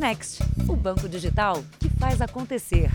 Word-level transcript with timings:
Next, 0.00 0.42
o 0.66 0.74
banco 0.74 1.06
digital 1.06 1.62
que 1.78 1.90
faz 1.90 2.22
acontecer. 2.22 2.90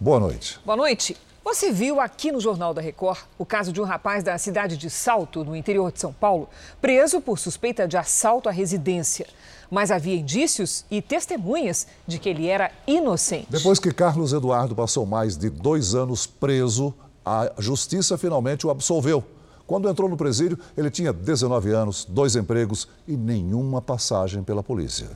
Boa 0.00 0.18
noite. 0.18 0.58
Boa 0.66 0.76
noite. 0.76 1.16
Você 1.44 1.70
viu 1.70 2.00
aqui 2.00 2.32
no 2.32 2.40
Jornal 2.40 2.74
da 2.74 2.82
Record 2.82 3.20
o 3.38 3.46
caso 3.46 3.72
de 3.72 3.80
um 3.80 3.84
rapaz 3.84 4.24
da 4.24 4.36
cidade 4.38 4.76
de 4.76 4.90
Salto, 4.90 5.44
no 5.44 5.54
interior 5.54 5.92
de 5.92 6.00
São 6.00 6.12
Paulo, 6.12 6.48
preso 6.80 7.20
por 7.20 7.38
suspeita 7.38 7.86
de 7.86 7.96
assalto 7.96 8.48
à 8.48 8.52
residência. 8.52 9.28
Mas 9.70 9.92
havia 9.92 10.16
indícios 10.16 10.84
e 10.90 11.00
testemunhas 11.00 11.86
de 12.08 12.18
que 12.18 12.28
ele 12.28 12.48
era 12.48 12.72
inocente. 12.88 13.46
Depois 13.50 13.78
que 13.78 13.94
Carlos 13.94 14.32
Eduardo 14.32 14.74
passou 14.74 15.06
mais 15.06 15.36
de 15.36 15.48
dois 15.48 15.94
anos 15.94 16.26
preso, 16.26 16.92
a 17.24 17.52
justiça 17.56 18.18
finalmente 18.18 18.66
o 18.66 18.70
absolveu. 18.70 19.24
Quando 19.72 19.88
entrou 19.88 20.06
no 20.06 20.18
presídio, 20.18 20.58
ele 20.76 20.90
tinha 20.90 21.14
19 21.14 21.70
anos, 21.70 22.04
dois 22.04 22.36
empregos 22.36 22.86
e 23.08 23.16
nenhuma 23.16 23.80
passagem 23.80 24.44
pela 24.44 24.62
polícia. 24.62 25.08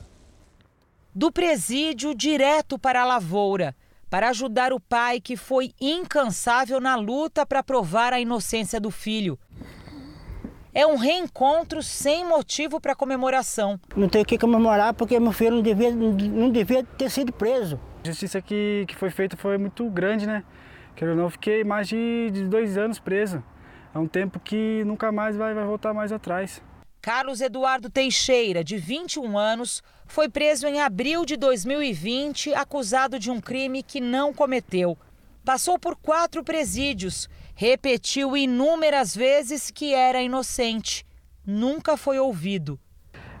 Do 1.13 1.31
presídio 1.31 2.15
direto 2.15 2.79
para 2.79 3.03
a 3.03 3.05
lavoura 3.05 3.75
para 4.09 4.29
ajudar 4.29 4.73
o 4.73 4.79
pai 4.79 5.21
que 5.21 5.37
foi 5.37 5.73
incansável 5.79 6.81
na 6.81 6.95
luta 6.95 7.45
para 7.45 7.61
provar 7.61 8.13
a 8.13 8.19
inocência 8.19 8.79
do 8.79 8.89
filho. 8.89 9.37
É 10.73 10.87
um 10.87 10.95
reencontro 10.95 11.83
sem 11.83 12.27
motivo 12.27 12.81
para 12.81 12.95
comemoração. 12.95 13.79
Não 13.95 14.09
tem 14.09 14.23
o 14.23 14.25
que 14.25 14.39
comemorar 14.39 14.95
porque 14.95 15.19
meu 15.19 15.33
filho 15.33 15.57
não 15.57 15.61
devia, 15.61 15.91
não 15.93 16.49
devia 16.49 16.83
ter 16.83 17.11
sido 17.11 17.31
preso. 17.31 17.79
A 18.03 18.07
justiça 18.07 18.41
que, 18.41 18.85
que 18.87 18.95
foi 18.95 19.11
feita 19.11 19.37
foi 19.37 19.55
muito 19.59 19.87
grande, 19.87 20.25
né? 20.25 20.43
Que 20.95 21.05
eu 21.05 21.15
não 21.15 21.29
fiquei 21.29 21.63
mais 21.63 21.87
de, 21.87 22.31
de 22.31 22.45
dois 22.45 22.75
anos 22.75 22.97
preso. 22.97 23.43
É 23.97 23.99
um 23.99 24.07
tempo 24.07 24.39
que 24.39 24.83
nunca 24.85 25.11
mais 25.11 25.35
vai, 25.35 25.55
vai 25.55 25.65
voltar 25.65 25.91
mais 25.91 26.11
atrás. 26.11 26.61
Carlos 27.01 27.41
Eduardo 27.41 27.89
Teixeira, 27.89 28.63
de 28.63 28.77
21 28.77 29.35
anos, 29.35 29.81
foi 30.05 30.29
preso 30.29 30.67
em 30.67 30.79
abril 30.79 31.25
de 31.25 31.35
2020, 31.35 32.53
acusado 32.53 33.17
de 33.17 33.31
um 33.31 33.41
crime 33.41 33.81
que 33.81 33.99
não 33.99 34.31
cometeu. 34.31 34.95
Passou 35.43 35.79
por 35.79 35.95
quatro 35.95 36.43
presídios, 36.43 37.27
repetiu 37.55 38.37
inúmeras 38.37 39.15
vezes 39.15 39.71
que 39.71 39.95
era 39.95 40.21
inocente. 40.21 41.03
Nunca 41.43 41.97
foi 41.97 42.19
ouvido. 42.19 42.79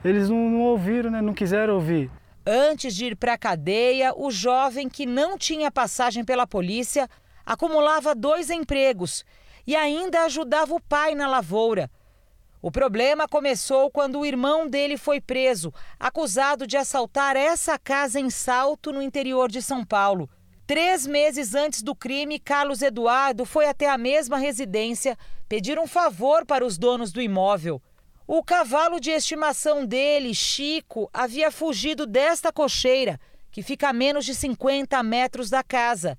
Eles 0.03 0.27
não, 0.27 0.49
não 0.49 0.61
ouviram, 0.61 1.11
né? 1.11 1.21
não 1.21 1.35
quiseram 1.35 1.75
ouvir. 1.75 2.09
Antes 2.43 2.95
de 2.95 3.05
ir 3.05 3.15
para 3.15 3.33
a 3.33 3.37
cadeia, 3.37 4.11
o 4.17 4.31
jovem 4.31 4.89
que 4.89 5.05
não 5.05 5.37
tinha 5.37 5.69
passagem 5.69 6.25
pela 6.25 6.47
polícia 6.47 7.07
acumulava 7.45 8.15
dois 8.15 8.49
empregos 8.49 9.23
e 9.67 9.75
ainda 9.75 10.23
ajudava 10.23 10.73
o 10.73 10.81
pai 10.81 11.13
na 11.13 11.27
lavoura. 11.27 11.91
O 12.61 12.71
problema 12.71 13.27
começou 13.27 13.91
quando 13.91 14.19
o 14.19 14.25
irmão 14.25 14.67
dele 14.67 14.97
foi 14.97 15.21
preso, 15.21 15.71
acusado 15.99 16.65
de 16.65 16.77
assaltar 16.77 17.35
essa 17.35 17.77
casa 17.77 18.19
em 18.19 18.29
Salto, 18.29 18.91
no 18.91 19.01
interior 19.01 19.51
de 19.51 19.61
São 19.61 19.85
Paulo. 19.85 20.29
Três 20.65 21.05
meses 21.05 21.53
antes 21.53 21.83
do 21.83 21.93
crime, 21.93 22.39
Carlos 22.39 22.81
Eduardo 22.81 23.45
foi 23.45 23.67
até 23.67 23.89
a 23.89 23.97
mesma 23.97 24.37
residência 24.37 25.17
pedir 25.47 25.77
um 25.77 25.87
favor 25.87 26.45
para 26.45 26.65
os 26.65 26.77
donos 26.77 27.11
do 27.11 27.21
imóvel. 27.21 27.81
O 28.25 28.43
cavalo 28.43 28.99
de 28.99 29.11
estimação 29.11 29.85
dele, 29.85 30.33
Chico, 30.33 31.09
havia 31.13 31.51
fugido 31.51 32.05
desta 32.05 32.51
cocheira, 32.51 33.19
que 33.49 33.61
fica 33.61 33.89
a 33.89 33.93
menos 33.93 34.25
de 34.25 34.35
50 34.35 35.01
metros 35.03 35.49
da 35.49 35.63
casa. 35.63 36.17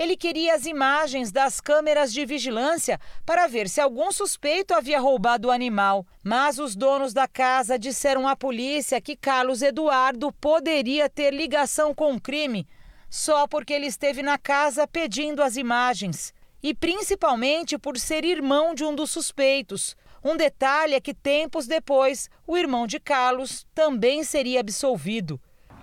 Ele 0.00 0.16
queria 0.16 0.54
as 0.54 0.64
imagens 0.64 1.30
das 1.30 1.60
câmeras 1.60 2.10
de 2.10 2.24
vigilância 2.24 2.98
para 3.26 3.46
ver 3.46 3.68
se 3.68 3.82
algum 3.82 4.10
suspeito 4.10 4.72
havia 4.72 4.98
roubado 4.98 5.48
o 5.48 5.50
animal. 5.50 6.06
Mas 6.24 6.58
os 6.58 6.74
donos 6.74 7.12
da 7.12 7.28
casa 7.28 7.78
disseram 7.78 8.26
à 8.26 8.34
polícia 8.34 8.98
que 8.98 9.14
Carlos 9.14 9.60
Eduardo 9.60 10.32
poderia 10.40 11.06
ter 11.06 11.34
ligação 11.34 11.94
com 11.94 12.14
o 12.14 12.20
crime 12.20 12.66
só 13.10 13.46
porque 13.46 13.74
ele 13.74 13.84
esteve 13.84 14.22
na 14.22 14.38
casa 14.38 14.88
pedindo 14.88 15.42
as 15.42 15.56
imagens. 15.56 16.32
E 16.62 16.72
principalmente 16.72 17.76
por 17.76 17.98
ser 17.98 18.24
irmão 18.24 18.74
de 18.74 18.82
um 18.82 18.94
dos 18.94 19.10
suspeitos. 19.10 19.94
Um 20.24 20.34
detalhe 20.34 20.94
é 20.94 21.00
que 21.00 21.12
tempos 21.12 21.66
depois, 21.66 22.30
o 22.46 22.56
irmão 22.56 22.86
de 22.86 22.98
Carlos 22.98 23.66
também 23.74 24.24
seria 24.24 24.60
absolvido. 24.60 25.38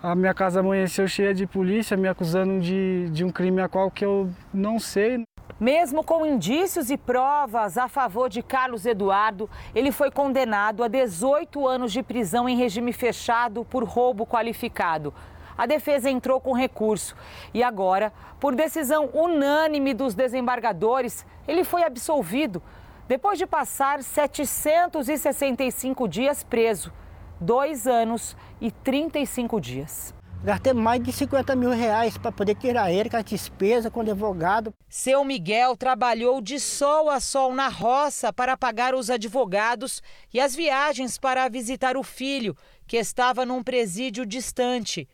A 0.08 0.16
minha 0.16 0.34
casa 0.34 0.62
amanheceu 0.62 1.06
cheia 1.06 1.34
de 1.34 1.46
polícia, 1.46 1.98
me 1.98 2.08
acusando 2.08 2.62
de, 2.62 3.10
de 3.10 3.26
um 3.26 3.30
crime 3.30 3.60
a 3.60 3.68
qual 3.68 3.92
que 3.92 4.06
eu 4.06 4.30
não 4.54 4.80
sei. 4.80 5.26
Mesmo 5.60 6.02
com 6.02 6.26
indícios 6.26 6.90
e 6.90 6.96
provas 6.96 7.78
a 7.78 7.90
favor 7.90 8.30
de 8.30 8.42
Carlos 8.42 8.86
Eduardo, 8.86 9.50
ele 9.76 9.92
foi 9.92 10.10
condenado 10.10 10.82
a 10.82 10.88
18 10.88 11.68
anos 11.68 11.92
de 11.92 12.02
prisão 12.02 12.48
em 12.48 12.56
regime 12.56 12.94
fechado 12.94 13.66
por 13.66 13.84
roubo 13.84 14.26
qualificado. 14.26 15.14
A 15.58 15.66
defesa 15.66 16.10
entrou 16.10 16.40
com 16.40 16.54
recurso 16.54 17.14
e 17.54 17.62
agora, 17.62 18.14
por 18.40 18.56
decisão 18.56 19.10
unânime 19.14 19.94
dos 19.94 20.16
desembargadores, 20.16 21.26
ele 21.46 21.66
foi 21.66 21.84
absolvido 21.84 22.64
depois 23.10 23.38
de 23.38 23.46
passar 23.46 24.02
765 24.02 26.08
dias 26.08 26.46
preso 26.46 26.94
dois 27.40 27.88
anos 27.88 28.36
e 28.60 28.72
35 28.72 29.60
dias. 29.60 30.14
Gastei 30.44 30.72
mais 30.72 31.02
de 31.02 31.12
50 31.12 31.56
mil 31.56 31.72
reais 31.72 32.18
para 32.18 32.32
poder 32.32 32.56
tirar 32.56 32.92
ele 32.92 33.10
com 33.10 33.18
a 33.18 33.22
despesa, 33.22 33.90
com 33.90 34.00
o 34.00 34.04
advogado. 34.04 34.74
Seu 34.88 35.26
Miguel 35.26 35.76
trabalhou 35.76 36.40
de 36.42 36.60
sol 36.60 37.10
a 37.10 37.20
sol 37.20 37.54
na 37.54 37.68
roça 37.68 38.32
para 38.32 38.56
pagar 38.56 38.94
os 38.94 39.10
advogados 39.10 40.02
e 40.34 40.40
as 40.40 40.56
viagens 40.56 41.18
para 41.18 41.50
visitar 41.50 41.98
o 41.98 42.04
filho, 42.04 42.56
que 42.86 42.98
estava 42.98 43.46
num 43.46 43.64
presídio 43.64 44.26
distante. 44.26 45.10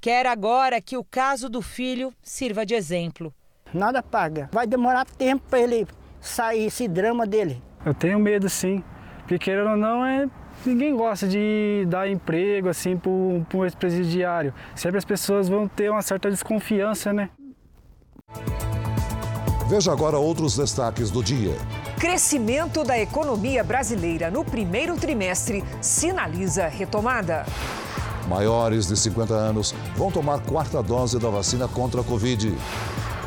Quer 0.00 0.26
agora 0.26 0.80
que 0.80 0.96
o 0.96 1.04
caso 1.04 1.48
do 1.48 1.60
filho 1.60 2.14
sirva 2.22 2.64
de 2.64 2.74
exemplo. 2.74 3.34
Nada 3.74 4.02
paga. 4.02 4.48
Vai 4.52 4.66
demorar 4.66 5.04
tempo 5.04 5.44
para 5.50 5.58
ele 5.58 5.86
sair 6.20 6.66
esse 6.66 6.86
drama 6.86 7.26
dele. 7.26 7.60
Eu 7.84 7.92
tenho 7.92 8.18
medo 8.18 8.48
sim, 8.48 8.82
porque 9.18 9.38
querendo 9.38 9.70
ou 9.70 9.76
não 9.76 10.06
é 10.06 10.28
Ninguém 10.66 10.94
gosta 10.96 11.26
de 11.26 11.86
dar 11.88 12.08
emprego 12.08 12.68
assim 12.68 12.96
para 12.96 13.10
um 13.10 13.64
ex-presidiário. 13.64 14.52
Sempre 14.74 14.98
as 14.98 15.04
pessoas 15.04 15.48
vão 15.48 15.68
ter 15.68 15.90
uma 15.90 16.02
certa 16.02 16.30
desconfiança, 16.30 17.12
né? 17.12 17.30
Veja 19.68 19.92
agora 19.92 20.18
outros 20.18 20.56
destaques 20.56 21.10
do 21.10 21.22
dia. 21.22 21.54
Crescimento 21.98 22.84
da 22.84 22.98
economia 22.98 23.62
brasileira 23.62 24.30
no 24.30 24.44
primeiro 24.44 24.96
trimestre 24.96 25.62
sinaliza 25.80 26.66
retomada. 26.66 27.44
Maiores 28.28 28.86
de 28.86 28.96
50 28.96 29.34
anos 29.34 29.74
vão 29.96 30.10
tomar 30.10 30.40
quarta 30.40 30.82
dose 30.82 31.18
da 31.18 31.28
vacina 31.28 31.66
contra 31.66 32.00
a 32.02 32.04
Covid. 32.04 32.54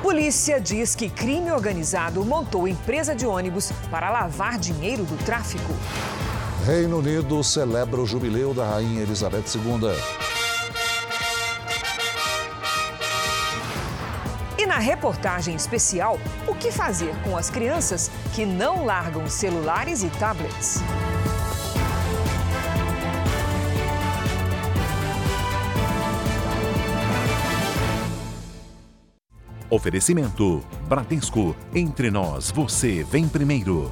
Polícia 0.01 0.59
diz 0.59 0.95
que 0.95 1.09
crime 1.09 1.51
organizado 1.51 2.25
montou 2.25 2.67
empresa 2.67 3.15
de 3.15 3.25
ônibus 3.25 3.71
para 3.89 4.09
lavar 4.09 4.57
dinheiro 4.57 5.03
do 5.03 5.17
tráfico. 5.23 5.73
Reino 6.65 6.99
Unido 6.99 7.43
celebra 7.43 7.99
o 7.99 8.05
jubileu 8.05 8.53
da 8.53 8.63
Rainha 8.63 9.01
Elizabeth 9.01 9.45
II. 9.55 9.89
E 14.59 14.65
na 14.67 14.77
reportagem 14.77 15.55
especial, 15.55 16.19
o 16.47 16.53
que 16.53 16.71
fazer 16.71 17.15
com 17.23 17.35
as 17.35 17.49
crianças 17.49 18.11
que 18.35 18.45
não 18.45 18.85
largam 18.85 19.27
celulares 19.27 20.03
e 20.03 20.09
tablets? 20.11 20.81
Oferecimento: 29.67 30.63
Bradesco. 30.87 31.55
Entre 31.73 32.11
nós, 32.11 32.51
você 32.51 33.03
vem 33.03 33.27
primeiro. 33.27 33.91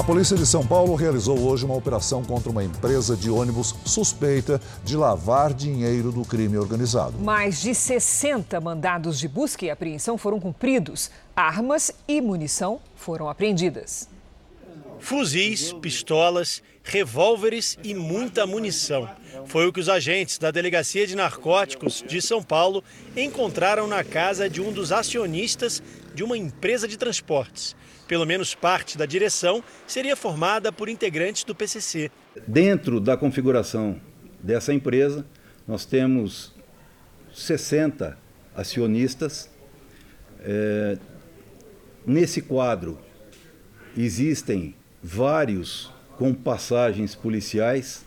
A 0.00 0.02
polícia 0.02 0.34
de 0.34 0.46
São 0.46 0.66
Paulo 0.66 0.94
realizou 0.94 1.38
hoje 1.38 1.66
uma 1.66 1.74
operação 1.74 2.24
contra 2.24 2.50
uma 2.50 2.64
empresa 2.64 3.14
de 3.14 3.28
ônibus 3.28 3.74
suspeita 3.84 4.58
de 4.82 4.96
lavar 4.96 5.52
dinheiro 5.52 6.10
do 6.10 6.24
crime 6.24 6.56
organizado. 6.56 7.18
Mais 7.18 7.60
de 7.60 7.74
60 7.74 8.58
mandados 8.62 9.18
de 9.18 9.28
busca 9.28 9.66
e 9.66 9.70
apreensão 9.70 10.16
foram 10.16 10.40
cumpridos. 10.40 11.10
Armas 11.36 11.92
e 12.08 12.18
munição 12.22 12.80
foram 12.96 13.28
apreendidas. 13.28 14.08
Fuzis, 14.98 15.74
pistolas, 15.74 16.62
revólveres 16.82 17.78
e 17.84 17.94
muita 17.94 18.46
munição. 18.46 19.06
Foi 19.46 19.66
o 19.66 19.72
que 19.72 19.80
os 19.80 19.88
agentes 19.88 20.38
da 20.38 20.50
Delegacia 20.50 21.06
de 21.06 21.14
Narcóticos 21.14 22.02
de 22.06 22.22
São 22.22 22.42
Paulo 22.42 22.82
encontraram 23.16 23.86
na 23.86 24.02
casa 24.02 24.48
de 24.48 24.60
um 24.60 24.72
dos 24.72 24.92
acionistas 24.92 25.82
de 26.14 26.24
uma 26.24 26.36
empresa 26.36 26.86
de 26.86 26.96
transportes. 26.96 27.76
Pelo 28.06 28.26
menos 28.26 28.54
parte 28.54 28.98
da 28.98 29.06
direção 29.06 29.62
seria 29.86 30.16
formada 30.16 30.72
por 30.72 30.88
integrantes 30.88 31.44
do 31.44 31.54
PCC. 31.54 32.10
Dentro 32.46 33.00
da 33.00 33.16
configuração 33.16 34.00
dessa 34.42 34.72
empresa, 34.72 35.24
nós 35.66 35.84
temos 35.84 36.52
60 37.32 38.18
acionistas, 38.54 39.48
é, 40.40 40.98
Nesse 42.06 42.40
quadro 42.40 42.98
existem 43.96 44.74
vários 45.02 45.92
com 46.16 46.32
passagens 46.32 47.14
policiais, 47.14 48.04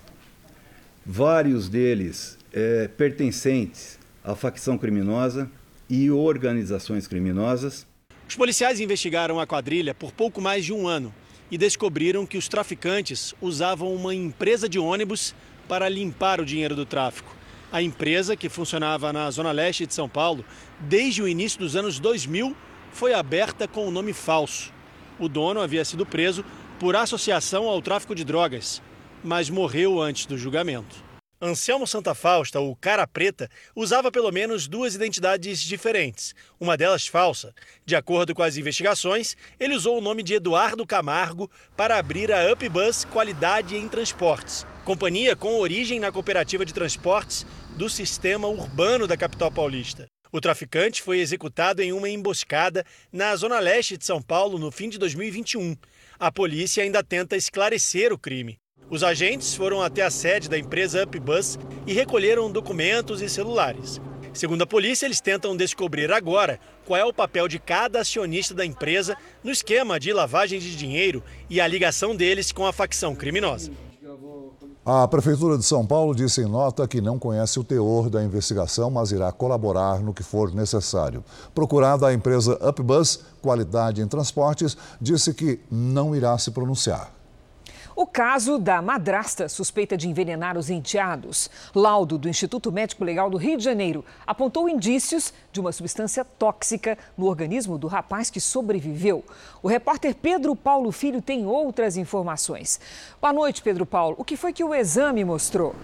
vários 1.05 1.69
deles 1.69 2.37
é, 2.51 2.87
pertencentes 2.87 3.99
à 4.23 4.35
facção 4.35 4.79
criminosa 4.79 5.49
e 5.87 6.09
organizações 6.09 7.07
criminosas. 7.07 7.85
Os 8.27 8.35
policiais 8.35 8.79
investigaram 8.79 9.39
a 9.39 9.45
quadrilha 9.45 9.93
por 9.93 10.11
pouco 10.11 10.41
mais 10.41 10.65
de 10.65 10.73
um 10.73 10.87
ano 10.87 11.13
e 11.51 11.57
descobriram 11.57 12.25
que 12.25 12.37
os 12.37 12.47
traficantes 12.47 13.33
usavam 13.41 13.93
uma 13.93 14.13
empresa 14.13 14.67
de 14.67 14.79
ônibus 14.79 15.35
para 15.67 15.89
limpar 15.89 16.41
o 16.41 16.45
dinheiro 16.45 16.75
do 16.75 16.85
tráfico. 16.85 17.35
A 17.71 17.81
empresa, 17.81 18.35
que 18.35 18.49
funcionava 18.49 19.11
na 19.11 19.29
zona 19.31 19.51
leste 19.51 19.85
de 19.85 19.93
São 19.93 20.07
Paulo 20.07 20.45
desde 20.79 21.21
o 21.21 21.27
início 21.27 21.59
dos 21.59 21.75
anos 21.75 21.99
2000, 21.99 22.55
foi 22.91 23.13
aberta 23.13 23.67
com 23.67 23.85
o 23.85 23.87
um 23.87 23.91
nome 23.91 24.13
falso. 24.13 24.71
O 25.19 25.27
dono 25.27 25.61
havia 25.61 25.83
sido 25.83 26.05
preso 26.05 26.43
por 26.79 26.95
associação 26.95 27.67
ao 27.67 27.81
tráfico 27.81 28.15
de 28.15 28.23
drogas, 28.23 28.81
mas 29.23 29.49
morreu 29.49 30.01
antes 30.01 30.25
do 30.25 30.37
julgamento. 30.37 31.12
Anselmo 31.45 31.85
Santa 31.85 32.15
Fausta, 32.15 32.61
o 32.61 32.73
cara 32.73 33.05
preta, 33.05 33.49
usava 33.75 34.09
pelo 34.09 34.31
menos 34.31 34.65
duas 34.65 34.95
identidades 34.95 35.61
diferentes, 35.61 36.33
uma 36.57 36.77
delas 36.77 37.05
falsa. 37.05 37.53
De 37.85 37.97
acordo 37.97 38.33
com 38.33 38.41
as 38.41 38.55
investigações, 38.55 39.35
ele 39.59 39.75
usou 39.75 39.97
o 39.97 40.01
nome 40.01 40.23
de 40.23 40.35
Eduardo 40.35 40.87
Camargo 40.87 41.51
para 41.75 41.97
abrir 41.97 42.31
a 42.31 42.49
Upbus 42.49 43.03
Qualidade 43.03 43.75
em 43.75 43.89
Transportes, 43.89 44.65
companhia 44.85 45.35
com 45.35 45.59
origem 45.59 45.99
na 45.99 46.13
cooperativa 46.13 46.65
de 46.65 46.73
transportes 46.73 47.45
do 47.75 47.89
sistema 47.89 48.47
urbano 48.47 49.05
da 49.05 49.17
capital 49.17 49.51
paulista. 49.51 50.07
O 50.31 50.39
traficante 50.39 51.01
foi 51.01 51.19
executado 51.19 51.81
em 51.81 51.91
uma 51.91 52.07
emboscada 52.09 52.85
na 53.11 53.35
zona 53.35 53.59
leste 53.59 53.97
de 53.97 54.05
São 54.05 54.21
Paulo 54.21 54.57
no 54.57 54.71
fim 54.71 54.87
de 54.87 54.97
2021. 54.97 55.75
A 56.17 56.31
polícia 56.31 56.81
ainda 56.81 57.03
tenta 57.03 57.35
esclarecer 57.35 58.13
o 58.13 58.17
crime. 58.17 58.62
Os 58.93 59.01
agentes 59.01 59.55
foram 59.55 59.81
até 59.81 60.03
a 60.03 60.11
sede 60.11 60.47
da 60.47 60.55
empresa 60.55 61.01
Upbus 61.01 61.57
e 61.87 61.93
recolheram 61.93 62.51
documentos 62.51 63.23
e 63.23 63.27
celulares. 63.27 63.99
Segundo 64.31 64.61
a 64.61 64.67
polícia, 64.67 65.07
eles 65.07 65.19
tentam 65.19 65.57
descobrir 65.57 66.11
agora 66.11 66.59
qual 66.85 66.99
é 66.99 67.03
o 67.03 67.11
papel 67.11 67.47
de 67.47 67.57
cada 67.57 68.01
acionista 68.01 68.53
da 68.53 68.63
empresa 68.63 69.17
no 69.43 69.49
esquema 69.49 69.99
de 69.99 70.13
lavagem 70.13 70.59
de 70.59 70.77
dinheiro 70.77 71.23
e 71.49 71.59
a 71.59 71.67
ligação 71.67 72.15
deles 72.15 72.51
com 72.51 72.67
a 72.67 72.71
facção 72.71 73.15
criminosa. 73.15 73.71
A 74.85 75.07
Prefeitura 75.07 75.57
de 75.57 75.65
São 75.65 75.83
Paulo 75.87 76.13
disse 76.13 76.41
em 76.41 76.47
nota 76.47 76.87
que 76.87 77.01
não 77.01 77.17
conhece 77.17 77.59
o 77.59 77.63
teor 77.63 78.11
da 78.11 78.23
investigação, 78.23 78.91
mas 78.91 79.11
irá 79.11 79.31
colaborar 79.31 80.01
no 80.01 80.13
que 80.13 80.21
for 80.21 80.53
necessário. 80.53 81.23
Procurada 81.55 82.05
a 82.05 82.13
empresa 82.13 82.59
Upbus, 82.61 83.21
Qualidade 83.41 84.03
em 84.03 84.07
Transportes, 84.07 84.77
disse 85.01 85.33
que 85.33 85.59
não 85.71 86.15
irá 86.15 86.37
se 86.37 86.51
pronunciar. 86.51 87.22
O 87.95 88.07
caso 88.07 88.57
da 88.57 88.81
madrasta 88.81 89.47
suspeita 89.47 89.95
de 89.95 90.09
envenenar 90.09 90.57
os 90.57 90.69
enteados. 90.71 91.49
Laudo 91.75 92.17
do 92.17 92.27
Instituto 92.27 92.71
Médico 92.71 93.03
Legal 93.03 93.29
do 93.29 93.37
Rio 93.37 93.55
de 93.55 93.63
Janeiro 93.63 94.03
apontou 94.25 94.67
indícios 94.67 95.31
de 95.51 95.59
uma 95.59 95.71
substância 95.71 96.25
tóxica 96.25 96.97
no 97.15 97.27
organismo 97.27 97.77
do 97.77 97.87
rapaz 97.87 98.31
que 98.31 98.41
sobreviveu. 98.41 99.23
O 99.61 99.67
repórter 99.67 100.15
Pedro 100.15 100.55
Paulo 100.55 100.91
Filho 100.91 101.21
tem 101.21 101.45
outras 101.45 101.95
informações. 101.95 102.79
Boa 103.21 103.31
noite, 103.31 103.61
Pedro 103.61 103.85
Paulo. 103.85 104.15
O 104.17 104.25
que 104.25 104.35
foi 104.35 104.51
que 104.51 104.63
o 104.63 104.73
exame 104.73 105.23
mostrou? 105.23 105.75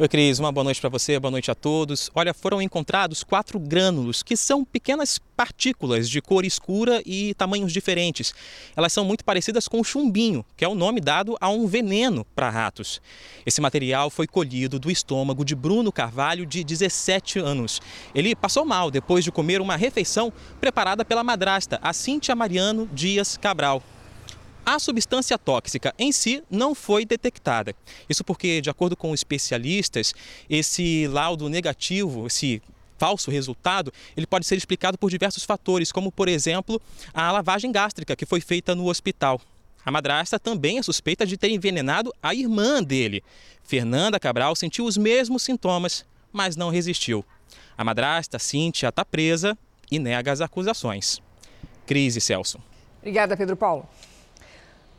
Oi, 0.00 0.08
Cris, 0.08 0.38
uma 0.38 0.50
boa 0.50 0.64
noite 0.64 0.80
para 0.80 0.88
você, 0.88 1.20
boa 1.20 1.30
noite 1.30 1.50
a 1.50 1.54
todos. 1.54 2.10
Olha, 2.14 2.32
foram 2.32 2.62
encontrados 2.62 3.22
quatro 3.22 3.60
grânulos, 3.60 4.22
que 4.22 4.34
são 4.34 4.64
pequenas 4.64 5.18
partículas 5.36 6.08
de 6.08 6.22
cor 6.22 6.42
escura 6.42 7.02
e 7.04 7.34
tamanhos 7.34 7.70
diferentes. 7.70 8.32
Elas 8.74 8.94
são 8.94 9.04
muito 9.04 9.22
parecidas 9.22 9.68
com 9.68 9.78
o 9.78 9.84
chumbinho, 9.84 10.42
que 10.56 10.64
é 10.64 10.68
o 10.68 10.74
nome 10.74 11.02
dado 11.02 11.36
a 11.38 11.50
um 11.50 11.66
veneno 11.66 12.24
para 12.34 12.48
ratos. 12.48 12.98
Esse 13.44 13.60
material 13.60 14.08
foi 14.08 14.26
colhido 14.26 14.78
do 14.78 14.90
estômago 14.90 15.44
de 15.44 15.54
Bruno 15.54 15.92
Carvalho, 15.92 16.46
de 16.46 16.64
17 16.64 17.38
anos. 17.38 17.78
Ele 18.14 18.34
passou 18.34 18.64
mal 18.64 18.90
depois 18.90 19.22
de 19.22 19.30
comer 19.30 19.60
uma 19.60 19.76
refeição 19.76 20.32
preparada 20.58 21.04
pela 21.04 21.22
madrasta, 21.22 21.78
a 21.82 21.92
Cíntia 21.92 22.34
Mariano 22.34 22.88
Dias 22.90 23.36
Cabral. 23.36 23.82
A 24.64 24.78
substância 24.78 25.38
tóxica 25.38 25.94
em 25.98 26.12
si 26.12 26.42
não 26.50 26.74
foi 26.74 27.04
detectada. 27.04 27.74
Isso 28.08 28.22
porque, 28.22 28.60
de 28.60 28.70
acordo 28.70 28.96
com 28.96 29.14
especialistas, 29.14 30.14
esse 30.48 31.06
laudo 31.08 31.48
negativo, 31.48 32.26
esse 32.26 32.62
falso 32.98 33.30
resultado, 33.30 33.92
ele 34.14 34.26
pode 34.26 34.46
ser 34.46 34.56
explicado 34.56 34.98
por 34.98 35.10
diversos 35.10 35.44
fatores, 35.44 35.90
como, 35.90 36.12
por 36.12 36.28
exemplo, 36.28 36.80
a 37.14 37.32
lavagem 37.32 37.72
gástrica 37.72 38.14
que 38.14 38.26
foi 38.26 38.42
feita 38.42 38.74
no 38.74 38.88
hospital. 38.88 39.40
A 39.82 39.90
madrasta 39.90 40.38
também 40.38 40.78
é 40.78 40.82
suspeita 40.82 41.24
de 41.24 41.38
ter 41.38 41.48
envenenado 41.48 42.14
a 42.22 42.34
irmã 42.34 42.82
dele. 42.82 43.24
Fernanda 43.64 44.20
Cabral 44.20 44.54
sentiu 44.54 44.84
os 44.84 44.98
mesmos 44.98 45.42
sintomas, 45.42 46.04
mas 46.30 46.54
não 46.54 46.68
resistiu. 46.68 47.24
A 47.76 47.82
madrasta, 47.82 48.38
Cíntia, 48.38 48.90
está 48.90 49.04
presa 49.06 49.56
e 49.90 49.98
nega 49.98 50.30
as 50.30 50.42
acusações. 50.42 51.22
Crise, 51.86 52.20
Celso. 52.20 52.60
Obrigada, 52.98 53.34
Pedro 53.34 53.56
Paulo. 53.56 53.88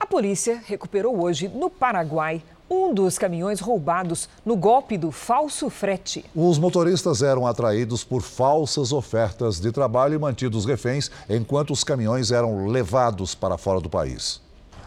A 0.02 0.06
polícia 0.08 0.60
recuperou 0.66 1.22
hoje, 1.22 1.48
no 1.48 1.70
Paraguai, 1.70 2.42
um 2.68 2.92
dos 2.92 3.20
caminhões 3.20 3.60
roubados 3.60 4.28
no 4.44 4.58
golpe 4.58 4.98
do 4.98 5.12
falso 5.12 5.70
frete. 5.70 6.26
Os 6.36 6.58
motoristas 6.58 7.22
eram 7.22 7.46
atraídos 7.46 8.04
por 8.04 8.24
falsas 8.24 8.92
ofertas 8.92 9.60
de 9.60 9.72
trabalho 9.72 10.16
e 10.16 10.18
mantidos 10.18 10.66
reféns 10.66 11.12
enquanto 11.30 11.70
os 11.72 11.84
caminhões 11.84 12.32
eram 12.32 12.66
levados 12.66 13.36
para 13.36 13.60
fora 13.60 13.80
do 13.80 13.92
país. 13.92 14.42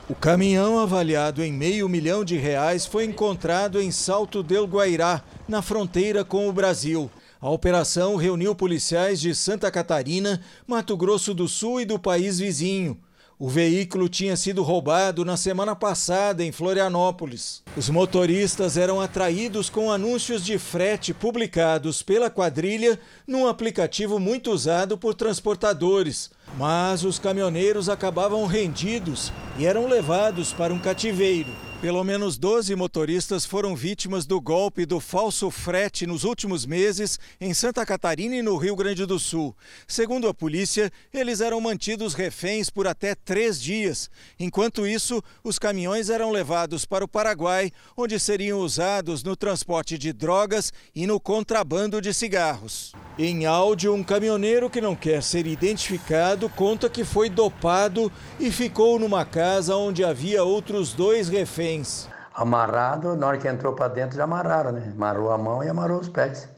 O 0.08 0.16
caminhão, 0.16 0.80
avaliado 0.80 1.44
em 1.44 1.52
meio 1.52 1.88
milhão 1.88 2.24
de 2.24 2.36
reais, 2.36 2.84
foi 2.84 3.04
encontrado 3.04 3.80
em 3.80 3.92
Salto 3.92 4.42
del 4.42 4.66
Guairá, 4.66 5.22
na 5.46 5.62
fronteira 5.62 6.24
com 6.24 6.48
o 6.48 6.52
Brasil. 6.52 7.08
A 7.40 7.48
operação 7.48 8.16
reuniu 8.16 8.52
policiais 8.52 9.20
de 9.20 9.32
Santa 9.32 9.70
Catarina, 9.70 10.40
Mato 10.66 10.96
Grosso 10.96 11.32
do 11.32 11.46
Sul 11.46 11.82
e 11.82 11.84
do 11.84 12.00
país 12.00 12.40
vizinho. 12.40 12.98
O 13.36 13.48
veículo 13.48 14.08
tinha 14.08 14.36
sido 14.36 14.62
roubado 14.62 15.24
na 15.24 15.36
semana 15.36 15.74
passada 15.74 16.44
em 16.44 16.52
Florianópolis. 16.52 17.64
Os 17.76 17.90
motoristas 17.90 18.76
eram 18.76 19.00
atraídos 19.00 19.68
com 19.68 19.90
anúncios 19.90 20.44
de 20.44 20.56
frete 20.56 21.12
publicados 21.12 22.00
pela 22.00 22.30
quadrilha 22.30 22.98
num 23.26 23.48
aplicativo 23.48 24.20
muito 24.20 24.52
usado 24.52 24.96
por 24.96 25.14
transportadores. 25.14 26.30
Mas 26.56 27.04
os 27.04 27.18
caminhoneiros 27.18 27.88
acabavam 27.88 28.46
rendidos 28.46 29.32
e 29.58 29.66
eram 29.66 29.88
levados 29.88 30.52
para 30.52 30.72
um 30.72 30.78
cativeiro. 30.78 31.50
Pelo 31.84 32.02
menos 32.02 32.38
12 32.38 32.74
motoristas 32.74 33.44
foram 33.44 33.76
vítimas 33.76 34.24
do 34.24 34.40
golpe 34.40 34.86
do 34.86 34.98
falso 34.98 35.50
frete 35.50 36.06
nos 36.06 36.24
últimos 36.24 36.64
meses 36.64 37.18
em 37.38 37.52
Santa 37.52 37.84
Catarina 37.84 38.34
e 38.36 38.40
no 38.40 38.56
Rio 38.56 38.74
Grande 38.74 39.04
do 39.04 39.18
Sul. 39.18 39.54
Segundo 39.86 40.26
a 40.26 40.32
polícia, 40.32 40.90
eles 41.12 41.42
eram 41.42 41.60
mantidos 41.60 42.14
reféns 42.14 42.70
por 42.70 42.86
até 42.86 43.14
três 43.14 43.60
dias. 43.60 44.08
Enquanto 44.40 44.86
isso, 44.86 45.22
os 45.42 45.58
caminhões 45.58 46.08
eram 46.08 46.30
levados 46.30 46.86
para 46.86 47.04
o 47.04 47.08
Paraguai, 47.08 47.70
onde 47.94 48.18
seriam 48.18 48.60
usados 48.60 49.22
no 49.22 49.36
transporte 49.36 49.98
de 49.98 50.10
drogas 50.10 50.72
e 50.94 51.06
no 51.06 51.20
contrabando 51.20 52.00
de 52.00 52.14
cigarros. 52.14 52.94
Em 53.18 53.44
áudio, 53.44 53.92
um 53.92 54.02
caminhoneiro 54.02 54.70
que 54.70 54.80
não 54.80 54.96
quer 54.96 55.22
ser 55.22 55.46
identificado 55.46 56.43
conta 56.48 56.88
que 56.88 57.04
foi 57.04 57.28
dopado 57.28 58.10
e 58.38 58.50
ficou 58.50 58.98
numa 58.98 59.24
casa 59.24 59.76
onde 59.76 60.04
havia 60.04 60.44
outros 60.44 60.92
dois 60.92 61.28
reféns 61.28 62.08
Amarrado, 62.34 63.14
na 63.14 63.28
hora 63.28 63.38
que 63.38 63.46
entrou 63.46 63.74
para 63.74 63.86
dentro, 63.86 64.16
já 64.16 64.24
amarraram, 64.24 64.72
né? 64.72 64.92
Amarrou 64.92 65.30
a 65.30 65.38
mão 65.38 65.62
e 65.62 65.68
amarrou 65.68 66.00
os 66.00 66.08
pés. 66.08 66.48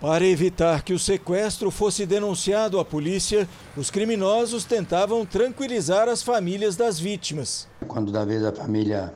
Para 0.00 0.24
evitar 0.24 0.82
que 0.82 0.92
o 0.92 0.98
sequestro 0.98 1.70
fosse 1.70 2.04
denunciado 2.04 2.80
à 2.80 2.84
polícia, 2.84 3.48
os 3.76 3.90
criminosos 3.90 4.64
tentavam 4.64 5.24
tranquilizar 5.24 6.08
as 6.08 6.20
famílias 6.20 6.74
das 6.74 6.98
vítimas. 6.98 7.68
Quando 7.86 8.10
da 8.10 8.24
vez 8.24 8.44
a 8.44 8.50
família 8.50 9.14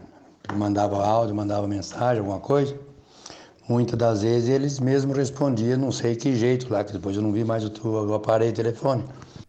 mandava 0.55 1.05
áudio, 1.05 1.35
mandava 1.35 1.67
mensagem, 1.67 2.21
alguma 2.21 2.39
coisa, 2.39 2.77
muitas 3.69 3.99
das 3.99 4.23
vezes 4.23 4.49
eles 4.49 4.79
mesmos 4.79 5.17
respondiam, 5.17 5.79
não 5.79 5.91
sei 5.91 6.15
que 6.15 6.37
jeito 6.37 6.73
lá, 6.73 6.85
que 6.85 6.93
depois 6.93 7.17
eu 7.17 7.23
não 7.23 7.33
vi 7.33 7.43
mais 7.45 7.65
o, 7.65 7.73
o 7.89 8.15
aparelho 8.15 8.53
telefone. 8.53 9.05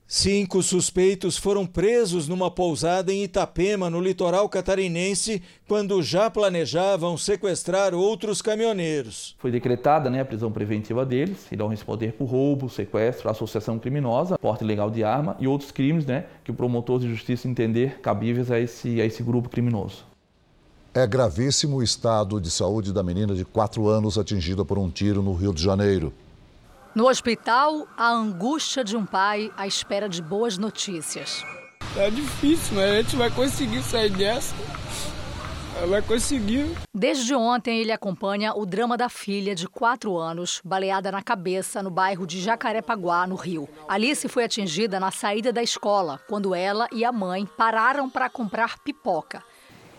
Cinco 0.07 0.61
suspeitos 0.61 1.35
foram 1.35 1.65
presos 1.65 2.27
numa 2.27 2.51
pousada 2.51 3.11
em 3.11 3.23
Itapema, 3.23 3.89
no 3.89 3.99
litoral 3.99 4.47
catarinense, 4.47 5.41
quando 5.67 6.03
já 6.03 6.29
planejavam 6.29 7.17
sequestrar 7.17 7.95
outros 7.95 8.39
caminhoneiros. 8.39 9.35
Foi 9.39 9.49
decretada 9.49 10.07
né, 10.07 10.21
a 10.21 10.25
prisão 10.25 10.51
preventiva 10.51 11.03
deles, 11.03 11.51
irão 11.51 11.67
responder 11.67 12.13
por 12.13 12.25
roubo, 12.25 12.69
sequestro, 12.69 13.31
associação 13.31 13.79
criminosa, 13.79 14.37
porte 14.37 14.63
ilegal 14.63 14.91
de 14.91 15.03
arma 15.03 15.35
e 15.39 15.47
outros 15.47 15.71
crimes 15.71 16.05
né, 16.05 16.25
que 16.43 16.51
o 16.51 16.53
promotor 16.53 16.99
de 16.99 17.09
justiça 17.09 17.47
entender 17.47 17.99
cabíveis 17.99 18.51
a 18.51 18.59
esse, 18.59 19.01
a 19.01 19.05
esse 19.05 19.23
grupo 19.23 19.49
criminoso. 19.49 20.05
É 20.93 21.07
gravíssimo 21.07 21.77
o 21.77 21.83
estado 21.83 22.39
de 22.39 22.51
saúde 22.51 22.93
da 22.93 23.01
menina 23.01 23.33
de 23.33 23.43
4 23.43 23.87
anos 23.87 24.19
atingida 24.19 24.63
por 24.63 24.77
um 24.77 24.87
tiro 24.87 25.23
no 25.23 25.33
Rio 25.33 25.51
de 25.51 25.63
Janeiro. 25.63 26.13
No 26.95 27.09
hospital, 27.09 27.85
a 27.97 28.09
angústia 28.09 28.81
de 28.81 28.95
um 28.95 29.05
pai 29.05 29.51
à 29.57 29.67
espera 29.67 30.07
de 30.07 30.21
boas 30.21 30.57
notícias. 30.57 31.43
É 31.97 32.09
difícil, 32.09 32.73
mas 32.73 32.89
a 32.89 33.01
gente 33.01 33.17
vai 33.17 33.29
conseguir 33.29 33.83
sair 33.83 34.09
dessa. 34.11 34.55
Vai 35.89 36.01
conseguir. 36.01 36.73
Desde 36.93 37.35
ontem, 37.35 37.81
ele 37.81 37.91
acompanha 37.91 38.53
o 38.55 38.65
drama 38.65 38.95
da 38.95 39.09
filha 39.09 39.53
de 39.53 39.67
4 39.67 40.15
anos, 40.15 40.61
baleada 40.63 41.11
na 41.11 41.21
cabeça 41.21 41.83
no 41.83 41.91
bairro 41.91 42.25
de 42.25 42.39
Jacarepaguá, 42.39 43.27
no 43.27 43.35
Rio. 43.35 43.67
Alice 43.89 44.29
foi 44.29 44.45
atingida 44.45 44.97
na 44.97 45.11
saída 45.11 45.51
da 45.51 45.61
escola, 45.61 46.21
quando 46.29 46.55
ela 46.55 46.87
e 46.93 47.03
a 47.03 47.11
mãe 47.11 47.45
pararam 47.45 48.09
para 48.09 48.29
comprar 48.29 48.79
pipoca. 48.79 49.43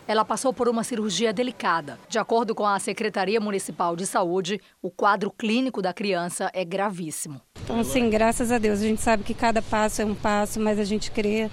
Ela 0.07 0.23
passou 0.23 0.53
por 0.53 0.69
uma 0.69 0.85
cirurgia 0.85 1.33
delicada. 1.33 1.99
De 2.07 2.17
acordo 2.17 2.55
com 2.55 2.65
a 2.65 2.79
Secretaria 2.79 3.41
Municipal 3.41 3.93
de 3.93 4.05
Saúde, 4.05 4.61
o 4.81 4.89
quadro 4.89 5.29
clínico 5.29 5.81
da 5.81 5.93
criança 5.93 6.49
é 6.53 6.63
gravíssimo. 6.63 7.41
Então, 7.61 7.81
assim, 7.81 8.09
graças 8.09 8.49
a 8.49 8.57
Deus, 8.57 8.79
a 8.79 8.83
gente 8.83 9.01
sabe 9.01 9.23
que 9.23 9.33
cada 9.33 9.61
passo 9.61 10.01
é 10.01 10.05
um 10.05 10.15
passo, 10.15 10.61
mas 10.61 10.79
a 10.79 10.85
gente 10.85 11.11
crê 11.11 11.49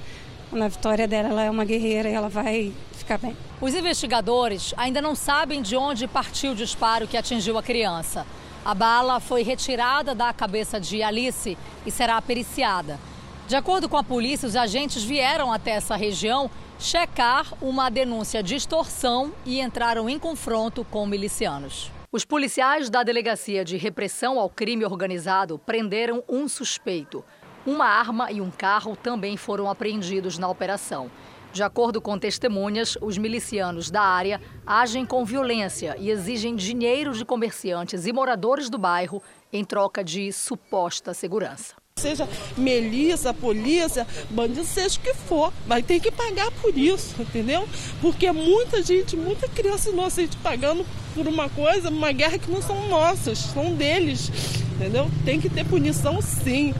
na 0.53 0.69
vitória 0.69 1.09
dela. 1.09 1.31
Ela 1.31 1.43
é 1.43 1.51
uma 1.51 1.65
guerreira 1.65 2.09
e 2.09 2.13
ela 2.13 2.29
vai 2.29 2.73
ficar 2.93 3.19
bem. 3.19 3.37
Os 3.61 3.75
investigadores 3.75 4.73
ainda 4.77 5.03
não 5.03 5.17
sabem 5.17 5.61
de 5.61 5.77
onde 5.77 6.07
partiu 6.07 6.53
o 6.53 6.55
disparo 6.55 7.09
que 7.09 7.17
atingiu 7.17 7.59
a 7.59 7.63
criança. 7.63 8.25
A 8.65 8.73
bala 8.73 9.19
foi 9.19 9.43
retirada 9.43 10.15
da 10.15 10.33
cabeça 10.33 10.79
de 10.79 11.03
Alice 11.03 11.59
e 11.85 11.91
será 11.91 12.23
periciada. 12.23 13.01
De 13.49 13.57
acordo 13.57 13.89
com 13.89 13.97
a 13.97 14.05
polícia, 14.05 14.49
os 14.49 14.57
agentes 14.57 15.03
vieram 15.03 15.53
até 15.53 15.73
essa 15.73 15.97
região 15.97 16.51
checar 16.85 17.55
uma 17.63 17.89
denúncia 17.89 18.43
de 18.43 18.55
extorsão 18.55 19.33
e 19.47 19.59
entraram 19.59 20.07
em 20.07 20.19
confronto 20.19 20.85
com 20.85 21.07
milicianos. 21.07 21.91
Os 22.13 22.27
policiais 22.27 22.91
da 22.91 23.03
Delegacia 23.03 23.65
de 23.65 23.79
Repressão 23.79 24.39
ao 24.39 24.51
Crime 24.51 24.85
Organizado 24.85 25.59
prenderam 25.59 26.23
um 26.29 26.47
suspeito. 26.47 27.25
Uma 27.67 27.87
arma 27.87 28.31
e 28.31 28.39
um 28.39 28.51
carro 28.51 28.95
também 28.97 29.35
foram 29.39 29.71
apreendidos 29.71 30.37
na 30.37 30.47
operação. 30.47 31.11
De 31.55 31.63
acordo 31.63 32.03
com 32.03 32.19
testemunhas, 32.19 32.99
os 33.01 33.17
milicianos 33.17 33.91
da 33.91 34.03
área 34.03 34.39
agem 34.67 35.07
com 35.07 35.25
violência 35.25 35.97
e 35.99 36.11
exigem 36.11 36.55
dinheiro 36.55 37.15
de 37.15 37.25
comerciantes 37.25 38.05
e 38.07 38.13
moradores 38.13 38.69
do 38.69 38.77
bairro 38.77 39.23
em 39.51 39.65
troca 39.65 40.05
de 40.05 40.31
suposta 40.35 41.15
segurança. 41.15 41.84
Seja 41.97 42.29
milícia, 42.59 43.33
polícia, 43.33 44.07
bandido, 44.29 44.65
seja 44.65 44.99
o 44.99 45.01
que 45.01 45.15
for, 45.15 45.53
vai 45.65 45.81
ter 45.81 46.01
que 46.01 46.11
pagar 46.11 46.51
por 46.61 46.77
isso, 46.77 47.15
entendeu? 47.19 47.69
Porque 48.03 48.31
muita 48.33 48.83
gente, 48.83 49.17
muita 49.17 49.49
criança 49.49 49.91
inocente 49.91 50.37
pagando 50.39 50.85
por 51.15 51.27
uma 51.29 51.49
coisa, 51.49 51.89
uma 51.89 52.11
guerra 52.11 52.37
que 52.37 52.51
não 52.51 52.61
são 52.61 52.89
nossas, 52.89 53.39
são 53.39 53.75
deles, 53.75 54.29
entendeu? 54.75 55.09
Tem 55.25 55.41
que 55.41 55.49
ter 55.49 55.65
punição 55.65 56.21
sim, 56.21 56.75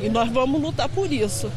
e 0.00 0.10
nós 0.10 0.30
vamos 0.30 0.60
lutar 0.60 0.90
por 0.90 1.10
isso. 1.10 1.50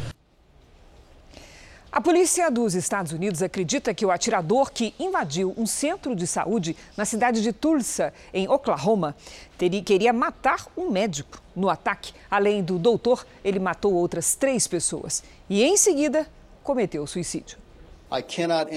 A 1.93 2.01
polícia 2.01 2.49
dos 2.49 2.73
Estados 2.73 3.11
Unidos 3.11 3.43
acredita 3.43 3.93
que 3.93 4.03
o 4.03 4.09
atirador 4.09 4.71
que 4.71 4.95
invadiu 4.99 5.53
um 5.55 5.67
centro 5.67 6.15
de 6.15 6.25
saúde 6.25 6.75
na 6.97 7.05
cidade 7.05 7.39
de 7.39 7.53
Tulsa, 7.53 8.11
em 8.33 8.49
Oklahoma, 8.49 9.15
teria, 9.59 9.83
queria 9.83 10.11
matar 10.11 10.65
um 10.75 10.89
médico. 10.89 11.39
No 11.55 11.69
ataque, 11.69 12.11
além 12.31 12.63
do 12.63 12.79
doutor, 12.79 13.27
ele 13.45 13.59
matou 13.59 13.93
outras 13.93 14.33
três 14.33 14.65
pessoas 14.65 15.23
e, 15.47 15.61
em 15.61 15.77
seguida, 15.77 16.27
cometeu 16.63 17.05
suicídio. 17.05 17.59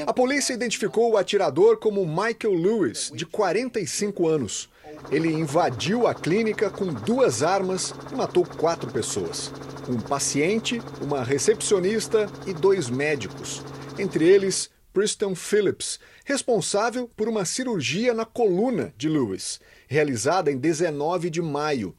A 0.06 0.12
polícia 0.12 0.52
identificou 0.52 1.12
o 1.12 1.16
atirador 1.16 1.78
como 1.78 2.04
Michael 2.04 2.52
Lewis, 2.52 3.10
de 3.14 3.24
45 3.24 4.28
anos. 4.28 4.68
Ele 5.10 5.32
invadiu 5.32 6.06
a 6.06 6.14
clínica 6.14 6.68
com 6.68 6.86
duas 6.86 7.42
armas 7.42 7.94
e 8.12 8.14
matou 8.14 8.44
quatro 8.44 8.90
pessoas: 8.90 9.52
um 9.88 10.00
paciente, 10.00 10.82
uma 11.00 11.22
recepcionista 11.22 12.26
e 12.46 12.52
dois 12.52 12.90
médicos, 12.90 13.62
entre 13.98 14.26
eles 14.26 14.70
Preston 14.92 15.34
Phillips, 15.34 16.00
responsável 16.24 17.08
por 17.14 17.28
uma 17.28 17.44
cirurgia 17.44 18.14
na 18.14 18.24
coluna 18.24 18.94
de 18.96 19.08
Lewis, 19.08 19.60
realizada 19.86 20.50
em 20.50 20.56
19 20.56 21.28
de 21.28 21.42
maio. 21.42 21.94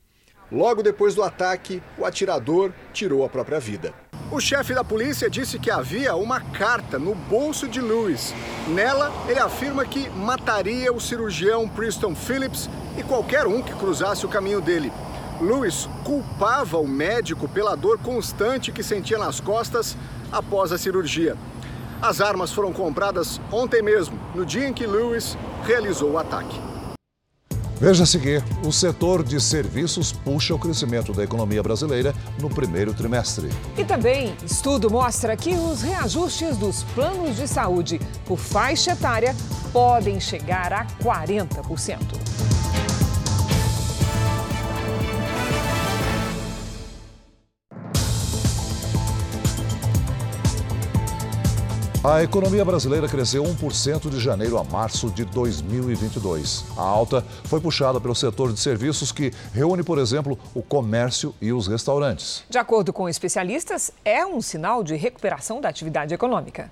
Logo 0.51 0.82
depois 0.82 1.13
do 1.13 1.22
ataque, 1.22 1.82
o 1.98 2.06
atirador 2.06 2.74
tirou 2.94 3.24
a 3.24 3.29
própria 3.29 3.60
vida. 3.60 3.94
O 4.30 4.42
chefe 4.42 4.74
da 4.74 4.84
polícia 4.84 5.30
disse 5.30 5.58
que 5.58 5.72
havia 5.72 6.16
uma 6.16 6.42
carta 6.42 7.00
no 7.00 7.16
bolso 7.16 7.68
de 7.68 7.80
Lewis. 7.80 8.34
Nela, 8.68 9.12
ele 9.28 9.40
afirma 9.40 9.86
que 9.86 10.10
mataria 10.10 10.92
o 10.92 11.00
cirurgião 11.00 11.68
Preston 11.68 12.14
Phillips 12.14 12.70
e 12.98 13.04
qualquer 13.04 13.48
um 13.48 13.62
que 13.62 13.74
cruzasse 13.74 14.26
o 14.26 14.30
caminho 14.30 14.60
dele. 14.60 14.92
Lewis 15.40 15.88
culpava 16.04 16.78
o 16.78 16.88
médico 16.88 17.48
pela 17.48 17.76
dor 17.76 18.00
constante 18.00 18.72
que 18.72 18.84
sentia 18.84 19.18
nas 19.18 19.40
costas 19.40 19.96
após 20.32 20.72
a 20.74 20.78
cirurgia. 20.78 21.38
As 22.02 22.20
armas 22.20 22.52
foram 22.52 22.74
compradas 22.74 23.40
ontem 23.52 23.82
mesmo, 23.82 24.20
no 24.36 24.46
dia 24.46 24.68
em 24.68 24.74
que 24.74 24.86
Lewis 24.86 25.38
realizou 25.64 26.12
o 26.12 26.18
ataque. 26.18 26.60
Veja 27.79 28.03
a 28.03 28.05
seguir: 28.05 28.43
o 28.65 28.72
setor 28.72 29.24
de 29.24 29.39
serviços 29.39 30.12
puxa 30.12 30.53
o 30.53 30.60
crescimento 30.60 31.13
da 31.13 31.24
economia 31.24 31.62
brasileira 31.62 32.13
no 32.41 32.50
primeiro 32.50 32.93
trimestre. 32.93 33.50
E 33.77 33.84
também, 33.84 34.36
estudo 34.43 34.89
mostra 34.89 35.38
que 35.38 35.53
os 35.53 35.81
reajustes 35.81 36.57
dos 36.57 36.84
planos 36.96 37.36
de 37.36 37.48
saúde 37.48 38.00
por 38.25 38.38
faixa 38.38 38.91
etária 38.91 39.36
podem 39.72 40.19
chegar 40.19 40.74
a 40.74 40.86
40%. 41.03 42.26
A 52.10 52.24
economia 52.24 52.64
brasileira 52.64 53.06
cresceu 53.06 53.44
1% 53.44 54.10
de 54.10 54.18
janeiro 54.18 54.58
a 54.58 54.64
março 54.64 55.10
de 55.10 55.26
2022. 55.26 56.64
A 56.78 56.82
alta 56.82 57.22
foi 57.44 57.60
puxada 57.60 58.00
pelo 58.00 58.16
setor 58.16 58.54
de 58.54 58.62
serviços 58.62 59.12
que 59.12 59.34
reúne, 59.54 59.84
por 59.84 60.00
exemplo, 60.00 60.40
o 60.56 60.64
comércio 60.64 61.36
e 61.42 61.52
os 61.52 61.68
restaurantes. 61.68 62.46
De 62.50 62.58
acordo 62.58 62.94
com 62.94 63.10
especialistas, 63.10 63.92
é 64.06 64.26
um 64.26 64.42
sinal 64.42 64.86
de 64.86 64.96
recuperação 64.96 65.60
da 65.60 65.68
atividade 65.68 66.14
econômica. 66.14 66.72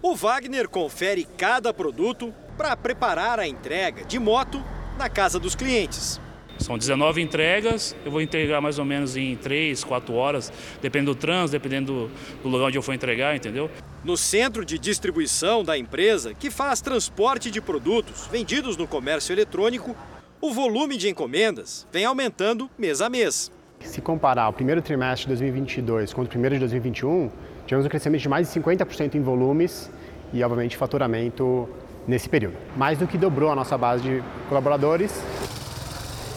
O 0.00 0.14
Wagner 0.14 0.68
confere 0.68 1.26
cada 1.36 1.74
produto 1.74 2.32
para 2.56 2.76
preparar 2.76 3.40
a 3.40 3.48
entrega 3.48 4.04
de 4.04 4.20
moto 4.20 4.62
na 4.96 5.08
casa 5.08 5.40
dos 5.40 5.56
clientes. 5.56 6.20
São 6.58 6.78
19 6.78 7.20
entregas, 7.20 7.94
eu 8.04 8.10
vou 8.10 8.20
entregar 8.20 8.60
mais 8.60 8.78
ou 8.78 8.84
menos 8.84 9.16
em 9.16 9.36
3, 9.36 9.84
4 9.84 10.14
horas, 10.14 10.52
dependendo 10.80 11.14
do 11.14 11.18
trânsito, 11.18 11.52
dependendo 11.52 12.10
do 12.42 12.48
lugar 12.48 12.66
onde 12.66 12.78
eu 12.78 12.82
for 12.82 12.94
entregar, 12.94 13.36
entendeu? 13.36 13.70
No 14.02 14.16
centro 14.16 14.64
de 14.64 14.78
distribuição 14.78 15.62
da 15.62 15.76
empresa, 15.76 16.32
que 16.32 16.50
faz 16.50 16.80
transporte 16.80 17.50
de 17.50 17.60
produtos 17.60 18.26
vendidos 18.26 18.76
no 18.76 18.86
comércio 18.86 19.32
eletrônico, 19.32 19.94
o 20.40 20.52
volume 20.52 20.96
de 20.96 21.08
encomendas 21.08 21.86
vem 21.92 22.04
aumentando 22.04 22.70
mês 22.78 23.00
a 23.00 23.10
mês. 23.10 23.50
Se 23.80 24.00
comparar 24.00 24.48
o 24.48 24.52
primeiro 24.52 24.80
trimestre 24.80 25.24
de 25.24 25.28
2022 25.28 26.12
com 26.12 26.22
o 26.22 26.26
primeiro 26.26 26.54
de 26.54 26.60
2021, 26.60 27.30
tivemos 27.66 27.84
um 27.84 27.88
crescimento 27.88 28.22
de 28.22 28.28
mais 28.28 28.48
de 28.48 28.60
50% 28.60 29.14
em 29.14 29.20
volumes 29.20 29.90
e, 30.32 30.42
obviamente, 30.42 30.76
faturamento 30.76 31.68
nesse 32.08 32.28
período. 32.28 32.56
Mais 32.76 32.98
do 32.98 33.06
que 33.06 33.18
dobrou 33.18 33.50
a 33.50 33.54
nossa 33.54 33.76
base 33.76 34.02
de 34.02 34.22
colaboradores 34.48 35.22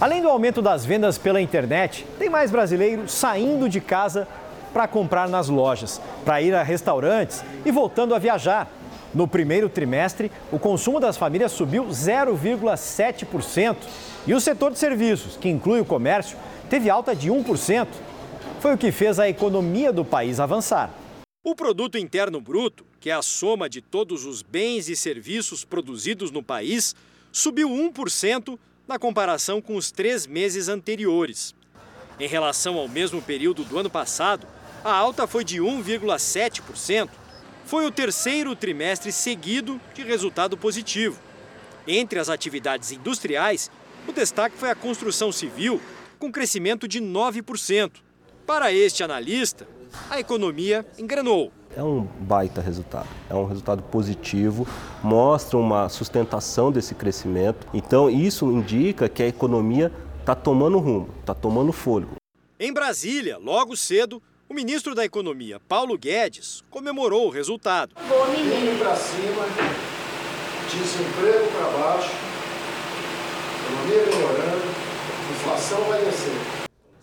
Além 0.02 0.22
do 0.22 0.30
aumento 0.30 0.62
das 0.62 0.86
vendas 0.86 1.18
pela 1.18 1.42
internet, 1.42 2.06
tem 2.18 2.30
mais 2.30 2.50
brasileiros 2.50 3.12
saindo 3.12 3.68
de 3.68 3.82
casa 3.82 4.26
para 4.72 4.88
comprar 4.88 5.28
nas 5.28 5.50
lojas, 5.50 6.00
para 6.24 6.42
ir 6.42 6.56
a 6.56 6.64
restaurantes 6.64 7.44
e 7.66 7.72
voltando 7.72 8.16
a 8.16 8.20
viajar. 8.20 8.72
No 9.14 9.28
primeiro 9.28 9.68
trimestre, 9.68 10.32
o 10.54 10.58
consumo 10.58 11.02
das 11.02 11.18
famílias 11.18 11.52
subiu 11.52 11.86
0,7% 11.88 13.76
e 14.26 14.34
o 14.34 14.40
setor 14.40 14.72
de 14.72 14.80
serviços, 14.80 15.36
que 15.36 15.50
inclui 15.50 15.82
o 15.82 15.86
comércio, 15.86 16.38
teve 16.70 16.90
alta 16.90 17.14
de 17.14 17.30
1%. 17.30 17.88
Foi 18.62 18.76
o 18.76 18.78
que 18.78 18.94
fez 18.94 19.20
a 19.20 19.28
economia 19.28 19.92
do 19.92 20.06
país 20.06 20.40
avançar. 20.40 20.92
O 21.44 21.54
produto 21.54 21.98
interno 21.98 22.40
bruto, 22.40 22.86
que 23.02 23.10
é 23.10 23.14
a 23.14 23.22
soma 23.22 23.68
de 23.68 23.82
todos 23.82 24.26
os 24.26 24.42
bens 24.42 24.88
e 24.88 24.96
serviços 24.96 25.66
produzidos 25.66 26.32
no 26.32 26.42
país, 26.42 26.96
subiu 27.34 27.68
1% 27.70 28.58
na 28.90 28.98
comparação 28.98 29.62
com 29.62 29.76
os 29.76 29.92
três 29.92 30.26
meses 30.26 30.68
anteriores. 30.68 31.54
Em 32.20 32.28
relação 32.28 32.76
ao 32.76 32.88
mesmo 32.88 33.22
período 33.22 33.64
do 33.64 33.78
ano 33.78 33.90
passado, 33.90 34.48
a 34.84 34.92
alta 34.92 35.28
foi 35.28 35.44
de 35.44 35.60
1,7%. 35.60 37.08
Foi 37.66 37.86
o 37.86 37.92
terceiro 37.92 38.56
trimestre 38.56 39.12
seguido 39.12 39.80
de 39.94 40.02
resultado 40.02 40.58
positivo. 40.58 41.20
Entre 41.88 42.18
as 42.18 42.30
atividades 42.30 42.92
industriais, 42.92 43.70
o 44.08 44.12
destaque 44.12 44.58
foi 44.58 44.72
a 44.72 44.76
construção 44.76 45.32
civil, 45.32 45.80
com 46.18 46.32
crescimento 46.32 46.88
de 46.88 47.00
9%. 47.00 47.92
Para 48.44 48.74
este 48.74 49.04
analista, 49.04 49.68
a 50.10 50.20
economia 50.20 50.84
engrenou. 50.98 51.54
É 51.76 51.84
um 51.84 52.02
baita 52.02 52.62
resultado, 52.62 53.08
é 53.30 53.36
um 53.36 53.46
resultado 53.46 53.84
positivo, 53.84 54.68
mostra 55.04 55.56
uma 55.56 55.88
sustentação 55.88 56.72
desse 56.72 56.96
crescimento. 56.96 57.68
Então, 57.74 58.10
isso 58.10 58.52
indica 58.52 59.08
que 59.08 59.22
a 59.22 59.28
economia 59.28 59.92
está 60.20 60.34
tomando 60.34 60.80
rumo, 60.80 61.10
está 61.20 61.36
tomando 61.36 61.72
fôlego. 61.72 62.16
Em 62.60 62.74
Brasília, 62.74 63.38
logo 63.38 63.78
cedo, 63.78 64.22
o 64.50 64.54
ministro 64.54 64.96
da 64.96 65.06
Economia, 65.06 65.60
Paulo 65.60 65.96
Guedes, 65.96 66.64
comemorou 66.72 67.28
o 67.28 67.30
resultado. 67.30 67.94
Menino 68.32 68.80
para 68.80 68.96
cima, 68.96 69.46
desemprego 70.72 71.52
para 71.52 71.70
baixo, 71.78 72.12
economia 73.64 74.06
melhorando, 74.06 74.66
inflação 75.32 75.84
vai 75.84 76.04
descer. 76.04 76.34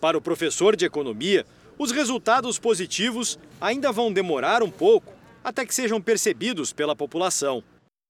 Para 0.01 0.17
o 0.17 0.21
professor 0.21 0.75
de 0.75 0.85
economia, 0.85 1.45
os 1.77 1.91
resultados 1.91 2.57
positivos 2.57 3.37
ainda 3.61 3.91
vão 3.91 4.11
demorar 4.11 4.63
um 4.63 4.69
pouco 4.69 5.13
até 5.43 5.65
que 5.65 5.73
sejam 5.73 6.01
percebidos 6.01 6.73
pela 6.73 6.95
população. 6.95 7.63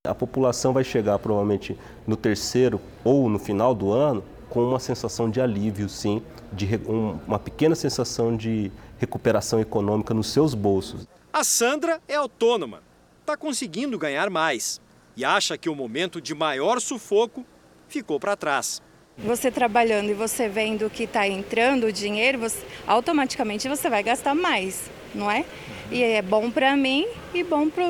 A 0.08 0.16
população 0.16 0.74
vai 0.74 0.84
chegar 0.84 1.20
provavelmente 1.20 1.78
no 2.06 2.16
terceiro 2.16 2.80
ou 3.04 3.30
no 3.30 3.38
final 3.38 3.76
do 3.76 3.92
ano 3.92 4.24
com 4.50 4.64
uma 4.64 4.80
sensação 4.80 5.30
de 5.30 5.42
alívio, 5.42 5.90
sim, 5.90 6.22
de 6.54 6.80
uma 6.88 7.38
pequena 7.38 7.76
sensação 7.76 8.36
de 8.36 8.72
recuperação 8.98 9.60
econômica 9.60 10.14
nos 10.14 10.32
seus 10.32 10.54
bolsos. 10.54 11.06
A 11.34 11.44
Sandra 11.44 12.02
é 12.08 12.16
autônoma, 12.16 12.82
está 13.20 13.36
conseguindo 13.36 14.00
ganhar 14.00 14.30
mais 14.30 14.80
e 15.16 15.26
acha 15.26 15.58
que 15.58 15.70
o 15.70 15.76
momento 15.76 16.22
de 16.22 16.34
maior 16.34 16.80
sufoco 16.80 17.46
ficou 17.88 18.20
para 18.20 18.38
trás. 18.38 18.82
Você 19.20 19.50
trabalhando 19.50 20.12
e 20.12 20.14
você 20.14 20.48
vendo 20.48 20.92
que 20.92 21.06
está 21.06 21.28
entrando 21.28 21.88
o 21.88 21.92
dinheiro, 21.92 22.38
você, 22.38 22.64
automaticamente 22.86 23.68
você 23.68 23.90
vai 23.90 24.04
gastar 24.04 24.36
mais, 24.36 24.92
não 25.14 25.30
é? 25.30 25.44
E 25.90 26.04
é 26.04 26.22
bom 26.22 26.52
para 26.52 26.78
mim 26.78 27.08
e 27.34 27.44
bom 27.44 27.68
para 27.68 27.90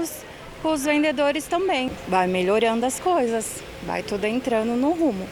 os 0.64 0.86
vendedores 0.86 1.46
também. 1.46 1.92
Vai 2.08 2.28
melhorando 2.28 2.86
as 2.86 2.98
coisas, 2.98 3.62
vai 3.84 4.04
tudo 4.04 4.24
entrando 4.24 4.70
no 4.78 4.94
rumo. 4.94 5.28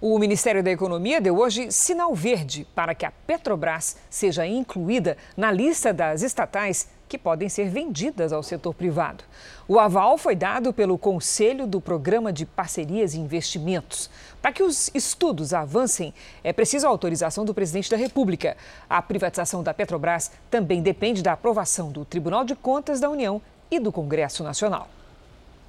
O 0.00 0.18
Ministério 0.18 0.62
da 0.62 0.70
Economia 0.70 1.20
deu 1.20 1.38
hoje 1.38 1.70
sinal 1.70 2.14
verde 2.14 2.66
para 2.74 2.94
que 2.94 3.04
a 3.04 3.10
Petrobras 3.10 3.98
seja 4.08 4.46
incluída 4.46 5.18
na 5.36 5.52
lista 5.52 5.92
das 5.92 6.22
estatais 6.22 6.88
que 7.08 7.18
podem 7.18 7.48
ser 7.48 7.68
vendidas 7.68 8.32
ao 8.32 8.42
setor 8.42 8.74
privado. 8.74 9.24
O 9.68 9.78
aval 9.78 10.18
foi 10.18 10.34
dado 10.34 10.72
pelo 10.72 10.98
Conselho 10.98 11.66
do 11.66 11.80
Programa 11.80 12.32
de 12.32 12.44
Parcerias 12.44 13.14
e 13.14 13.20
Investimentos. 13.20 14.10
Para 14.40 14.52
que 14.52 14.62
os 14.62 14.90
estudos 14.94 15.54
avancem, 15.54 16.12
é 16.42 16.52
preciso 16.52 16.86
a 16.86 16.90
autorização 16.90 17.44
do 17.44 17.54
presidente 17.54 17.90
da 17.90 17.96
República. 17.96 18.56
A 18.88 19.00
privatização 19.00 19.62
da 19.62 19.74
Petrobras 19.74 20.30
também 20.50 20.82
depende 20.82 21.22
da 21.22 21.32
aprovação 21.32 21.90
do 21.90 22.04
Tribunal 22.04 22.44
de 22.44 22.54
Contas 22.54 23.00
da 23.00 23.08
União 23.08 23.40
e 23.70 23.78
do 23.78 23.92
Congresso 23.92 24.42
Nacional. 24.42 24.88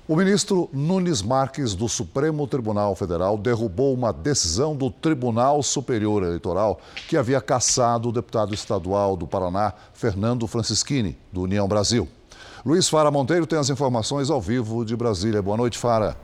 O 0.07 0.15
ministro 0.15 0.69
Nunes 0.71 1.23
Marques, 1.23 1.73
do 1.73 1.89
Supremo 1.89 2.45
Tribunal 2.45 2.95
Federal, 2.95 3.39
derrubou 3.39 3.91
uma 3.91 4.13
decisão 4.13 4.75
do 4.75 4.91
Tribunal 4.91 5.63
Superior 5.63 6.21
Eleitoral 6.21 6.79
que 7.07 7.17
havia 7.17 7.41
cassado 7.41 8.09
o 8.09 8.11
deputado 8.11 8.53
estadual 8.53 9.17
do 9.17 9.25
Paraná, 9.25 9.73
Fernando 9.95 10.45
Francischini, 10.45 11.17
do 11.33 11.41
União 11.41 11.67
Brasil. 11.67 12.07
Luiz 12.63 12.87
Fara 12.87 13.09
Monteiro 13.09 13.47
tem 13.47 13.57
as 13.57 13.71
informações 13.71 14.29
ao 14.29 14.39
vivo 14.39 14.85
de 14.85 14.95
Brasília. 14.95 15.41
Boa 15.41 15.57
noite, 15.57 15.75
Fara. 15.75 16.15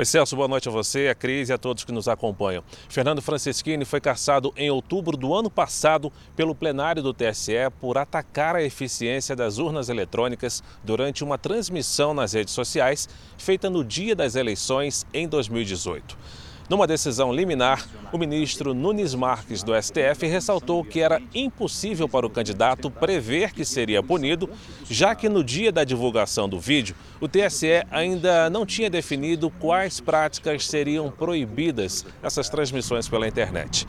Oi, 0.00 0.06
Celso, 0.06 0.34
boa 0.34 0.48
noite 0.48 0.66
a 0.66 0.72
você, 0.72 1.08
a 1.08 1.14
Cris 1.14 1.50
e 1.50 1.52
a 1.52 1.58
todos 1.58 1.84
que 1.84 1.92
nos 1.92 2.08
acompanham. 2.08 2.64
Fernando 2.88 3.20
Franceschini 3.20 3.84
foi 3.84 4.00
caçado 4.00 4.50
em 4.56 4.70
outubro 4.70 5.14
do 5.14 5.34
ano 5.34 5.50
passado 5.50 6.10
pelo 6.34 6.54
plenário 6.54 7.02
do 7.02 7.12
TSE 7.12 7.52
por 7.78 7.98
atacar 7.98 8.56
a 8.56 8.62
eficiência 8.62 9.36
das 9.36 9.58
urnas 9.58 9.90
eletrônicas 9.90 10.62
durante 10.82 11.22
uma 11.22 11.36
transmissão 11.36 12.14
nas 12.14 12.32
redes 12.32 12.54
sociais 12.54 13.10
feita 13.36 13.68
no 13.68 13.84
dia 13.84 14.16
das 14.16 14.36
eleições 14.36 15.04
em 15.12 15.28
2018. 15.28 16.16
Numa 16.70 16.86
decisão 16.86 17.32
liminar, 17.32 17.84
o 18.12 18.16
ministro 18.16 18.72
Nunes 18.72 19.12
Marques 19.12 19.60
do 19.64 19.72
STF 19.74 20.24
ressaltou 20.28 20.84
que 20.84 21.00
era 21.00 21.20
impossível 21.34 22.08
para 22.08 22.24
o 22.24 22.30
candidato 22.30 22.88
prever 22.88 23.52
que 23.52 23.64
seria 23.64 24.00
punido, 24.04 24.48
já 24.88 25.12
que 25.16 25.28
no 25.28 25.42
dia 25.42 25.72
da 25.72 25.82
divulgação 25.82 26.48
do 26.48 26.60
vídeo, 26.60 26.94
o 27.20 27.26
TSE 27.26 27.84
ainda 27.90 28.48
não 28.48 28.64
tinha 28.64 28.88
definido 28.88 29.50
quais 29.50 29.98
práticas 29.98 30.64
seriam 30.64 31.10
proibidas 31.10 32.06
nessas 32.22 32.48
transmissões 32.48 33.08
pela 33.08 33.26
internet. 33.26 33.84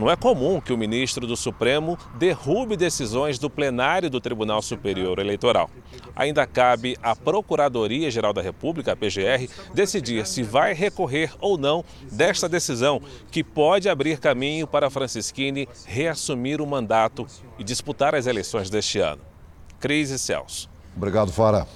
Não 0.00 0.10
é 0.10 0.16
comum 0.16 0.62
que 0.62 0.72
o 0.72 0.78
ministro 0.78 1.26
do 1.26 1.36
Supremo 1.36 1.98
derrube 2.14 2.74
decisões 2.74 3.38
do 3.38 3.50
plenário 3.50 4.08
do 4.08 4.18
Tribunal 4.18 4.62
Superior 4.62 5.18
Eleitoral. 5.18 5.68
Ainda 6.16 6.46
cabe 6.46 6.96
à 7.02 7.14
Procuradoria-Geral 7.14 8.32
da 8.32 8.40
República, 8.40 8.92
a 8.92 8.96
PGR, 8.96 9.46
decidir 9.74 10.26
se 10.26 10.42
vai 10.42 10.72
recorrer 10.72 11.34
ou 11.38 11.58
não 11.58 11.84
desta 12.10 12.48
decisão, 12.48 13.02
que 13.30 13.44
pode 13.44 13.90
abrir 13.90 14.18
caminho 14.18 14.66
para 14.66 14.88
Francisquini 14.88 15.68
reassumir 15.84 16.62
o 16.62 16.66
mandato 16.66 17.26
e 17.58 17.62
disputar 17.62 18.14
as 18.14 18.26
eleições 18.26 18.70
deste 18.70 19.00
ano. 19.00 19.20
Cris 19.78 20.08
e 20.08 20.18
Celso. 20.18 20.70
Obrigado, 20.96 21.30
Fara. 21.30 21.68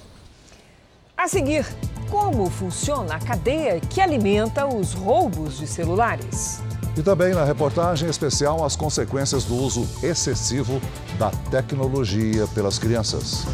A 1.15 1.27
seguir, 1.27 1.63
como 2.09 2.49
funciona 2.49 3.17
a 3.17 3.19
cadeia 3.19 3.79
que 3.79 4.01
alimenta 4.01 4.65
os 4.65 4.93
roubos 4.93 5.59
de 5.59 5.67
celulares? 5.67 6.64
E 6.97 7.03
também 7.03 7.33
na 7.33 7.43
reportagem 7.43 8.09
especial 8.09 8.63
as 8.63 8.75
consequências 8.75 9.43
do 9.43 9.55
uso 9.55 9.87
excessivo 10.01 10.81
da 11.19 11.29
tecnologia 11.51 12.47
pelas 12.47 12.79
crianças. 12.79 13.45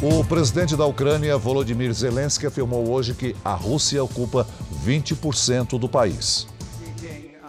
O 0.00 0.24
presidente 0.24 0.76
da 0.76 0.86
Ucrânia, 0.86 1.36
Volodymyr 1.36 1.92
Zelensky, 1.92 2.46
afirmou 2.46 2.88
hoje 2.88 3.14
que 3.14 3.36
a 3.44 3.54
Rússia 3.54 4.02
ocupa 4.02 4.46
20% 4.84 5.78
do 5.78 5.88
país. 5.88 6.46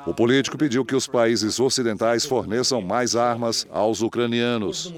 O 0.06 0.14
político 0.14 0.58
pediu 0.58 0.86
que 0.86 0.96
os 0.96 1.08
países 1.08 1.60
ocidentais 1.60 2.26
forneçam 2.26 2.82
mais 2.82 3.16
armas 3.16 3.68
aos 3.70 4.02
ucranianos. 4.02 4.94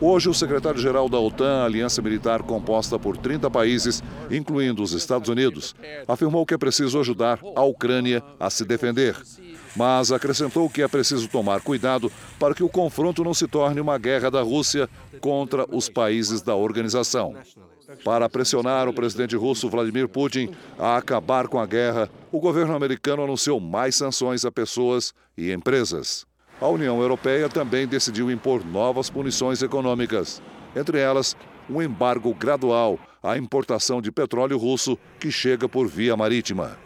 Hoje, 0.00 0.28
o 0.28 0.34
secretário-geral 0.34 1.08
da 1.08 1.18
OTAN, 1.18 1.64
aliança 1.64 2.02
militar 2.02 2.42
composta 2.42 2.98
por 2.98 3.16
30 3.16 3.50
países, 3.50 4.02
incluindo 4.30 4.82
os 4.82 4.92
Estados 4.92 5.28
Unidos, 5.28 5.74
afirmou 6.06 6.44
que 6.44 6.54
é 6.54 6.58
preciso 6.58 7.00
ajudar 7.00 7.40
a 7.54 7.62
Ucrânia 7.62 8.22
a 8.38 8.50
se 8.50 8.64
defender. 8.64 9.16
Mas 9.76 10.10
acrescentou 10.10 10.68
que 10.68 10.82
é 10.82 10.88
preciso 10.88 11.28
tomar 11.28 11.60
cuidado 11.60 12.10
para 12.38 12.54
que 12.54 12.62
o 12.62 12.68
confronto 12.68 13.22
não 13.22 13.34
se 13.34 13.46
torne 13.46 13.80
uma 13.80 13.98
guerra 13.98 14.30
da 14.30 14.42
Rússia 14.42 14.88
contra 15.20 15.66
os 15.74 15.88
países 15.88 16.42
da 16.42 16.54
organização. 16.54 17.34
Para 18.04 18.28
pressionar 18.28 18.86
o 18.86 18.92
presidente 18.92 19.34
russo 19.34 19.68
Vladimir 19.68 20.08
Putin 20.08 20.50
a 20.78 20.98
acabar 20.98 21.48
com 21.48 21.58
a 21.58 21.64
guerra, 21.64 22.10
o 22.30 22.38
governo 22.38 22.74
americano 22.74 23.22
anunciou 23.22 23.58
mais 23.58 23.96
sanções 23.96 24.44
a 24.44 24.52
pessoas 24.52 25.14
e 25.36 25.50
empresas. 25.52 26.26
A 26.60 26.68
União 26.68 27.00
Europeia 27.00 27.48
também 27.48 27.86
decidiu 27.86 28.30
impor 28.30 28.62
novas 28.62 29.08
punições 29.08 29.62
econômicas, 29.62 30.42
entre 30.76 30.98
elas 30.98 31.34
um 31.70 31.80
embargo 31.80 32.34
gradual 32.34 32.98
à 33.22 33.38
importação 33.38 34.02
de 34.02 34.12
petróleo 34.12 34.58
russo 34.58 34.98
que 35.18 35.30
chega 35.30 35.66
por 35.66 35.88
via 35.88 36.14
marítima. 36.14 36.78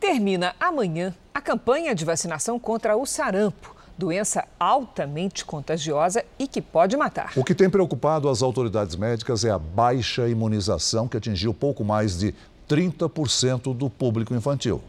Termina 0.00 0.54
amanhã 0.58 1.14
a 1.34 1.40
campanha 1.40 1.94
de 1.94 2.04
vacinação 2.04 2.58
contra 2.58 2.96
o 2.96 3.04
sarampo 3.04 3.77
doença 3.98 4.46
altamente 4.60 5.44
contagiosa 5.44 6.24
e 6.38 6.46
que 6.46 6.62
pode 6.62 6.96
matar. 6.96 7.32
O 7.34 7.42
que 7.42 7.54
tem 7.54 7.68
preocupado 7.68 8.28
as 8.28 8.42
autoridades 8.42 8.94
médicas 8.94 9.44
é 9.44 9.50
a 9.50 9.58
baixa 9.58 10.28
imunização, 10.28 11.08
que 11.08 11.16
atingiu 11.16 11.52
pouco 11.52 11.84
mais 11.84 12.16
de 12.16 12.32
30% 12.68 13.74
do 13.74 13.90
público 13.90 14.32
infantil. 14.32 14.80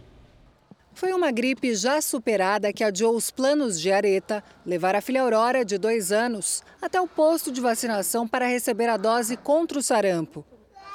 Foi 0.93 1.11
uma 1.13 1.31
gripe 1.31 1.73
já 1.73 2.01
superada 2.01 2.71
que 2.73 2.83
adiou 2.83 3.15
os 3.15 3.31
planos 3.31 3.79
de 3.79 3.91
Areta 3.91 4.43
levar 4.65 4.95
a 4.95 5.01
filha 5.01 5.21
Aurora, 5.21 5.63
de 5.63 5.77
dois 5.77 6.11
anos, 6.11 6.61
até 6.81 6.99
o 7.01 7.07
posto 7.07 7.51
de 7.51 7.61
vacinação 7.61 8.27
para 8.27 8.45
receber 8.45 8.89
a 8.89 8.97
dose 8.97 9.37
contra 9.37 9.79
o 9.79 9.81
sarampo. 9.81 10.45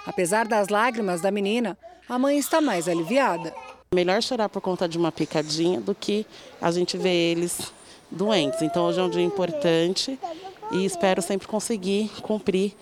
Apesar 0.06 0.46
das 0.46 0.68
lágrimas 0.68 1.22
da 1.22 1.30
menina, 1.30 1.76
a 2.06 2.18
mãe 2.18 2.38
está 2.38 2.60
mais 2.60 2.86
aliviada. 2.86 3.54
Melhor 3.94 4.22
chorar 4.22 4.50
por 4.50 4.60
conta 4.60 4.86
de 4.86 4.98
uma 4.98 5.10
picadinha 5.10 5.80
do 5.80 5.94
que 5.94 6.26
a 6.60 6.70
gente 6.70 6.98
ver 6.98 7.32
eles 7.32 7.72
doentes. 8.14 8.62
Então 8.62 8.86
hoje 8.86 9.00
é 9.00 9.02
um 9.02 9.10
dia 9.10 9.22
importante 9.22 10.18
e 10.72 10.84
espero 10.84 11.20
sempre 11.20 11.46
conseguir 11.46 12.10
cumprir 12.22 12.74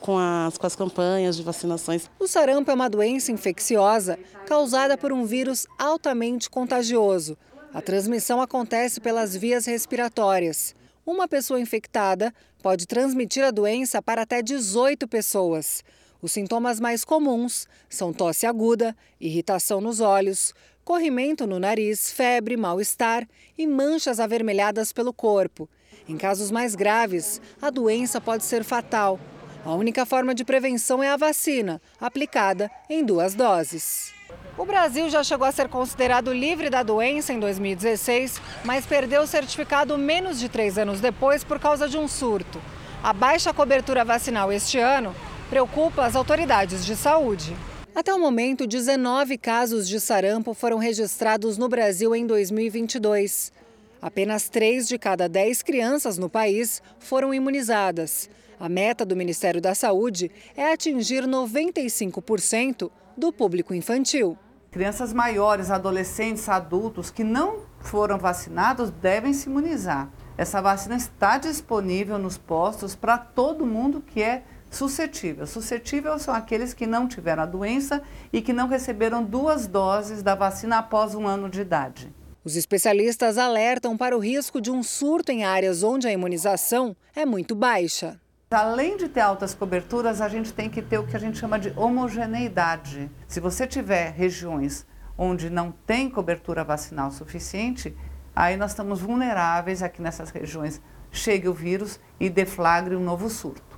com 0.00 0.18
as, 0.18 0.56
com 0.56 0.66
as 0.66 0.74
campanhas 0.74 1.36
de 1.36 1.42
vacinações. 1.42 2.10
O 2.18 2.26
sarampo 2.26 2.70
é 2.70 2.74
uma 2.74 2.88
doença 2.88 3.30
infecciosa 3.30 4.18
causada 4.46 4.96
por 4.96 5.12
um 5.12 5.24
vírus 5.24 5.66
altamente 5.78 6.48
contagioso. 6.48 7.36
A 7.72 7.80
transmissão 7.80 8.40
acontece 8.40 9.00
pelas 9.00 9.36
vias 9.36 9.66
respiratórias. 9.66 10.74
Uma 11.06 11.28
pessoa 11.28 11.60
infectada 11.60 12.34
pode 12.62 12.86
transmitir 12.86 13.44
a 13.44 13.50
doença 13.50 14.02
para 14.02 14.22
até 14.22 14.42
18 14.42 15.06
pessoas. 15.06 15.82
Os 16.22 16.32
sintomas 16.32 16.78
mais 16.78 17.04
comuns 17.04 17.66
são 17.88 18.12
tosse 18.12 18.46
aguda, 18.46 18.94
irritação 19.18 19.80
nos 19.80 20.00
olhos, 20.00 20.52
corrimento 20.84 21.46
no 21.46 21.58
nariz, 21.58 22.12
febre, 22.12 22.56
mal-estar 22.56 23.26
e 23.56 23.66
manchas 23.66 24.20
avermelhadas 24.20 24.92
pelo 24.92 25.12
corpo. 25.12 25.68
Em 26.08 26.16
casos 26.16 26.50
mais 26.50 26.74
graves, 26.74 27.40
a 27.60 27.70
doença 27.70 28.20
pode 28.20 28.44
ser 28.44 28.64
fatal. 28.64 29.18
A 29.64 29.74
única 29.74 30.06
forma 30.06 30.34
de 30.34 30.44
prevenção 30.44 31.02
é 31.02 31.10
a 31.10 31.16
vacina, 31.16 31.80
aplicada 32.00 32.70
em 32.88 33.04
duas 33.04 33.34
doses. 33.34 34.12
O 34.56 34.64
Brasil 34.64 35.08
já 35.08 35.22
chegou 35.22 35.46
a 35.46 35.52
ser 35.52 35.68
considerado 35.68 36.32
livre 36.32 36.68
da 36.68 36.82
doença 36.82 37.32
em 37.32 37.40
2016, 37.40 38.40
mas 38.64 38.86
perdeu 38.86 39.22
o 39.22 39.26
certificado 39.26 39.96
menos 39.96 40.38
de 40.38 40.48
três 40.48 40.76
anos 40.76 41.00
depois 41.00 41.44
por 41.44 41.58
causa 41.58 41.88
de 41.88 41.96
um 41.96 42.08
surto. 42.08 42.60
A 43.02 43.12
baixa 43.12 43.54
cobertura 43.54 44.04
vacinal 44.04 44.52
este 44.52 44.78
ano 44.78 45.14
preocupa 45.48 46.04
as 46.04 46.14
autoridades 46.14 46.84
de 46.84 46.94
saúde. 46.94 47.56
Até 47.92 48.14
o 48.14 48.20
momento, 48.20 48.68
19 48.68 49.36
casos 49.36 49.88
de 49.88 49.98
sarampo 50.00 50.54
foram 50.54 50.78
registrados 50.78 51.58
no 51.58 51.68
Brasil 51.68 52.14
em 52.14 52.24
2022. 52.24 53.52
Apenas 54.00 54.48
3 54.48 54.86
de 54.86 54.96
cada 54.96 55.28
10 55.28 55.62
crianças 55.62 56.16
no 56.16 56.30
país 56.30 56.80
foram 57.00 57.34
imunizadas. 57.34 58.30
A 58.60 58.68
meta 58.68 59.04
do 59.04 59.16
Ministério 59.16 59.60
da 59.60 59.74
Saúde 59.74 60.30
é 60.56 60.72
atingir 60.72 61.24
95% 61.24 62.90
do 63.16 63.32
público 63.32 63.74
infantil. 63.74 64.38
Crianças 64.70 65.12
maiores, 65.12 65.68
adolescentes, 65.68 66.48
adultos 66.48 67.10
que 67.10 67.24
não 67.24 67.62
foram 67.80 68.18
vacinados 68.18 68.90
devem 68.90 69.32
se 69.32 69.48
imunizar. 69.48 70.08
Essa 70.38 70.62
vacina 70.62 70.94
está 70.94 71.38
disponível 71.38 72.18
nos 72.18 72.38
postos 72.38 72.94
para 72.94 73.18
todo 73.18 73.66
mundo 73.66 74.00
que 74.00 74.22
é 74.22 74.44
suscetível. 74.70 75.46
Suscetível 75.46 76.18
são 76.18 76.32
aqueles 76.32 76.72
que 76.72 76.86
não 76.86 77.08
tiveram 77.08 77.42
a 77.42 77.46
doença 77.46 78.02
e 78.32 78.40
que 78.40 78.52
não 78.52 78.68
receberam 78.68 79.22
duas 79.22 79.66
doses 79.66 80.22
da 80.22 80.34
vacina 80.34 80.78
após 80.78 81.14
um 81.14 81.26
ano 81.26 81.48
de 81.48 81.60
idade. 81.60 82.14
Os 82.42 82.56
especialistas 82.56 83.36
alertam 83.36 83.98
para 83.98 84.16
o 84.16 84.20
risco 84.20 84.60
de 84.60 84.70
um 84.70 84.82
surto 84.82 85.30
em 85.30 85.44
áreas 85.44 85.82
onde 85.82 86.08
a 86.08 86.12
imunização 86.12 86.96
é 87.14 87.26
muito 87.26 87.54
baixa. 87.54 88.18
Além 88.50 88.96
de 88.96 89.08
ter 89.08 89.20
altas 89.20 89.54
coberturas, 89.54 90.20
a 90.20 90.28
gente 90.28 90.52
tem 90.52 90.70
que 90.70 90.80
ter 90.80 90.98
o 90.98 91.06
que 91.06 91.14
a 91.14 91.20
gente 91.20 91.38
chama 91.38 91.58
de 91.58 91.72
homogeneidade. 91.76 93.10
Se 93.28 93.40
você 93.40 93.66
tiver 93.66 94.10
regiões 94.12 94.86
onde 95.18 95.50
não 95.50 95.70
tem 95.70 96.08
cobertura 96.08 96.64
vacinal 96.64 97.10
suficiente, 97.10 97.94
aí 98.34 98.56
nós 98.56 98.70
estamos 98.70 99.00
vulneráveis 99.00 99.82
aqui 99.82 100.00
nessas 100.00 100.30
regiões. 100.30 100.80
Chegue 101.12 101.46
o 101.46 101.54
vírus 101.54 102.00
e 102.18 102.30
deflagre 102.30 102.96
um 102.96 103.04
novo 103.04 103.28
surto. 103.28 103.69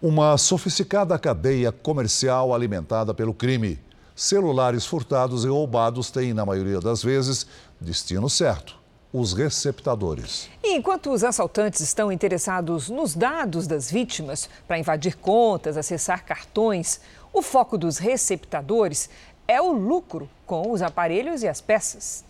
Uma 0.00 0.38
sofisticada 0.38 1.18
cadeia 1.18 1.72
comercial 1.72 2.54
alimentada 2.54 3.12
pelo 3.12 3.34
crime. 3.34 3.80
Celulares 4.14 4.86
furtados 4.86 5.44
e 5.44 5.48
roubados 5.48 6.08
têm, 6.08 6.32
na 6.32 6.46
maioria 6.46 6.80
das 6.80 7.02
vezes, 7.02 7.48
destino 7.80 8.30
certo: 8.30 8.76
os 9.12 9.32
receptadores. 9.32 10.48
E 10.62 10.76
enquanto 10.76 11.10
os 11.10 11.24
assaltantes 11.24 11.80
estão 11.80 12.12
interessados 12.12 12.88
nos 12.88 13.16
dados 13.16 13.66
das 13.66 13.90
vítimas 13.90 14.48
para 14.68 14.78
invadir 14.78 15.16
contas, 15.16 15.76
acessar 15.76 16.24
cartões, 16.24 17.00
o 17.32 17.42
foco 17.42 17.76
dos 17.76 17.98
receptadores 17.98 19.10
é 19.48 19.60
o 19.60 19.72
lucro 19.72 20.30
com 20.46 20.70
os 20.70 20.80
aparelhos 20.80 21.42
e 21.42 21.48
as 21.48 21.60
peças. 21.60 22.24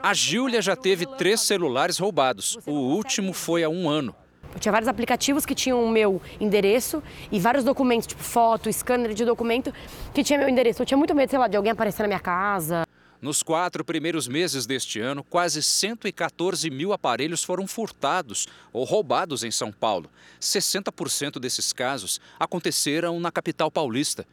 A 0.00 0.14
Júlia 0.14 0.62
já 0.62 0.76
teve 0.76 1.06
três 1.06 1.40
celulares 1.40 1.98
roubados. 1.98 2.56
O 2.64 2.70
último 2.70 3.32
foi 3.32 3.64
há 3.64 3.68
um 3.68 3.88
ano. 3.90 4.14
Eu 4.54 4.60
tinha 4.60 4.70
vários 4.70 4.88
aplicativos 4.88 5.44
que 5.44 5.54
tinham 5.54 5.84
o 5.84 5.90
meu 5.90 6.22
endereço 6.40 7.02
e 7.32 7.40
vários 7.40 7.64
documentos, 7.64 8.06
tipo 8.06 8.22
foto, 8.22 8.72
scanner 8.72 9.12
de 9.12 9.24
documento, 9.24 9.74
que 10.14 10.22
tinha 10.22 10.38
meu 10.38 10.48
endereço. 10.48 10.82
Eu 10.82 10.86
tinha 10.86 10.96
muito 10.96 11.14
medo, 11.14 11.28
sei 11.28 11.38
lá, 11.38 11.48
de 11.48 11.56
alguém 11.56 11.72
aparecer 11.72 12.02
na 12.02 12.08
minha 12.08 12.20
casa. 12.20 12.86
Nos 13.20 13.42
quatro 13.42 13.82
primeiros 13.84 14.28
meses 14.28 14.66
deste 14.66 15.00
ano, 15.00 15.24
quase 15.24 15.62
114 15.62 16.68
mil 16.70 16.92
aparelhos 16.92 17.42
foram 17.42 17.66
furtados 17.66 18.46
ou 18.70 18.84
roubados 18.84 19.42
em 19.42 19.50
São 19.50 19.72
Paulo. 19.72 20.10
60% 20.38 21.40
desses 21.40 21.72
casos 21.72 22.20
aconteceram 22.38 23.18
na 23.18 23.32
capital 23.32 23.70
paulista. 23.70 24.26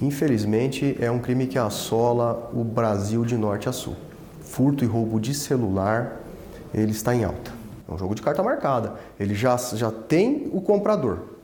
Infelizmente, 0.00 0.96
é 1.00 1.10
um 1.10 1.18
crime 1.18 1.48
que 1.48 1.58
assola 1.58 2.50
o 2.54 2.62
Brasil 2.62 3.24
de 3.24 3.36
norte 3.36 3.68
a 3.68 3.72
sul. 3.72 3.96
Furto 4.40 4.84
e 4.84 4.86
roubo 4.86 5.18
de 5.18 5.34
celular, 5.34 6.20
ele 6.72 6.92
está 6.92 7.14
em 7.14 7.24
alta. 7.24 7.55
É 7.88 7.92
um 7.92 7.98
jogo 7.98 8.14
de 8.14 8.22
carta 8.22 8.42
marcada. 8.42 8.94
Ele 9.18 9.34
já, 9.34 9.56
já 9.56 9.90
tem 9.90 10.50
o 10.52 10.60
comprador. 10.60 11.36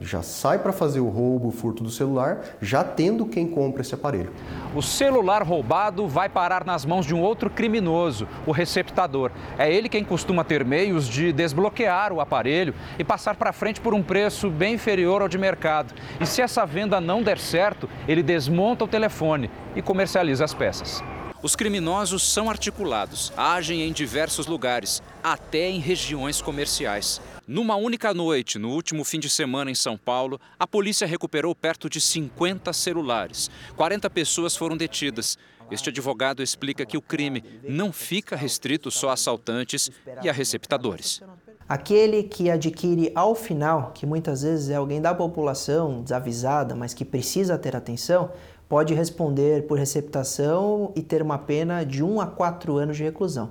Já 0.00 0.22
sai 0.22 0.58
para 0.58 0.72
fazer 0.72 1.00
o 1.00 1.08
roubo, 1.08 1.48
o 1.48 1.52
furto 1.52 1.82
do 1.82 1.90
celular, 1.90 2.40
já 2.60 2.82
tendo 2.82 3.26
quem 3.26 3.46
compra 3.46 3.80
esse 3.80 3.94
aparelho. 3.94 4.32
O 4.74 4.82
celular 4.82 5.42
roubado 5.42 6.08
vai 6.08 6.28
parar 6.28 6.64
nas 6.64 6.84
mãos 6.84 7.06
de 7.06 7.14
um 7.14 7.22
outro 7.22 7.48
criminoso, 7.48 8.26
o 8.46 8.50
receptador. 8.50 9.30
É 9.56 9.72
ele 9.72 9.88
quem 9.88 10.04
costuma 10.04 10.42
ter 10.42 10.64
meios 10.64 11.08
de 11.08 11.32
desbloquear 11.32 12.12
o 12.12 12.20
aparelho 12.20 12.74
e 12.98 13.04
passar 13.04 13.36
para 13.36 13.52
frente 13.52 13.80
por 13.80 13.94
um 13.94 14.02
preço 14.02 14.50
bem 14.50 14.74
inferior 14.74 15.22
ao 15.22 15.28
de 15.28 15.38
mercado. 15.38 15.94
E 16.20 16.26
se 16.26 16.42
essa 16.42 16.66
venda 16.66 17.00
não 17.00 17.22
der 17.22 17.38
certo, 17.38 17.88
ele 18.08 18.22
desmonta 18.22 18.84
o 18.84 18.88
telefone 18.88 19.50
e 19.76 19.82
comercializa 19.82 20.44
as 20.44 20.54
peças. 20.54 21.02
Os 21.44 21.54
criminosos 21.54 22.22
são 22.22 22.48
articulados, 22.48 23.30
agem 23.36 23.82
em 23.82 23.92
diversos 23.92 24.46
lugares, 24.46 25.02
até 25.22 25.68
em 25.68 25.78
regiões 25.78 26.40
comerciais. 26.40 27.20
Numa 27.46 27.76
única 27.76 28.14
noite, 28.14 28.58
no 28.58 28.70
último 28.70 29.04
fim 29.04 29.20
de 29.20 29.28
semana 29.28 29.70
em 29.70 29.74
São 29.74 29.98
Paulo, 29.98 30.40
a 30.58 30.66
polícia 30.66 31.06
recuperou 31.06 31.54
perto 31.54 31.90
de 31.90 32.00
50 32.00 32.72
celulares. 32.72 33.50
40 33.76 34.08
pessoas 34.08 34.56
foram 34.56 34.74
detidas. 34.74 35.36
Este 35.70 35.90
advogado 35.90 36.42
explica 36.42 36.86
que 36.86 36.96
o 36.96 37.02
crime 37.02 37.44
não 37.62 37.92
fica 37.92 38.36
restrito 38.36 38.90
só 38.90 39.10
a 39.10 39.12
assaltantes 39.12 39.90
e 40.22 40.30
a 40.30 40.32
receptadores. 40.32 41.22
Aquele 41.66 42.22
que 42.22 42.50
adquire 42.50 43.10
ao 43.14 43.34
final, 43.34 43.92
que 43.94 44.04
muitas 44.04 44.42
vezes 44.42 44.68
é 44.68 44.76
alguém 44.76 45.00
da 45.00 45.14
população 45.14 46.02
desavisada, 46.02 46.74
mas 46.74 46.92
que 46.92 47.06
precisa 47.06 47.56
ter 47.56 47.74
atenção, 47.74 48.30
pode 48.74 48.92
responder 48.92 49.68
por 49.68 49.78
receptação 49.78 50.92
e 50.96 51.00
ter 51.00 51.22
uma 51.22 51.38
pena 51.38 51.84
de 51.84 52.02
1 52.02 52.20
a 52.20 52.26
4 52.26 52.76
anos 52.76 52.96
de 52.96 53.04
reclusão. 53.04 53.50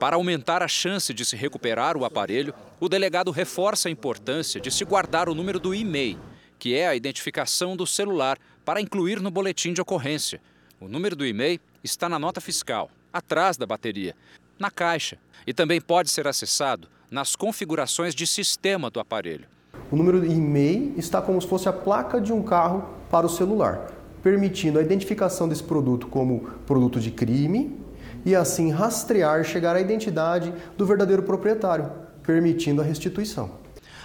Para 0.00 0.16
aumentar 0.16 0.64
a 0.64 0.66
chance 0.66 1.14
de 1.14 1.24
se 1.24 1.36
recuperar 1.36 1.96
o 1.96 2.04
aparelho, 2.04 2.52
o 2.80 2.88
delegado 2.88 3.30
reforça 3.30 3.88
a 3.88 3.92
importância 3.92 4.60
de 4.60 4.72
se 4.72 4.84
guardar 4.84 5.28
o 5.28 5.34
número 5.34 5.60
do 5.60 5.72
e-mail, 5.72 6.18
que 6.58 6.74
é 6.74 6.88
a 6.88 6.96
identificação 6.96 7.76
do 7.76 7.86
celular, 7.86 8.36
para 8.64 8.80
incluir 8.80 9.20
no 9.20 9.30
boletim 9.30 9.72
de 9.72 9.80
ocorrência. 9.80 10.40
O 10.80 10.88
número 10.88 11.14
do 11.14 11.24
e-mail 11.24 11.60
está 11.84 12.08
na 12.08 12.18
nota 12.18 12.40
fiscal, 12.40 12.90
atrás 13.12 13.56
da 13.56 13.64
bateria, 13.66 14.16
na 14.58 14.72
caixa, 14.72 15.18
e 15.46 15.54
também 15.54 15.80
pode 15.80 16.10
ser 16.10 16.26
acessado 16.26 16.88
nas 17.12 17.36
configurações 17.36 18.12
de 18.12 18.26
sistema 18.26 18.90
do 18.90 18.98
aparelho. 18.98 19.46
O 19.88 19.94
número 19.94 20.18
do 20.18 20.26
e-mail 20.26 20.94
está 20.96 21.22
como 21.22 21.40
se 21.40 21.46
fosse 21.46 21.68
a 21.68 21.72
placa 21.72 22.20
de 22.20 22.32
um 22.32 22.42
carro 22.42 22.92
para 23.08 23.24
o 23.24 23.30
celular, 23.30 23.94
permitindo 24.24 24.78
a 24.78 24.82
identificação 24.82 25.46
desse 25.46 25.62
produto 25.62 26.06
como 26.06 26.40
produto 26.66 26.98
de 26.98 27.10
crime 27.10 27.78
e 28.24 28.34
assim 28.34 28.72
rastrear 28.72 29.44
chegar 29.44 29.76
à 29.76 29.80
identidade 29.80 30.50
do 30.78 30.86
verdadeiro 30.86 31.22
proprietário, 31.22 31.92
permitindo 32.22 32.80
a 32.80 32.84
restituição. 32.84 33.50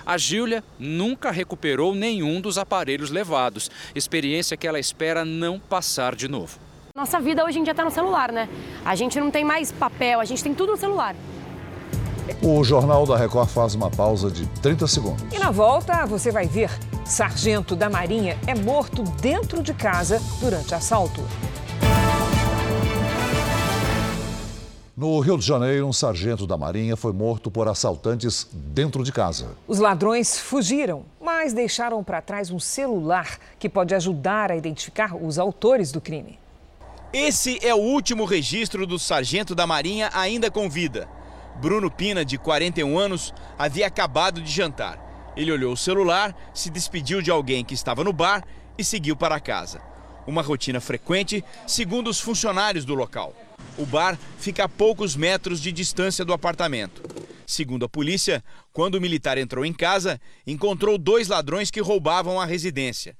A 0.05 0.17
Gília 0.17 0.61
nunca 0.77 1.31
recuperou 1.31 1.95
nenhum 1.95 2.41
dos 2.41 2.57
aparelhos 2.57 3.11
levados, 3.11 3.71
experiência 3.95 4.57
que 4.57 4.67
ela 4.67 4.79
espera 4.79 5.23
não 5.23 5.57
passar 5.57 6.15
de 6.15 6.27
novo. 6.27 6.59
Nossa 6.93 7.17
vida 7.21 7.45
hoje 7.45 7.59
em 7.59 7.63
dia 7.63 7.71
está 7.71 7.85
no 7.85 7.91
celular, 7.91 8.29
né? 8.29 8.49
A 8.83 8.95
gente 8.95 9.17
não 9.21 9.31
tem 9.31 9.45
mais 9.45 9.71
papel, 9.71 10.19
a 10.19 10.25
gente 10.25 10.43
tem 10.43 10.53
tudo 10.53 10.73
no 10.73 10.77
celular. 10.77 11.15
O 12.41 12.63
Jornal 12.63 13.05
da 13.05 13.17
Record 13.17 13.49
faz 13.49 13.75
uma 13.75 13.89
pausa 13.89 14.29
de 14.31 14.45
30 14.61 14.87
segundos. 14.87 15.23
E 15.33 15.39
na 15.39 15.51
volta, 15.51 16.05
você 16.05 16.31
vai 16.31 16.47
ver: 16.47 16.71
sargento 17.05 17.75
da 17.75 17.89
Marinha 17.89 18.37
é 18.47 18.55
morto 18.55 19.03
dentro 19.03 19.61
de 19.61 19.73
casa 19.73 20.21
durante 20.39 20.73
assalto. 20.73 21.21
No 24.99 25.17
Rio 25.21 25.37
de 25.37 25.45
Janeiro, 25.45 25.87
um 25.87 25.93
sargento 25.93 26.45
da 26.45 26.57
Marinha 26.57 26.97
foi 26.97 27.13
morto 27.13 27.49
por 27.49 27.69
assaltantes 27.69 28.45
dentro 28.51 29.01
de 29.01 29.13
casa. 29.13 29.55
Os 29.65 29.79
ladrões 29.79 30.37
fugiram, 30.37 31.05
mas 31.21 31.53
deixaram 31.53 32.03
para 32.03 32.21
trás 32.21 32.51
um 32.51 32.59
celular 32.59 33.39
que 33.57 33.69
pode 33.69 33.95
ajudar 33.95 34.51
a 34.51 34.57
identificar 34.57 35.15
os 35.15 35.39
autores 35.39 35.93
do 35.93 36.01
crime. 36.01 36.37
Esse 37.13 37.65
é 37.65 37.73
o 37.73 37.77
último 37.77 38.25
registro 38.25 38.85
do 38.85 38.99
sargento 38.99 39.55
da 39.55 39.65
Marinha 39.65 40.09
ainda 40.13 40.51
com 40.51 40.69
vida. 40.69 41.07
Bruno 41.59 41.91
Pina, 41.91 42.23
de 42.23 42.37
41 42.37 42.97
anos, 42.97 43.33
havia 43.57 43.85
acabado 43.85 44.41
de 44.41 44.49
jantar. 44.49 45.33
Ele 45.35 45.51
olhou 45.51 45.73
o 45.73 45.77
celular, 45.77 46.33
se 46.53 46.69
despediu 46.69 47.21
de 47.21 47.29
alguém 47.29 47.65
que 47.65 47.73
estava 47.73 48.01
no 48.01 48.13
bar 48.13 48.47
e 48.77 48.83
seguiu 48.83 49.13
para 49.13 49.41
casa. 49.41 49.81
Uma 50.25 50.41
rotina 50.41 50.79
frequente, 50.79 51.43
segundo 51.67 52.09
os 52.09 52.21
funcionários 52.21 52.85
do 52.85 52.95
local. 52.95 53.35
O 53.77 53.85
bar 53.85 54.17
fica 54.37 54.63
a 54.63 54.69
poucos 54.69 55.17
metros 55.17 55.61
de 55.61 55.73
distância 55.73 56.23
do 56.23 56.31
apartamento. 56.31 57.03
Segundo 57.45 57.83
a 57.83 57.89
polícia, 57.89 58.41
quando 58.71 58.95
o 58.95 59.01
militar 59.01 59.37
entrou 59.37 59.65
em 59.65 59.73
casa, 59.73 60.19
encontrou 60.47 60.97
dois 60.97 61.27
ladrões 61.27 61.69
que 61.69 61.81
roubavam 61.81 62.39
a 62.39 62.45
residência. 62.45 63.17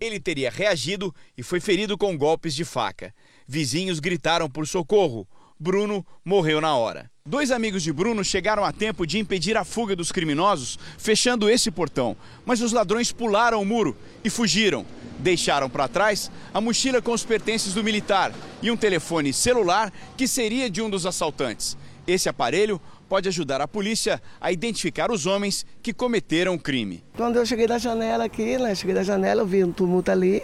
Ele 0.00 0.18
teria 0.18 0.50
reagido 0.50 1.14
e 1.36 1.42
foi 1.42 1.60
ferido 1.60 1.98
com 1.98 2.16
golpes 2.16 2.54
de 2.54 2.64
faca. 2.64 3.14
Vizinhos 3.46 4.00
gritaram 4.00 4.48
por 4.48 4.66
socorro. 4.66 5.28
Bruno 5.58 6.04
morreu 6.24 6.60
na 6.60 6.76
hora. 6.76 7.10
Dois 7.26 7.50
amigos 7.50 7.82
de 7.82 7.92
Bruno 7.92 8.22
chegaram 8.22 8.64
a 8.64 8.72
tempo 8.72 9.06
de 9.06 9.18
impedir 9.18 9.56
a 9.56 9.64
fuga 9.64 9.96
dos 9.96 10.12
criminosos, 10.12 10.78
fechando 10.98 11.48
esse 11.48 11.70
portão. 11.70 12.16
Mas 12.44 12.60
os 12.60 12.72
ladrões 12.72 13.12
pularam 13.12 13.62
o 13.62 13.64
muro 13.64 13.96
e 14.22 14.28
fugiram. 14.28 14.84
Deixaram 15.18 15.70
para 15.70 15.88
trás 15.88 16.30
a 16.52 16.60
mochila 16.60 17.00
com 17.00 17.12
os 17.12 17.24
pertences 17.24 17.72
do 17.72 17.82
militar 17.82 18.32
e 18.60 18.70
um 18.70 18.76
telefone 18.76 19.32
celular 19.32 19.92
que 20.16 20.28
seria 20.28 20.68
de 20.68 20.82
um 20.82 20.90
dos 20.90 21.06
assaltantes. 21.06 21.78
Esse 22.06 22.28
aparelho 22.28 22.78
pode 23.08 23.28
ajudar 23.28 23.60
a 23.60 23.68
polícia 23.68 24.20
a 24.40 24.52
identificar 24.52 25.10
os 25.10 25.24
homens 25.24 25.64
que 25.82 25.94
cometeram 25.94 26.54
o 26.54 26.58
crime. 26.58 27.02
Quando 27.16 27.36
eu 27.36 27.46
cheguei 27.46 27.66
da 27.66 27.78
janela 27.78 28.24
aqui, 28.24 28.58
né, 28.58 28.74
cheguei 28.74 28.94
da 28.94 29.02
janela, 29.02 29.42
eu 29.42 29.46
vi 29.46 29.64
um 29.64 29.72
tumulto 29.72 30.10
ali. 30.10 30.42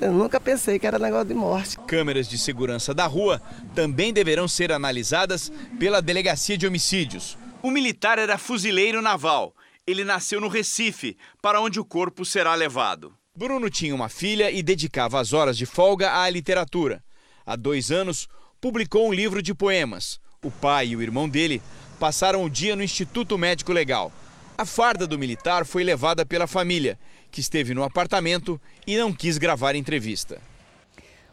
Eu 0.00 0.12
nunca 0.12 0.40
pensei 0.40 0.78
que 0.78 0.86
era 0.86 0.98
negócio 0.98 1.26
de 1.26 1.34
morte. 1.34 1.78
Câmeras 1.86 2.26
de 2.26 2.38
segurança 2.38 2.94
da 2.94 3.06
rua 3.06 3.40
também 3.74 4.12
deverão 4.12 4.48
ser 4.48 4.72
analisadas 4.72 5.52
pela 5.78 6.00
Delegacia 6.00 6.56
de 6.56 6.66
Homicídios. 6.66 7.36
O 7.62 7.70
militar 7.70 8.18
era 8.18 8.38
fuzileiro 8.38 9.02
naval. 9.02 9.54
Ele 9.86 10.02
nasceu 10.02 10.40
no 10.40 10.48
Recife, 10.48 11.18
para 11.42 11.60
onde 11.60 11.78
o 11.78 11.84
corpo 11.84 12.24
será 12.24 12.54
levado. 12.54 13.12
Bruno 13.36 13.68
tinha 13.68 13.94
uma 13.94 14.08
filha 14.08 14.50
e 14.50 14.62
dedicava 14.62 15.20
as 15.20 15.34
horas 15.34 15.56
de 15.56 15.66
folga 15.66 16.18
à 16.18 16.30
literatura. 16.30 17.04
Há 17.44 17.54
dois 17.54 17.90
anos, 17.90 18.26
publicou 18.60 19.06
um 19.06 19.12
livro 19.12 19.42
de 19.42 19.54
poemas. 19.54 20.18
O 20.42 20.50
pai 20.50 20.88
e 20.88 20.96
o 20.96 21.02
irmão 21.02 21.28
dele 21.28 21.60
passaram 21.98 22.42
o 22.42 22.50
dia 22.50 22.74
no 22.74 22.82
Instituto 22.82 23.36
Médico 23.36 23.72
Legal. 23.72 24.10
A 24.56 24.64
farda 24.64 25.06
do 25.06 25.18
militar 25.18 25.64
foi 25.64 25.84
levada 25.84 26.24
pela 26.24 26.46
família, 26.46 26.98
que 27.30 27.40
esteve 27.40 27.74
no 27.74 27.84
apartamento 27.84 28.60
e 28.86 28.96
não 28.96 29.12
quis 29.12 29.38
gravar 29.38 29.74
entrevista. 29.74 30.40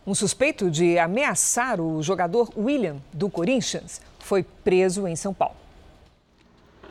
Um 0.05 0.15
suspeito 0.15 0.71
de 0.71 0.97
ameaçar 0.97 1.81
o 1.81 2.01
jogador 2.01 2.51
William, 2.57 2.97
do 3.11 3.29
Corinthians, 3.29 3.99
foi 4.19 4.43
preso 4.43 5.07
em 5.07 5.15
São 5.15 5.33
Paulo. 5.33 5.57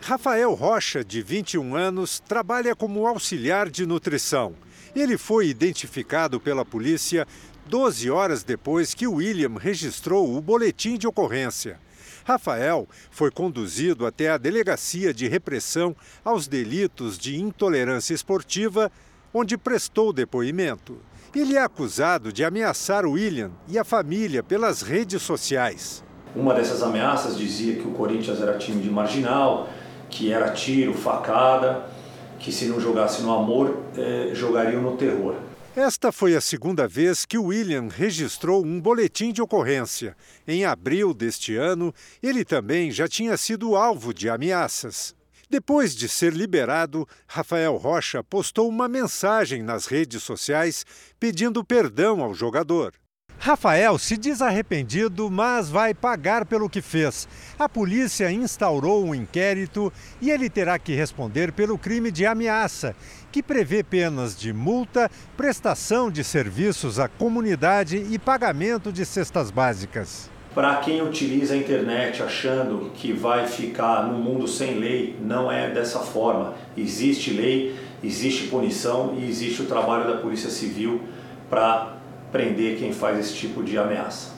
Rafael 0.03 0.53
Rocha, 0.55 1.03
de 1.03 1.23
21 1.23 1.75
anos, 1.75 2.21
trabalha 2.21 2.77
como 2.77 3.07
auxiliar 3.07 3.71
de 3.71 3.87
nutrição. 3.87 4.55
Ele 4.95 5.17
foi 5.17 5.49
identificado 5.49 6.39
pela 6.39 6.65
polícia 6.65 7.27
12 7.67 8.11
horas 8.11 8.43
depois 8.43 8.95
que 8.95 9.07
William 9.07 9.59
registrou 9.59 10.37
o 10.37 10.41
boletim 10.41 10.97
de 10.97 11.07
ocorrência. 11.07 11.81
Rafael 12.27 12.89
foi 13.09 13.31
conduzido 13.31 14.05
até 14.05 14.31
a 14.31 14.37
Delegacia 14.37 15.15
de 15.15 15.29
Repressão 15.29 15.95
aos 16.25 16.49
Delitos 16.49 17.17
de 17.17 17.41
Intolerância 17.41 18.13
Esportiva, 18.13 18.91
onde 19.33 19.57
prestou 19.57 20.13
depoimento. 20.13 20.99
Ele 21.33 21.55
é 21.55 21.63
acusado 21.63 22.33
de 22.33 22.45
ameaçar 22.45 23.07
William 23.07 23.53
e 23.69 23.79
a 23.79 23.85
família 23.85 24.43
pelas 24.43 24.83
redes 24.83 25.23
sociais. 25.23 26.03
Uma 26.35 26.53
dessas 26.53 26.83
ameaças 26.83 27.39
dizia 27.39 27.77
que 27.77 27.87
o 27.87 27.93
Corinthians 27.93 28.43
era 28.43 28.59
time 28.59 28.83
de 28.83 28.91
marginal, 28.91 29.69
que 30.11 30.33
era 30.33 30.51
tiro, 30.51 30.95
facada, 30.95 31.87
que 32.41 32.51
se 32.51 32.67
não 32.67 32.81
jogasse 32.81 33.23
no 33.23 33.33
amor, 33.33 33.85
eh, 33.97 34.31
jogariam 34.33 34.83
no 34.83 34.97
terror. 34.97 35.37
Esta 35.77 36.11
foi 36.11 36.35
a 36.35 36.41
segunda 36.41 36.89
vez 36.89 37.27
que 37.27 37.37
William 37.37 37.89
registrou 37.91 38.65
um 38.65 38.81
boletim 38.81 39.31
de 39.31 39.43
ocorrência. 39.43 40.17
Em 40.49 40.65
abril 40.65 41.13
deste 41.13 41.55
ano, 41.55 41.93
ele 42.23 42.47
também 42.47 42.91
já 42.91 43.07
tinha 43.07 43.37
sido 43.37 43.77
alvo 43.77 44.15
de 44.15 44.27
ameaças. 44.31 45.15
Depois 45.51 45.95
de 45.95 46.09
ser 46.09 46.33
liberado, 46.33 47.07
Rafael 47.29 47.77
Rocha 47.77 48.25
postou 48.25 48.71
uma 48.71 48.89
mensagem 48.89 49.63
nas 49.63 49.85
redes 49.85 50.23
sociais 50.23 50.83
pedindo 51.21 51.63
perdão 51.63 52.23
ao 52.23 52.33
jogador. 52.33 52.95
Rafael 53.39 53.99
se 53.99 54.17
diz 54.17 54.43
arrependido, 54.43 55.31
mas 55.31 55.69
vai 55.69 55.95
pagar 55.95 56.47
pelo 56.47 56.69
que 56.69 56.81
fez. 56.81 57.29
A 57.59 57.69
polícia 57.69 58.31
instaurou 58.31 59.05
um 59.05 59.15
inquérito 59.15 59.93
e 60.21 60.31
ele 60.31 60.51
terá 60.51 60.79
que 60.79 60.95
responder 60.95 61.53
pelo 61.53 61.79
crime 61.79 62.11
de 62.11 62.27
ameaça, 62.27 62.97
que 63.31 63.43
prevê 63.43 63.83
penas 63.83 64.37
de 64.37 64.53
multa, 64.53 65.11
prestação 65.37 66.11
de 66.11 66.25
serviços 66.25 66.99
à 66.99 67.09
comunidade 67.09 67.97
e 68.11 68.19
pagamento 68.19 68.91
de 68.91 69.05
cestas 69.05 69.51
básicas. 69.51 70.31
Para 70.55 70.77
quem 70.77 71.03
utiliza 71.03 71.53
a 71.53 71.57
internet 71.59 72.23
achando 72.23 72.91
que 72.95 73.13
vai 73.13 73.47
ficar 73.47 74.07
no 74.07 74.19
mundo 74.19 74.49
sem 74.49 74.79
lei, 74.79 75.15
não 75.21 75.53
é 75.53 75.71
dessa 75.71 75.99
forma. 75.99 76.55
Existe 76.75 77.31
lei, 77.31 77.77
existe 78.03 78.49
punição 78.49 79.15
e 79.19 79.29
existe 79.29 79.61
o 79.61 79.67
trabalho 79.67 80.11
da 80.11 80.17
Polícia 80.17 80.49
Civil 80.49 81.03
para 81.51 81.97
prender 82.31 82.79
quem 82.79 82.93
faz 82.93 83.19
esse 83.19 83.35
tipo 83.35 83.63
de 83.63 83.79
ameaça. 83.79 84.37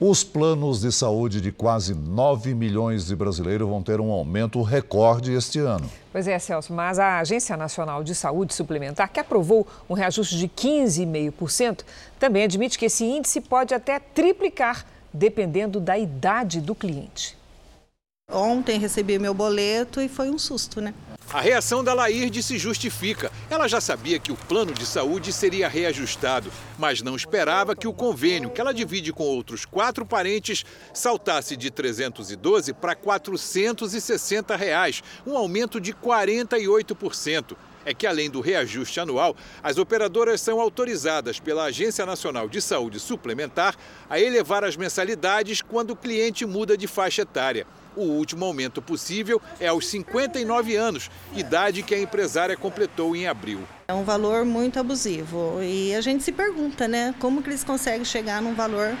Os 0.00 0.24
planos 0.24 0.80
de 0.80 0.90
saúde 0.90 1.40
de 1.40 1.52
quase 1.52 1.94
9 1.94 2.52
milhões 2.52 3.06
de 3.06 3.14
brasileiros 3.14 3.68
vão 3.68 3.80
ter 3.80 4.00
um 4.00 4.10
aumento 4.10 4.60
recorde 4.60 5.32
este 5.32 5.60
ano. 5.60 5.88
Pois 6.10 6.26
é, 6.26 6.36
Celso, 6.38 6.72
mas 6.72 6.98
a 6.98 7.20
Agência 7.20 7.56
Nacional 7.56 8.02
de 8.02 8.12
Saúde 8.12 8.52
Suplementar, 8.52 9.10
que 9.12 9.20
aprovou 9.20 9.66
um 9.88 9.94
reajuste 9.94 10.36
de 10.36 10.48
15,5%, 10.48 11.84
também 12.18 12.42
admite 12.42 12.76
que 12.76 12.86
esse 12.86 13.04
índice 13.04 13.40
pode 13.40 13.72
até 13.72 14.00
triplicar, 14.00 14.84
dependendo 15.12 15.78
da 15.78 15.96
idade 15.96 16.60
do 16.60 16.74
cliente. 16.74 17.38
Ontem 18.30 18.80
recebi 18.80 19.18
meu 19.18 19.32
boleto 19.32 20.00
e 20.00 20.08
foi 20.08 20.28
um 20.28 20.38
susto, 20.38 20.80
né? 20.80 20.92
A 21.32 21.40
reação 21.40 21.82
da 21.82 21.92
Lairde 21.92 22.42
se 22.42 22.58
justifica. 22.58 23.32
Ela 23.50 23.66
já 23.66 23.80
sabia 23.80 24.18
que 24.18 24.30
o 24.30 24.36
plano 24.36 24.72
de 24.72 24.86
saúde 24.86 25.32
seria 25.32 25.68
reajustado, 25.68 26.52
mas 26.78 27.02
não 27.02 27.16
esperava 27.16 27.74
que 27.74 27.88
o 27.88 27.92
convênio, 27.92 28.50
que 28.50 28.60
ela 28.60 28.72
divide 28.72 29.12
com 29.12 29.24
outros 29.24 29.64
quatro 29.64 30.06
parentes, 30.06 30.64
saltasse 30.92 31.56
de 31.56 31.70
312 31.70 32.72
para 32.74 32.94
460 32.94 34.54
reais, 34.54 35.02
um 35.26 35.36
aumento 35.36 35.80
de 35.80 35.92
48% 35.92 37.56
é 37.84 37.92
que, 37.92 38.06
além 38.06 38.30
do 38.30 38.40
reajuste 38.40 38.98
anual, 38.98 39.36
as 39.62 39.76
operadoras 39.76 40.40
são 40.40 40.60
autorizadas 40.60 41.38
pela 41.38 41.64
Agência 41.64 42.06
Nacional 42.06 42.48
de 42.48 42.60
Saúde 42.60 42.98
Suplementar 42.98 43.76
a 44.08 44.18
elevar 44.18 44.64
as 44.64 44.76
mensalidades 44.76 45.60
quando 45.60 45.90
o 45.90 45.96
cliente 45.96 46.46
muda 46.46 46.76
de 46.76 46.86
faixa 46.86 47.22
etária. 47.22 47.66
O 47.96 48.02
último 48.02 48.44
aumento 48.44 48.82
possível 48.82 49.40
é 49.60 49.68
aos 49.68 49.86
59 49.86 50.74
anos, 50.74 51.10
idade 51.34 51.82
que 51.82 51.94
a 51.94 52.00
empresária 52.00 52.56
completou 52.56 53.14
em 53.14 53.28
abril. 53.28 53.60
É 53.86 53.94
um 53.94 54.02
valor 54.02 54.44
muito 54.44 54.80
abusivo 54.80 55.60
e 55.62 55.94
a 55.94 56.00
gente 56.00 56.24
se 56.24 56.32
pergunta, 56.32 56.88
né, 56.88 57.14
como 57.20 57.40
que 57.40 57.48
eles 57.48 57.62
conseguem 57.62 58.04
chegar 58.04 58.42
num 58.42 58.54
valor, 58.54 58.96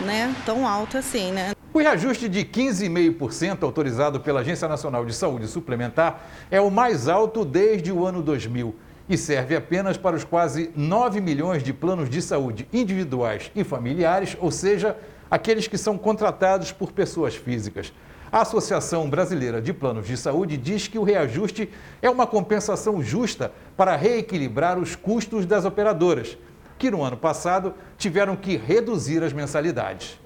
né, 0.00 0.34
tão 0.44 0.66
alto 0.66 0.98
assim, 0.98 1.30
né? 1.30 1.52
O 1.72 1.78
reajuste 1.78 2.28
de 2.28 2.44
15,5% 2.44 3.62
autorizado 3.62 4.20
pela 4.20 4.40
Agência 4.40 4.66
Nacional 4.66 5.04
de 5.04 5.14
Saúde 5.14 5.46
Suplementar 5.46 6.24
é 6.50 6.60
o 6.60 6.70
mais 6.70 7.08
alto 7.08 7.44
desde 7.44 7.92
o 7.92 8.04
ano 8.04 8.22
2000 8.22 8.74
e 9.08 9.16
serve 9.16 9.54
apenas 9.54 9.96
para 9.96 10.16
os 10.16 10.24
quase 10.24 10.70
9 10.74 11.20
milhões 11.20 11.62
de 11.62 11.72
planos 11.72 12.08
de 12.08 12.22
saúde 12.22 12.66
individuais 12.72 13.50
e 13.54 13.62
familiares, 13.62 14.36
ou 14.40 14.50
seja, 14.50 14.96
aqueles 15.30 15.66
que 15.66 15.76
são 15.76 15.98
contratados 15.98 16.72
por 16.72 16.92
pessoas 16.92 17.34
físicas. 17.34 17.92
A 18.34 18.40
Associação 18.40 19.08
Brasileira 19.08 19.62
de 19.62 19.72
Planos 19.72 20.08
de 20.08 20.16
Saúde 20.16 20.56
diz 20.56 20.88
que 20.88 20.98
o 20.98 21.04
reajuste 21.04 21.70
é 22.02 22.10
uma 22.10 22.26
compensação 22.26 23.00
justa 23.00 23.52
para 23.76 23.94
reequilibrar 23.94 24.76
os 24.76 24.96
custos 24.96 25.46
das 25.46 25.64
operadoras, 25.64 26.36
que 26.76 26.90
no 26.90 27.00
ano 27.00 27.16
passado 27.16 27.72
tiveram 27.96 28.34
que 28.34 28.56
reduzir 28.56 29.22
as 29.22 29.32
mensalidades. 29.32 30.18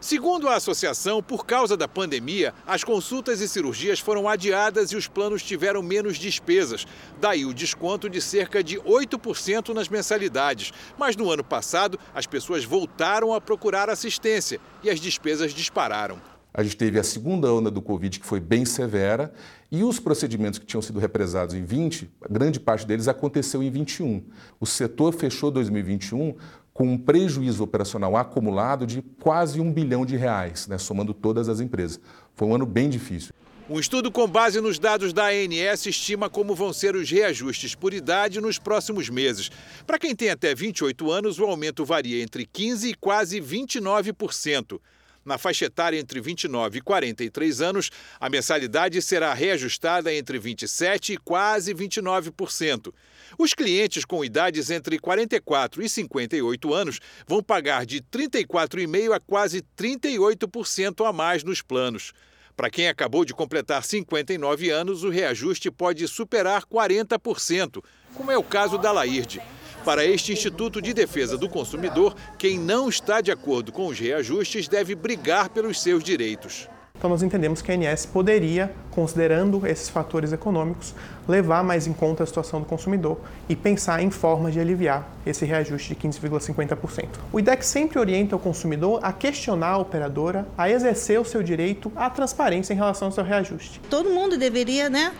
Segundo 0.00 0.48
a 0.48 0.56
associação, 0.56 1.22
por 1.22 1.46
causa 1.46 1.76
da 1.76 1.86
pandemia, 1.86 2.52
as 2.66 2.82
consultas 2.82 3.40
e 3.40 3.48
cirurgias 3.48 4.00
foram 4.00 4.28
adiadas 4.28 4.90
e 4.90 4.96
os 4.96 5.06
planos 5.06 5.40
tiveram 5.40 5.84
menos 5.84 6.18
despesas. 6.18 6.84
Daí 7.20 7.46
o 7.46 7.54
desconto 7.54 8.10
de 8.10 8.20
cerca 8.20 8.60
de 8.64 8.76
8% 8.80 9.68
nas 9.68 9.88
mensalidades. 9.88 10.72
Mas 10.98 11.14
no 11.14 11.30
ano 11.30 11.44
passado, 11.44 11.96
as 12.12 12.26
pessoas 12.26 12.64
voltaram 12.64 13.32
a 13.32 13.40
procurar 13.40 13.88
assistência 13.88 14.58
e 14.82 14.90
as 14.90 14.98
despesas 14.98 15.54
dispararam. 15.54 16.31
A 16.54 16.62
gente 16.62 16.76
teve 16.76 16.98
a 16.98 17.02
segunda 17.02 17.52
onda 17.52 17.70
do 17.70 17.80
Covid, 17.80 18.20
que 18.20 18.26
foi 18.26 18.38
bem 18.38 18.64
severa, 18.64 19.32
e 19.70 19.82
os 19.82 19.98
procedimentos 19.98 20.58
que 20.58 20.66
tinham 20.66 20.82
sido 20.82 20.98
represados 20.98 21.54
em 21.54 21.64
20, 21.64 22.10
grande 22.30 22.60
parte 22.60 22.86
deles 22.86 23.08
aconteceu 23.08 23.62
em 23.62 23.70
21. 23.70 24.22
O 24.60 24.66
setor 24.66 25.14
fechou 25.14 25.50
2021 25.50 26.34
com 26.74 26.84
um 26.84 26.98
prejuízo 26.98 27.62
operacional 27.62 28.16
acumulado 28.16 28.86
de 28.86 29.02
quase 29.20 29.60
um 29.60 29.72
bilhão 29.72 30.04
de 30.04 30.16
reais, 30.16 30.66
né, 30.66 30.76
somando 30.78 31.14
todas 31.14 31.48
as 31.48 31.60
empresas. 31.60 32.00
Foi 32.34 32.48
um 32.48 32.54
ano 32.54 32.66
bem 32.66 32.88
difícil. 32.90 33.32
Um 33.70 33.78
estudo 33.78 34.10
com 34.10 34.26
base 34.26 34.60
nos 34.60 34.78
dados 34.78 35.12
da 35.12 35.28
ANS 35.28 35.86
estima 35.86 36.28
como 36.28 36.54
vão 36.54 36.72
ser 36.72 36.96
os 36.96 37.10
reajustes 37.10 37.74
por 37.74 37.94
idade 37.94 38.40
nos 38.40 38.58
próximos 38.58 39.08
meses. 39.08 39.50
Para 39.86 39.98
quem 39.98 40.14
tem 40.14 40.30
até 40.30 40.54
28 40.54 41.10
anos, 41.10 41.38
o 41.38 41.44
aumento 41.44 41.84
varia 41.84 42.22
entre 42.22 42.44
15% 42.44 42.90
e 42.90 42.94
quase 42.94 43.40
29%. 43.40 44.80
Na 45.24 45.38
faixa 45.38 45.66
etária 45.66 45.98
entre 45.98 46.20
29 46.20 46.78
e 46.78 46.80
43 46.80 47.60
anos, 47.60 47.90
a 48.18 48.28
mensalidade 48.28 49.00
será 49.00 49.32
reajustada 49.32 50.12
entre 50.12 50.38
27% 50.38 51.10
e 51.10 51.16
quase 51.16 51.74
29%. 51.74 52.92
Os 53.38 53.54
clientes 53.54 54.04
com 54.04 54.24
idades 54.24 54.70
entre 54.70 54.98
44 54.98 55.82
e 55.82 55.88
58 55.88 56.74
anos 56.74 57.00
vão 57.26 57.42
pagar 57.42 57.86
de 57.86 58.00
34,5% 58.02 59.14
a 59.14 59.20
quase 59.20 59.62
38% 59.76 61.06
a 61.06 61.12
mais 61.12 61.44
nos 61.44 61.62
planos. 61.62 62.12
Para 62.56 62.68
quem 62.68 62.88
acabou 62.88 63.24
de 63.24 63.32
completar 63.32 63.82
59 63.82 64.70
anos, 64.70 65.04
o 65.04 65.08
reajuste 65.08 65.70
pode 65.70 66.06
superar 66.06 66.64
40%, 66.66 67.82
como 68.12 68.30
é 68.30 68.36
o 68.36 68.42
caso 68.42 68.76
da 68.76 68.92
Lairde. 68.92 69.40
Para 69.84 70.04
este 70.04 70.32
Instituto 70.32 70.80
de 70.80 70.94
Defesa 70.94 71.36
do 71.36 71.48
Consumidor, 71.48 72.14
quem 72.38 72.56
não 72.56 72.88
está 72.88 73.20
de 73.20 73.32
acordo 73.32 73.72
com 73.72 73.88
os 73.88 73.98
reajustes 73.98 74.68
deve 74.68 74.94
brigar 74.94 75.48
pelos 75.48 75.82
seus 75.82 76.04
direitos. 76.04 76.68
Então, 76.96 77.10
nós 77.10 77.20
entendemos 77.20 77.60
que 77.60 77.72
a 77.72 77.74
ANS 77.74 78.06
poderia, 78.06 78.72
considerando 78.92 79.66
esses 79.66 79.88
fatores 79.88 80.32
econômicos, 80.32 80.94
levar 81.26 81.64
mais 81.64 81.88
em 81.88 81.92
conta 81.92 82.22
a 82.22 82.26
situação 82.26 82.60
do 82.60 82.66
consumidor 82.66 83.18
e 83.48 83.56
pensar 83.56 84.00
em 84.00 84.08
formas 84.08 84.52
de 84.52 84.60
aliviar 84.60 85.04
esse 85.26 85.44
reajuste 85.44 85.96
de 85.96 86.08
15,50%. 86.08 87.08
O 87.32 87.40
IDEC 87.40 87.66
sempre 87.66 87.98
orienta 87.98 88.36
o 88.36 88.38
consumidor 88.38 89.00
a 89.02 89.12
questionar 89.12 89.70
a 89.70 89.78
operadora, 89.78 90.46
a 90.56 90.70
exercer 90.70 91.18
o 91.18 91.24
seu 91.24 91.42
direito 91.42 91.90
à 91.96 92.08
transparência 92.08 92.72
em 92.72 92.76
relação 92.76 93.08
ao 93.08 93.12
seu 93.12 93.24
reajuste. 93.24 93.80
Todo 93.90 94.10
mundo 94.10 94.38
deveria, 94.38 94.88
né? 94.88 95.12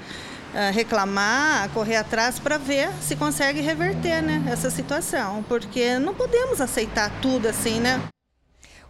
Reclamar, 0.72 1.68
correr 1.70 1.96
atrás 1.96 2.38
para 2.38 2.58
ver 2.58 2.90
se 3.00 3.16
consegue 3.16 3.60
reverter 3.60 4.22
né, 4.22 4.44
essa 4.50 4.70
situação, 4.70 5.42
porque 5.48 5.98
não 5.98 6.14
podemos 6.14 6.60
aceitar 6.60 7.10
tudo 7.20 7.48
assim, 7.48 7.80
né? 7.80 8.00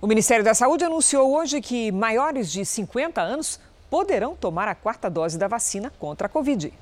O 0.01 0.07
Ministério 0.07 0.44
da 0.44 0.55
Saúde 0.55 0.85
anunciou 0.85 1.33
hoje 1.33 1.61
que 1.61 1.92
maiores 1.92 2.51
de 2.51 2.64
50 2.64 3.20
anos 3.20 3.61
poderão 3.88 4.35
tomar 4.35 4.66
a 4.66 4.75
quarta 4.75 5.09
dose 5.09 5.38
da 5.38 5.46
vacina 5.46 5.92
contra 5.98 6.27
a 6.27 6.29
Covid. 6.29 6.72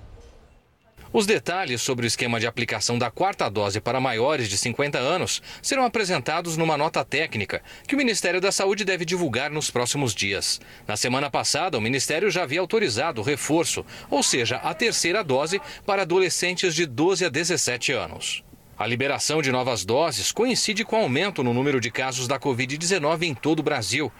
Os 1.12 1.26
detalhes 1.26 1.82
sobre 1.82 2.06
o 2.06 2.08
esquema 2.08 2.38
de 2.38 2.46
aplicação 2.46 2.96
da 2.96 3.10
quarta 3.10 3.48
dose 3.48 3.80
para 3.80 4.00
maiores 4.00 4.48
de 4.48 4.56
50 4.56 4.96
anos 4.96 5.42
serão 5.60 5.84
apresentados 5.84 6.56
numa 6.56 6.76
nota 6.76 7.04
técnica 7.04 7.62
que 7.84 7.96
o 7.96 7.98
Ministério 7.98 8.40
da 8.40 8.52
Saúde 8.52 8.84
deve 8.84 9.04
divulgar 9.04 9.50
nos 9.50 9.72
próximos 9.72 10.14
dias. 10.14 10.60
Na 10.86 10.96
semana 10.96 11.28
passada, 11.28 11.76
o 11.76 11.80
Ministério 11.80 12.30
já 12.30 12.44
havia 12.44 12.60
autorizado 12.60 13.20
o 13.20 13.24
reforço, 13.24 13.84
ou 14.08 14.22
seja, 14.22 14.58
a 14.58 14.72
terceira 14.72 15.24
dose 15.24 15.60
para 15.84 16.02
adolescentes 16.02 16.76
de 16.76 16.86
12 16.86 17.24
a 17.24 17.28
17 17.28 17.90
anos. 17.90 18.44
A 18.78 18.86
liberação 18.86 19.42
de 19.42 19.50
novas 19.50 19.84
doses 19.84 20.30
coincide 20.30 20.84
com 20.84 20.96
o 20.96 21.02
aumento 21.02 21.42
no 21.42 21.52
número 21.52 21.80
de 21.80 21.90
casos 21.90 22.28
da 22.28 22.38
Covid-19 22.38 23.24
em 23.24 23.34
todo 23.34 23.58
o 23.58 23.64
Brasil. 23.64 24.12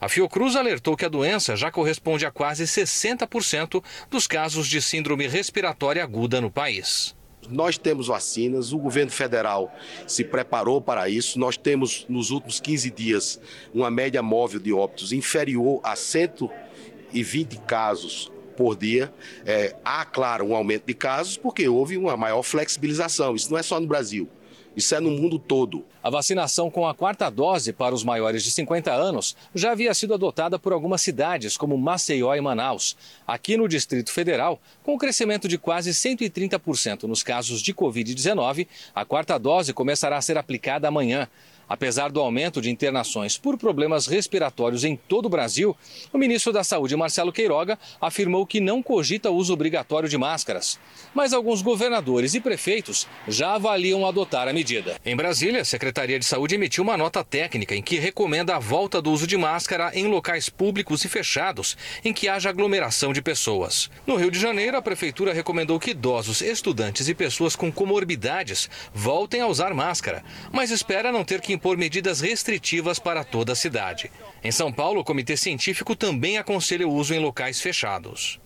A 0.00 0.08
Fiocruz 0.08 0.54
alertou 0.54 0.96
que 0.96 1.04
a 1.04 1.08
doença 1.08 1.56
já 1.56 1.70
corresponde 1.70 2.24
a 2.24 2.30
quase 2.30 2.64
60% 2.64 3.82
dos 4.08 4.26
casos 4.28 4.68
de 4.68 4.80
síndrome 4.80 5.26
respiratória 5.26 6.02
aguda 6.02 6.40
no 6.40 6.50
país. 6.50 7.16
Nós 7.48 7.78
temos 7.78 8.06
vacinas, 8.06 8.72
o 8.72 8.78
governo 8.78 9.10
federal 9.10 9.74
se 10.06 10.22
preparou 10.22 10.80
para 10.80 11.08
isso. 11.08 11.38
Nós 11.38 11.56
temos, 11.56 12.06
nos 12.08 12.30
últimos 12.30 12.60
15 12.60 12.90
dias, 12.90 13.40
uma 13.74 13.90
média 13.90 14.22
móvel 14.22 14.60
de 14.60 14.72
óbitos 14.72 15.12
inferior 15.12 15.80
a 15.82 15.96
120 15.96 17.58
casos 17.60 18.30
por 18.56 18.76
dia. 18.76 19.12
É, 19.46 19.74
há, 19.84 20.04
claro, 20.04 20.46
um 20.46 20.54
aumento 20.54 20.84
de 20.86 20.94
casos 20.94 21.36
porque 21.36 21.68
houve 21.68 21.96
uma 21.96 22.16
maior 22.16 22.42
flexibilização. 22.42 23.34
Isso 23.34 23.50
não 23.50 23.58
é 23.58 23.62
só 23.62 23.80
no 23.80 23.86
Brasil. 23.86 24.28
Isso 24.76 24.94
é 24.94 25.00
no 25.00 25.10
mundo 25.10 25.38
todo. 25.38 25.84
A 26.02 26.10
vacinação 26.10 26.70
com 26.70 26.86
a 26.86 26.94
quarta 26.94 27.28
dose 27.28 27.72
para 27.72 27.94
os 27.94 28.04
maiores 28.04 28.44
de 28.44 28.50
50 28.50 28.92
anos 28.92 29.36
já 29.54 29.72
havia 29.72 29.92
sido 29.92 30.14
adotada 30.14 30.58
por 30.58 30.72
algumas 30.72 31.02
cidades, 31.02 31.56
como 31.56 31.76
Maceió 31.76 32.34
e 32.34 32.40
Manaus. 32.40 32.96
Aqui 33.26 33.56
no 33.56 33.68
Distrito 33.68 34.12
Federal, 34.12 34.60
com 34.82 34.94
o 34.94 34.98
crescimento 34.98 35.48
de 35.48 35.58
quase 35.58 35.90
130% 35.90 37.04
nos 37.04 37.22
casos 37.22 37.60
de 37.60 37.74
Covid-19, 37.74 38.66
a 38.94 39.04
quarta 39.04 39.38
dose 39.38 39.72
começará 39.72 40.16
a 40.16 40.22
ser 40.22 40.38
aplicada 40.38 40.88
amanhã. 40.88 41.28
Apesar 41.68 42.10
do 42.10 42.20
aumento 42.20 42.60
de 42.60 42.70
internações 42.70 43.36
por 43.36 43.58
problemas 43.58 44.06
respiratórios 44.06 44.84
em 44.84 44.96
todo 44.96 45.26
o 45.26 45.28
Brasil, 45.28 45.76
o 46.12 46.18
ministro 46.18 46.52
da 46.52 46.64
Saúde, 46.64 46.96
Marcelo 46.96 47.32
Queiroga, 47.32 47.78
afirmou 48.00 48.46
que 48.46 48.60
não 48.60 48.82
cogita 48.82 49.30
o 49.30 49.36
uso 49.36 49.52
obrigatório 49.52 50.08
de 50.08 50.16
máscaras. 50.16 50.78
Mas 51.14 51.32
alguns 51.32 51.60
governadores 51.60 52.34
e 52.34 52.40
prefeitos 52.40 53.06
já 53.26 53.54
avaliam 53.54 54.06
adotar 54.06 54.48
a 54.48 54.52
medida. 54.52 54.96
Em 55.04 55.14
Brasília, 55.14 55.60
a 55.60 55.64
Secretaria 55.64 56.18
de 56.18 56.24
Saúde 56.24 56.54
emitiu 56.54 56.82
uma 56.82 56.96
nota 56.96 57.22
técnica 57.22 57.74
em 57.74 57.82
que 57.82 57.98
recomenda 57.98 58.56
a 58.56 58.58
volta 58.58 59.02
do 59.02 59.10
uso 59.10 59.26
de 59.26 59.36
máscara 59.36 59.90
em 59.94 60.06
locais 60.06 60.48
públicos 60.48 61.04
e 61.04 61.08
fechados 61.08 61.76
em 62.04 62.12
que 62.12 62.28
haja 62.28 62.48
aglomeração 62.48 63.12
de 63.12 63.20
pessoas. 63.20 63.90
No 64.06 64.16
Rio 64.16 64.30
de 64.30 64.38
Janeiro, 64.38 64.76
a 64.76 64.82
prefeitura 64.82 65.32
recomendou 65.34 65.78
que 65.78 65.90
idosos, 65.90 66.40
estudantes 66.40 67.08
e 67.08 67.14
pessoas 67.14 67.54
com 67.54 67.70
comorbidades 67.70 68.70
voltem 68.94 69.40
a 69.40 69.46
usar 69.46 69.74
máscara, 69.74 70.24
mas 70.50 70.70
espera 70.70 71.12
não 71.12 71.24
ter 71.24 71.40
que 71.40 71.57
impor 71.58 71.76
medidas 71.76 72.20
restritivas 72.20 73.00
para 73.00 73.24
toda 73.24 73.52
a 73.52 73.56
cidade. 73.56 74.12
Em 74.44 74.52
São 74.52 74.72
Paulo, 74.72 75.00
o 75.00 75.04
Comitê 75.04 75.36
Científico 75.36 75.96
também 75.96 76.38
aconselha 76.38 76.86
o 76.86 76.94
uso 76.94 77.12
em 77.12 77.18
locais 77.18 77.60
fechados. 77.60 78.40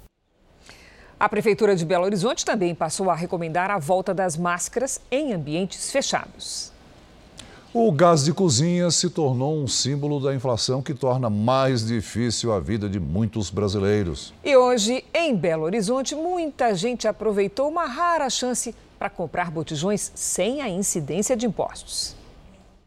A 1.21 1.29
Prefeitura 1.29 1.77
de 1.77 1.85
Belo 1.85 2.07
Horizonte 2.07 2.43
também 2.43 2.75
passou 2.75 3.11
a 3.11 3.15
recomendar 3.15 3.71
a 3.71 3.79
volta 3.79 4.15
das 4.15 4.35
máscaras 4.35 4.99
em 5.11 5.35
ambientes 5.35 5.93
fechados. 5.93 6.73
O 7.75 7.93
gás 7.93 8.25
de 8.25 8.33
cozinha 8.33 8.91
se 8.91 9.11
tornou 9.11 9.63
um 9.63 9.69
símbolo 9.69 10.19
da 10.19 10.35
inflação 10.35 10.83
que 10.83 10.95
torna 10.95 11.29
mais 11.29 11.87
difícil 11.87 12.51
a 12.51 12.59
vida 12.61 12.89
de 12.89 12.99
muitos 12.99 13.51
brasileiros. 13.51 14.33
E 14.43 14.57
hoje, 14.57 15.05
em 15.13 15.37
Belo 15.37 15.65
Horizonte, 15.65 16.15
muita 16.15 16.75
gente 16.75 17.07
aproveitou 17.07 17.69
uma 17.69 17.85
rara 17.85 18.31
chance 18.31 18.75
para 18.99 19.11
comprar 19.11 19.51
botijões 19.51 20.13
sem 20.15 20.63
a 20.63 20.69
incidência 20.69 21.37
de 21.37 21.47
impostos. 21.47 22.22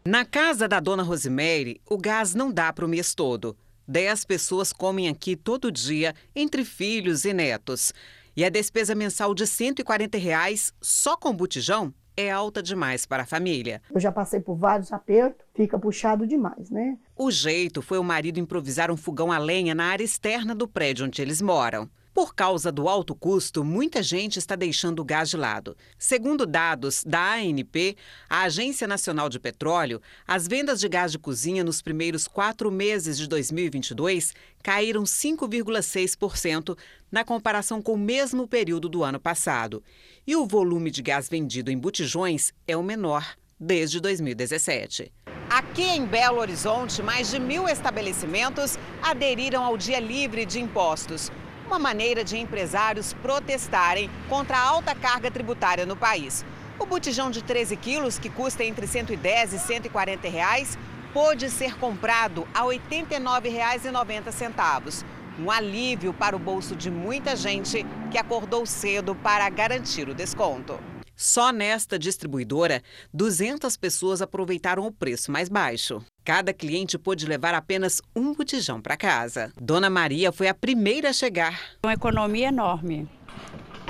Na 0.08 0.24
casa 0.24 0.68
da 0.68 0.80
dona 0.80 1.02
Rosemary, 1.02 1.82
o 1.90 1.98
gás 1.98 2.36
não 2.36 2.52
dá 2.52 2.72
para 2.72 2.86
o 2.86 2.88
mês 2.88 3.16
todo. 3.16 3.58
Dez 3.88 4.24
pessoas 4.24 4.72
comem 4.72 5.10
aqui 5.10 5.36
todo 5.36 5.72
dia, 5.72 6.14
entre 6.36 6.64
filhos 6.64 7.26
e 7.26 7.34
netos. 7.34 7.92
E 8.38 8.46
a 8.46 8.50
despesa 8.50 8.94
mensal 8.94 9.34
de 9.34 9.48
140 9.48 10.16
reais 10.20 10.72
só 10.80 11.18
com 11.18 11.36
botijão 11.36 11.92
é 12.16 12.30
alta 12.30 12.62
demais 12.62 13.08
para 13.08 13.24
a 13.24 13.26
família. 13.26 13.82
Eu 13.92 14.00
já 14.00 14.12
passei 14.12 14.40
por 14.40 14.56
vários 14.56 14.94
apertos, 14.94 15.44
fica 15.56 15.80
puxado 15.80 16.28
demais, 16.28 16.70
né? 16.70 17.00
O 17.16 17.32
jeito 17.32 17.82
foi 17.82 17.98
o 17.98 18.04
marido 18.04 18.40
improvisar 18.40 18.92
um 18.92 18.98
fogão 18.98 19.32
a 19.32 19.40
lenha 19.40 19.74
na 19.74 19.86
área 19.86 20.04
externa 20.04 20.54
do 20.54 20.68
prédio 20.68 21.08
onde 21.08 21.20
eles 21.20 21.42
moram. 21.42 21.90
Por 22.16 22.34
causa 22.34 22.72
do 22.72 22.88
alto 22.88 23.14
custo, 23.14 23.62
muita 23.62 24.02
gente 24.02 24.40
está 24.40 24.56
deixando 24.56 25.02
o 25.02 25.04
gás 25.04 25.30
de 25.30 25.36
lado. 25.36 25.76
Segundo 26.00 26.46
dados 26.46 27.04
da 27.04 27.34
ANP, 27.34 27.98
a 28.30 28.44
Agência 28.44 28.88
Nacional 28.88 29.28
de 29.28 29.38
Petróleo, 29.38 30.02
as 30.26 30.48
vendas 30.48 30.80
de 30.80 30.88
gás 30.88 31.12
de 31.12 31.20
cozinha 31.20 31.62
nos 31.62 31.82
primeiros 31.82 32.26
quatro 32.26 32.72
meses 32.72 33.18
de 33.18 33.28
2022 33.28 34.34
caíram 34.64 35.04
5,6% 35.04 36.78
na 37.12 37.26
comparação 37.26 37.82
com 37.82 37.96
o 37.96 37.98
mesmo 37.98 38.48
período 38.48 38.88
do 38.88 39.04
ano 39.04 39.20
passado. 39.20 39.84
E 40.26 40.38
o 40.38 40.46
volume 40.46 40.92
de 40.92 41.02
gás 41.02 41.28
vendido 41.28 41.70
em 41.70 41.78
botijões 41.78 42.54
é 42.66 42.78
o 42.78 42.82
menor 42.82 43.36
desde 43.60 44.00
2017. 44.00 45.12
Aqui 45.50 45.84
em 45.84 46.06
Belo 46.06 46.40
Horizonte, 46.40 47.04
mais 47.04 47.30
de 47.30 47.40
mil 47.42 47.68
estabelecimentos 47.68 48.80
aderiram 49.02 49.66
ao 49.66 49.78
Dia 49.78 50.00
Livre 50.00 50.46
de 50.46 50.62
Impostos 50.62 51.30
uma 51.66 51.80
maneira 51.80 52.24
de 52.24 52.38
empresários 52.38 53.14
protestarem 53.14 54.10
contra 54.30 54.58
a 54.58 54.62
alta 54.62 54.94
carga 54.94 55.32
tributária 55.32 55.86
no 55.86 55.96
país. 55.96 56.46
O 56.78 56.86
botijão 56.86 57.32
de 57.32 57.42
13 57.44 57.76
quilos, 57.78 58.20
que 58.20 58.30
custa 58.30 58.64
entre 58.64 58.86
110 58.86 59.54
e 59.54 59.60
140 59.60 60.30
reais, 60.30 60.78
pôde 61.14 61.50
ser 61.50 61.78
comprado 61.78 62.46
a 62.54 62.64
R$ 62.64 62.80
89,90. 62.90 65.06
Um 65.40 65.50
alívio 65.50 66.14
para 66.14 66.36
o 66.36 66.40
bolso 66.40 66.76
de 66.76 66.92
muita 66.92 67.36
gente 67.36 67.86
que 68.12 68.18
acordou 68.18 68.66
cedo 68.66 69.16
para 69.16 69.50
garantir 69.50 70.08
o 70.08 70.14
desconto. 70.14 70.80
Só 71.16 71.52
nesta 71.52 71.98
distribuidora, 71.98 72.82
200 73.14 73.78
pessoas 73.78 74.22
aproveitaram 74.22 74.86
o 74.86 74.92
preço 74.92 75.32
mais 75.32 75.48
baixo. 75.48 76.04
Cada 76.26 76.54
cliente 76.54 76.98
pôde 76.98 77.26
levar 77.26 77.54
apenas 77.54 78.02
um 78.16 78.34
botijão 78.34 78.82
para 78.82 78.98
casa. 78.98 79.52
Dona 79.60 79.90
Maria 79.90 80.32
foi 80.32 80.48
a 80.48 80.54
primeira 80.54 81.10
a 81.10 81.14
chegar. 81.14 81.58
Uma 81.86 81.94
economia 81.94 82.50
enorme. 82.50 83.08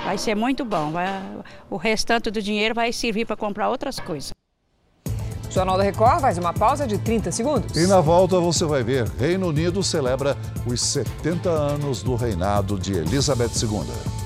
Vai 0.04 0.18
ser 0.18 0.36
muito 0.36 0.64
bom. 0.64 0.92
Vai... 0.92 1.08
o 1.68 1.76
restante 1.76 2.30
do 2.30 2.40
dinheiro 2.40 2.74
vai 2.74 2.92
servir 2.92 3.26
para 3.26 3.36
comprar 3.36 3.70
outras 3.70 3.98
coisas. 3.98 4.30
O 5.48 5.52
Jornal 5.52 5.78
da 5.78 5.82
Record 5.82 6.20
faz 6.20 6.38
uma 6.38 6.52
pausa 6.52 6.86
de 6.86 6.98
30 6.98 7.32
segundos. 7.32 7.76
E 7.76 7.86
na 7.86 8.00
volta 8.00 8.38
você 8.38 8.64
vai 8.66 8.84
ver: 8.84 9.08
Reino 9.18 9.48
Unido 9.48 9.82
celebra 9.82 10.36
os 10.66 10.80
70 10.80 11.48
anos 11.48 12.02
do 12.02 12.14
reinado 12.14 12.78
de 12.78 12.92
Elizabeth 12.92 13.52
II. 13.62 14.25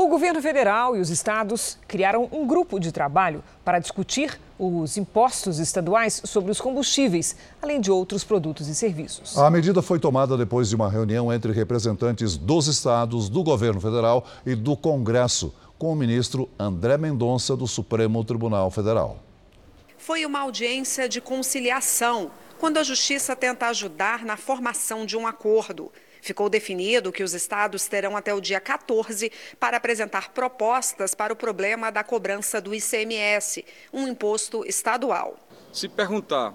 O 0.00 0.08
governo 0.08 0.40
federal 0.40 0.96
e 0.96 1.00
os 1.00 1.10
estados 1.10 1.76
criaram 1.86 2.26
um 2.32 2.46
grupo 2.46 2.80
de 2.80 2.90
trabalho 2.90 3.44
para 3.62 3.78
discutir 3.78 4.40
os 4.58 4.96
impostos 4.96 5.58
estaduais 5.58 6.22
sobre 6.24 6.50
os 6.50 6.58
combustíveis, 6.58 7.36
além 7.60 7.78
de 7.78 7.90
outros 7.90 8.24
produtos 8.24 8.66
e 8.66 8.74
serviços. 8.74 9.36
A 9.36 9.50
medida 9.50 9.82
foi 9.82 10.00
tomada 10.00 10.38
depois 10.38 10.70
de 10.70 10.74
uma 10.74 10.88
reunião 10.88 11.30
entre 11.30 11.52
representantes 11.52 12.38
dos 12.38 12.66
estados, 12.66 13.28
do 13.28 13.42
governo 13.44 13.78
federal 13.78 14.24
e 14.46 14.54
do 14.54 14.74
Congresso, 14.74 15.52
com 15.78 15.92
o 15.92 15.94
ministro 15.94 16.48
André 16.58 16.96
Mendonça, 16.96 17.54
do 17.54 17.66
Supremo 17.66 18.24
Tribunal 18.24 18.70
Federal. 18.70 19.18
Foi 19.98 20.24
uma 20.24 20.40
audiência 20.40 21.10
de 21.10 21.20
conciliação, 21.20 22.30
quando 22.58 22.78
a 22.78 22.82
Justiça 22.82 23.36
tenta 23.36 23.66
ajudar 23.66 24.24
na 24.24 24.38
formação 24.38 25.04
de 25.04 25.14
um 25.14 25.26
acordo. 25.26 25.92
Ficou 26.22 26.48
definido 26.48 27.12
que 27.12 27.22
os 27.22 27.34
estados 27.34 27.86
terão 27.86 28.16
até 28.16 28.34
o 28.34 28.40
dia 28.40 28.60
14 28.60 29.32
para 29.58 29.76
apresentar 29.76 30.30
propostas 30.30 31.14
para 31.14 31.32
o 31.32 31.36
problema 31.36 31.90
da 31.90 32.04
cobrança 32.04 32.60
do 32.60 32.74
ICMS, 32.74 33.64
um 33.92 34.06
imposto 34.06 34.64
estadual. 34.66 35.36
Se 35.72 35.88
perguntar, 35.88 36.54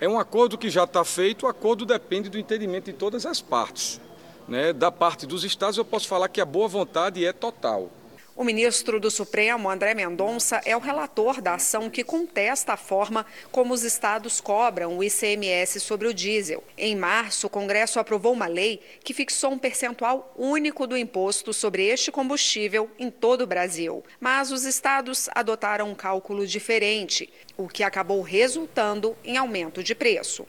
é 0.00 0.08
um 0.08 0.18
acordo 0.18 0.56
que 0.56 0.70
já 0.70 0.84
está 0.84 1.04
feito, 1.04 1.46
o 1.46 1.48
acordo 1.48 1.84
depende 1.84 2.28
do 2.28 2.38
entendimento 2.38 2.86
de 2.86 2.92
todas 2.92 3.26
as 3.26 3.40
partes. 3.40 4.00
Né? 4.48 4.72
Da 4.72 4.90
parte 4.90 5.26
dos 5.26 5.44
estados, 5.44 5.76
eu 5.76 5.84
posso 5.84 6.08
falar 6.08 6.28
que 6.28 6.40
a 6.40 6.44
boa 6.44 6.66
vontade 6.66 7.24
é 7.24 7.32
total. 7.32 7.90
O 8.36 8.44
ministro 8.44 9.00
do 9.00 9.10
Supremo, 9.10 9.68
André 9.68 9.92
Mendonça, 9.92 10.60
é 10.64 10.76
o 10.76 10.80
relator 10.80 11.42
da 11.42 11.54
ação 11.54 11.90
que 11.90 12.04
contesta 12.04 12.72
a 12.72 12.76
forma 12.76 13.26
como 13.50 13.74
os 13.74 13.82
estados 13.82 14.40
cobram 14.40 14.96
o 14.96 15.04
ICMS 15.04 15.80
sobre 15.80 16.06
o 16.06 16.14
diesel. 16.14 16.62
Em 16.78 16.96
março, 16.96 17.48
o 17.48 17.50
Congresso 17.50 17.98
aprovou 17.98 18.32
uma 18.32 18.46
lei 18.46 18.80
que 19.02 19.12
fixou 19.12 19.52
um 19.52 19.58
percentual 19.58 20.32
único 20.38 20.86
do 20.86 20.96
imposto 20.96 21.52
sobre 21.52 21.84
este 21.86 22.12
combustível 22.12 22.88
em 22.98 23.10
todo 23.10 23.42
o 23.42 23.46
Brasil. 23.46 24.02
Mas 24.20 24.52
os 24.52 24.64
estados 24.64 25.28
adotaram 25.34 25.90
um 25.90 25.94
cálculo 25.94 26.46
diferente, 26.46 27.28
o 27.56 27.68
que 27.68 27.82
acabou 27.82 28.22
resultando 28.22 29.16
em 29.24 29.36
aumento 29.36 29.82
de 29.82 29.94
preço. 29.94 30.46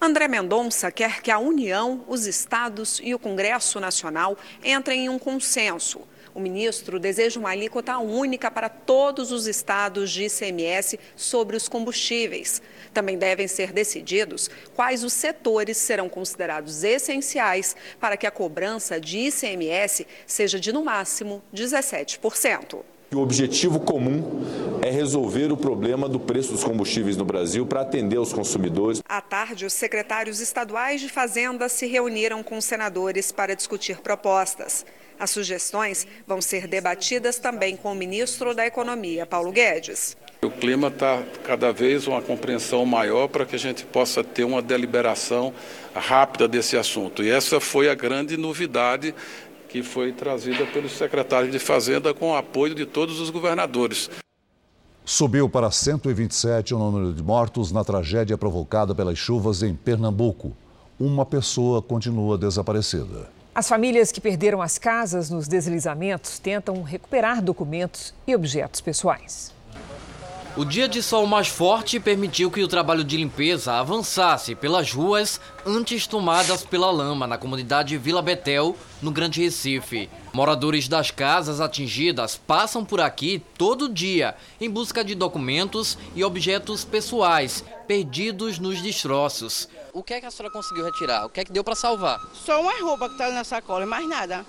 André 0.00 0.28
Mendonça 0.28 0.92
quer 0.92 1.22
que 1.22 1.30
a 1.30 1.38
União, 1.38 2.04
os 2.08 2.26
estados 2.26 3.00
e 3.02 3.14
o 3.14 3.18
Congresso 3.18 3.80
Nacional 3.80 4.36
entrem 4.62 5.06
em 5.06 5.08
um 5.08 5.18
consenso 5.18 6.02
o 6.34 6.40
ministro 6.40 6.98
deseja 6.98 7.38
uma 7.38 7.50
alíquota 7.50 7.98
única 7.98 8.50
para 8.50 8.68
todos 8.68 9.32
os 9.32 9.46
estados 9.46 10.10
de 10.10 10.24
ICMS 10.24 10.98
sobre 11.14 11.56
os 11.56 11.68
combustíveis. 11.68 12.62
Também 12.92 13.18
devem 13.18 13.46
ser 13.46 13.72
decididos 13.72 14.50
quais 14.74 15.04
os 15.04 15.12
setores 15.12 15.76
serão 15.76 16.08
considerados 16.08 16.84
essenciais 16.84 17.76
para 18.00 18.16
que 18.16 18.26
a 18.26 18.30
cobrança 18.30 19.00
de 19.00 19.18
ICMS 19.28 20.06
seja 20.26 20.58
de, 20.58 20.72
no 20.72 20.84
máximo, 20.84 21.42
17%. 21.54 22.80
O 23.14 23.18
objetivo 23.18 23.78
comum 23.78 24.42
é 24.80 24.90
resolver 24.90 25.52
o 25.52 25.56
problema 25.56 26.08
do 26.08 26.18
preço 26.18 26.52
dos 26.52 26.64
combustíveis 26.64 27.14
no 27.14 27.26
Brasil 27.26 27.66
para 27.66 27.82
atender 27.82 28.18
os 28.18 28.32
consumidores. 28.32 29.02
À 29.06 29.20
tarde, 29.20 29.66
os 29.66 29.74
secretários 29.74 30.40
estaduais 30.40 30.98
de 30.98 31.10
Fazenda 31.10 31.68
se 31.68 31.86
reuniram 31.86 32.42
com 32.42 32.58
senadores 32.58 33.30
para 33.30 33.54
discutir 33.54 34.00
propostas. 34.00 34.86
As 35.22 35.30
sugestões 35.30 36.04
vão 36.26 36.42
ser 36.42 36.66
debatidas 36.66 37.38
também 37.38 37.76
com 37.76 37.92
o 37.92 37.94
ministro 37.94 38.56
da 38.56 38.66
Economia, 38.66 39.24
Paulo 39.24 39.52
Guedes. 39.52 40.16
O 40.42 40.50
clima 40.50 40.88
está 40.88 41.22
cada 41.44 41.72
vez 41.72 42.08
uma 42.08 42.20
compreensão 42.20 42.84
maior 42.84 43.28
para 43.28 43.46
que 43.46 43.54
a 43.54 43.58
gente 43.58 43.84
possa 43.84 44.24
ter 44.24 44.42
uma 44.42 44.60
deliberação 44.60 45.54
rápida 45.94 46.48
desse 46.48 46.76
assunto. 46.76 47.22
E 47.22 47.30
essa 47.30 47.60
foi 47.60 47.88
a 47.88 47.94
grande 47.94 48.36
novidade 48.36 49.14
que 49.68 49.80
foi 49.80 50.10
trazida 50.10 50.66
pelos 50.66 50.90
secretários 50.90 51.52
de 51.52 51.60
Fazenda 51.60 52.12
com 52.12 52.32
o 52.32 52.36
apoio 52.36 52.74
de 52.74 52.84
todos 52.84 53.20
os 53.20 53.30
governadores. 53.30 54.10
Subiu 55.04 55.48
para 55.48 55.70
127 55.70 56.74
o 56.74 56.78
número 56.80 57.12
de 57.12 57.22
mortos 57.22 57.70
na 57.70 57.84
tragédia 57.84 58.36
provocada 58.36 58.92
pelas 58.92 59.18
chuvas 59.18 59.62
em 59.62 59.72
Pernambuco. 59.72 60.52
Uma 60.98 61.24
pessoa 61.24 61.80
continua 61.80 62.36
desaparecida. 62.36 63.30
As 63.54 63.68
famílias 63.68 64.10
que 64.10 64.18
perderam 64.18 64.62
as 64.62 64.78
casas 64.78 65.28
nos 65.28 65.46
deslizamentos 65.46 66.38
tentam 66.38 66.82
recuperar 66.82 67.42
documentos 67.42 68.14
e 68.26 68.34
objetos 68.34 68.80
pessoais. 68.80 69.52
O 70.56 70.64
dia 70.64 70.88
de 70.88 71.02
sol 71.02 71.26
mais 71.26 71.48
forte 71.48 72.00
permitiu 72.00 72.50
que 72.50 72.62
o 72.62 72.68
trabalho 72.68 73.04
de 73.04 73.16
limpeza 73.18 73.74
avançasse 73.74 74.54
pelas 74.54 74.90
ruas 74.92 75.38
antes 75.66 76.06
tomadas 76.06 76.64
pela 76.64 76.90
lama 76.90 77.26
na 77.26 77.36
comunidade 77.36 77.96
Vila 77.98 78.22
Betel, 78.22 78.74
no 79.02 79.10
Grande 79.10 79.42
Recife. 79.42 80.08
Moradores 80.32 80.88
das 80.88 81.10
casas 81.10 81.60
atingidas 81.60 82.36
passam 82.38 82.86
por 82.86 83.02
aqui 83.02 83.42
todo 83.58 83.86
dia 83.86 84.34
em 84.58 84.70
busca 84.70 85.04
de 85.04 85.14
documentos 85.14 85.98
e 86.14 86.24
objetos 86.24 86.84
pessoais 86.84 87.62
perdidos 87.86 88.58
nos 88.58 88.80
destroços. 88.80 89.68
O 89.92 90.02
que 90.02 90.14
é 90.14 90.20
que 90.20 90.26
a 90.26 90.30
senhora 90.30 90.50
conseguiu 90.50 90.86
retirar? 90.86 91.26
O 91.26 91.28
que 91.28 91.40
é 91.40 91.44
que 91.44 91.52
deu 91.52 91.62
para 91.62 91.74
salvar? 91.74 92.18
Só 92.32 92.62
uma 92.62 92.72
roupa 92.80 93.08
que 93.08 93.14
está 93.14 93.30
na 93.30 93.44
sacola, 93.44 93.84
mais 93.84 94.08
nada. 94.08 94.46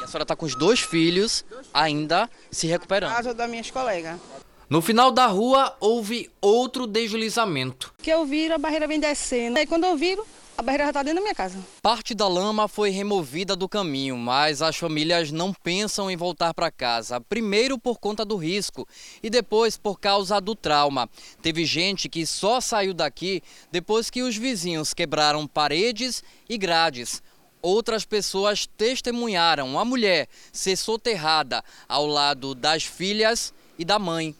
E 0.00 0.04
a 0.04 0.06
senhora 0.06 0.24
está 0.24 0.36
com 0.36 0.44
os 0.44 0.54
dois 0.54 0.80
filhos 0.80 1.46
ainda 1.72 2.28
se 2.50 2.66
recuperando? 2.66 3.14
Casa 3.14 3.32
das 3.32 3.48
minhas 3.48 3.70
colegas. 3.70 4.20
No 4.68 4.82
final 4.82 5.10
da 5.10 5.26
rua 5.26 5.74
houve 5.80 6.30
outro 6.42 6.86
deslizamento. 6.86 7.94
Que 8.02 8.10
eu 8.10 8.26
vi, 8.26 8.52
a 8.52 8.58
barreira 8.58 8.86
vem 8.86 9.00
descendo. 9.00 9.58
Aí 9.58 9.66
quando 9.66 9.84
eu 9.84 9.96
vi, 9.96 10.18
a 10.58 10.62
barreira 10.62 10.84
já 10.84 10.90
está 10.90 11.02
dentro 11.02 11.16
da 11.16 11.22
minha 11.22 11.34
casa. 11.34 11.58
Parte 11.82 12.14
da 12.14 12.26
lama 12.26 12.66
foi 12.66 12.90
removida 12.90 13.54
do 13.54 13.68
caminho, 13.68 14.16
mas 14.16 14.62
as 14.62 14.76
famílias 14.76 15.30
não 15.30 15.52
pensam 15.52 16.10
em 16.10 16.16
voltar 16.16 16.54
para 16.54 16.70
casa. 16.70 17.20
Primeiro 17.20 17.78
por 17.78 17.98
conta 17.98 18.24
do 18.24 18.36
risco 18.36 18.88
e 19.22 19.28
depois 19.28 19.76
por 19.76 20.00
causa 20.00 20.40
do 20.40 20.54
trauma. 20.54 21.10
Teve 21.42 21.64
gente 21.66 22.08
que 22.08 22.24
só 22.24 22.60
saiu 22.60 22.94
daqui 22.94 23.42
depois 23.70 24.08
que 24.08 24.22
os 24.22 24.36
vizinhos 24.36 24.94
quebraram 24.94 25.46
paredes 25.46 26.24
e 26.48 26.56
grades. 26.56 27.22
Outras 27.60 28.04
pessoas 28.04 28.66
testemunharam 28.66 29.78
a 29.78 29.84
mulher 29.84 30.28
ser 30.52 30.76
soterrada 30.76 31.62
ao 31.88 32.06
lado 32.06 32.54
das 32.54 32.84
filhas 32.84 33.52
e 33.78 33.84
da 33.84 33.98
mãe. 33.98 34.34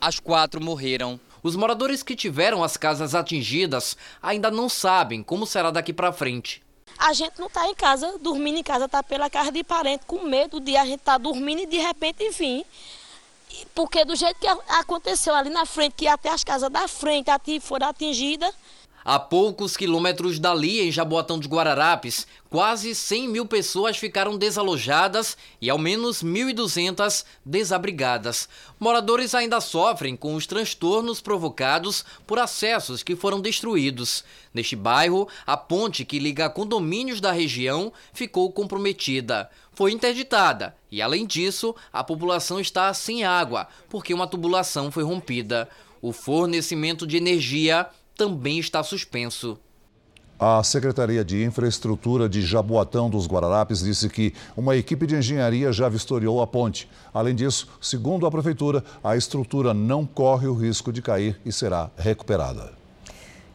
As 0.00 0.20
quatro 0.20 0.60
morreram. 0.60 1.18
Os 1.44 1.56
moradores 1.56 2.02
que 2.02 2.16
tiveram 2.16 2.64
as 2.64 2.74
casas 2.74 3.14
atingidas 3.14 3.98
ainda 4.22 4.50
não 4.50 4.66
sabem 4.66 5.22
como 5.22 5.46
será 5.46 5.70
daqui 5.70 5.92
para 5.92 6.10
frente. 6.10 6.62
A 6.98 7.12
gente 7.12 7.38
não 7.38 7.48
está 7.48 7.68
em 7.68 7.74
casa, 7.74 8.16
dormindo 8.18 8.56
em 8.56 8.62
casa, 8.62 8.86
está 8.86 9.02
pela 9.02 9.28
casa 9.28 9.52
de 9.52 9.62
parente, 9.62 10.06
com 10.06 10.22
medo 10.22 10.58
de 10.58 10.74
a 10.74 10.86
gente 10.86 11.00
estar 11.00 11.12
tá 11.12 11.18
dormindo 11.18 11.60
e 11.60 11.66
de 11.66 11.76
repente 11.76 12.30
vir. 12.30 12.64
Porque 13.74 14.06
do 14.06 14.16
jeito 14.16 14.40
que 14.40 14.46
aconteceu 14.46 15.34
ali 15.34 15.50
na 15.50 15.66
frente, 15.66 15.92
que 15.98 16.08
até 16.08 16.30
as 16.30 16.42
casas 16.42 16.70
da 16.70 16.88
frente 16.88 17.28
foram 17.60 17.88
atingidas, 17.88 18.54
a 19.04 19.18
poucos 19.18 19.76
quilômetros 19.76 20.38
dali, 20.38 20.80
em 20.80 20.90
Jaboatão 20.90 21.38
de 21.38 21.46
Guararapes, 21.46 22.26
quase 22.48 22.94
100 22.94 23.28
mil 23.28 23.44
pessoas 23.44 23.98
ficaram 23.98 24.38
desalojadas 24.38 25.36
e 25.60 25.68
ao 25.68 25.76
menos 25.76 26.22
1.200 26.22 27.24
desabrigadas. 27.44 28.48
Moradores 28.80 29.34
ainda 29.34 29.60
sofrem 29.60 30.16
com 30.16 30.34
os 30.34 30.46
transtornos 30.46 31.20
provocados 31.20 32.04
por 32.26 32.38
acessos 32.38 33.02
que 33.02 33.14
foram 33.14 33.40
destruídos. 33.40 34.24
Neste 34.54 34.74
bairro, 34.74 35.28
a 35.46 35.56
ponte 35.56 36.04
que 36.04 36.18
liga 36.18 36.48
condomínios 36.48 37.20
da 37.20 37.30
região 37.30 37.92
ficou 38.12 38.50
comprometida. 38.50 39.50
Foi 39.74 39.92
interditada 39.92 40.74
e, 40.90 41.02
além 41.02 41.26
disso, 41.26 41.74
a 41.92 42.02
população 42.02 42.58
está 42.58 42.94
sem 42.94 43.24
água 43.24 43.68
porque 43.90 44.14
uma 44.14 44.26
tubulação 44.26 44.90
foi 44.90 45.02
rompida. 45.02 45.68
O 46.00 46.12
fornecimento 46.12 47.06
de 47.06 47.16
energia 47.16 47.86
também 48.16 48.58
está 48.58 48.82
suspenso. 48.82 49.58
A 50.38 50.62
Secretaria 50.64 51.24
de 51.24 51.44
Infraestrutura 51.44 52.28
de 52.28 52.42
Jaboatão 52.42 53.08
dos 53.08 53.26
Guararapes 53.26 53.80
disse 53.80 54.08
que 54.08 54.34
uma 54.56 54.76
equipe 54.76 55.06
de 55.06 55.14
engenharia 55.14 55.72
já 55.72 55.88
vistoriou 55.88 56.42
a 56.42 56.46
ponte. 56.46 56.90
Além 57.12 57.34
disso, 57.34 57.68
segundo 57.80 58.26
a 58.26 58.30
Prefeitura, 58.30 58.84
a 59.02 59.16
estrutura 59.16 59.72
não 59.72 60.04
corre 60.04 60.48
o 60.48 60.54
risco 60.54 60.92
de 60.92 61.00
cair 61.00 61.40
e 61.46 61.52
será 61.52 61.88
recuperada. 61.96 62.72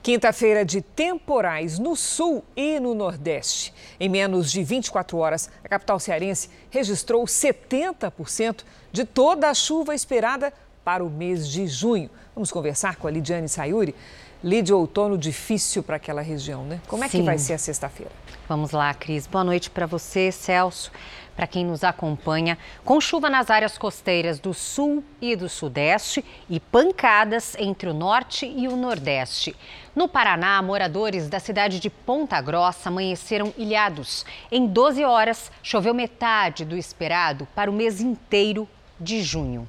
Quinta-feira 0.01 0.63
de 0.63 0.81
temporais 0.81 1.77
no 1.77 1.93
sul 1.97 2.45
e 2.55 2.79
no 2.79 2.95
nordeste. 2.95 3.73
Em 3.99 4.07
menos 4.07 4.49
de 4.49 4.63
24 4.63 5.17
horas, 5.17 5.49
a 5.61 5.67
capital 5.67 5.99
cearense 5.99 6.49
registrou 6.71 7.25
70% 7.25 8.63
de 8.93 9.03
toda 9.03 9.49
a 9.49 9.53
chuva 9.53 9.93
esperada 9.93 10.53
para 10.85 11.03
o 11.03 11.09
mês 11.09 11.49
de 11.49 11.67
junho. 11.67 12.09
Vamos 12.33 12.49
conversar 12.49 12.95
com 12.95 13.07
a 13.07 13.11
Lidiane 13.11 13.49
Sayuri. 13.49 13.93
Lide 14.41 14.73
outono 14.73 15.17
difícil 15.17 15.83
para 15.83 15.97
aquela 15.97 16.21
região, 16.21 16.63
né? 16.63 16.79
Como 16.87 17.03
é 17.03 17.09
Sim. 17.09 17.19
que 17.19 17.25
vai 17.25 17.37
ser 17.37 17.53
a 17.53 17.57
sexta-feira? 17.57 18.11
Vamos 18.47 18.71
lá, 18.71 18.93
Cris. 18.93 19.27
Boa 19.27 19.43
noite 19.43 19.69
para 19.69 19.85
você, 19.85 20.31
Celso, 20.31 20.93
para 21.35 21.45
quem 21.45 21.65
nos 21.65 21.83
acompanha. 21.83 22.57
Com 22.85 23.01
chuva 23.01 23.29
nas 23.29 23.49
áreas 23.49 23.77
costeiras 23.77 24.39
do 24.39 24.53
sul 24.53 25.03
e 25.21 25.35
do 25.35 25.49
sudeste 25.49 26.23
e 26.49 26.57
pancadas 26.57 27.53
entre 27.59 27.89
o 27.89 27.93
norte 27.93 28.45
e 28.45 28.69
o 28.69 28.77
nordeste. 28.77 29.53
No 29.93 30.07
Paraná, 30.07 30.61
moradores 30.61 31.27
da 31.27 31.41
cidade 31.41 31.77
de 31.77 31.89
Ponta 31.89 32.39
Grossa 32.39 32.87
amanheceram 32.87 33.53
ilhados. 33.57 34.25
Em 34.49 34.65
12 34.65 35.03
horas, 35.03 35.51
choveu 35.61 35.93
metade 35.93 36.63
do 36.63 36.77
esperado 36.77 37.45
para 37.53 37.69
o 37.69 37.73
mês 37.73 37.99
inteiro 37.99 38.65
de 38.97 39.21
junho. 39.21 39.67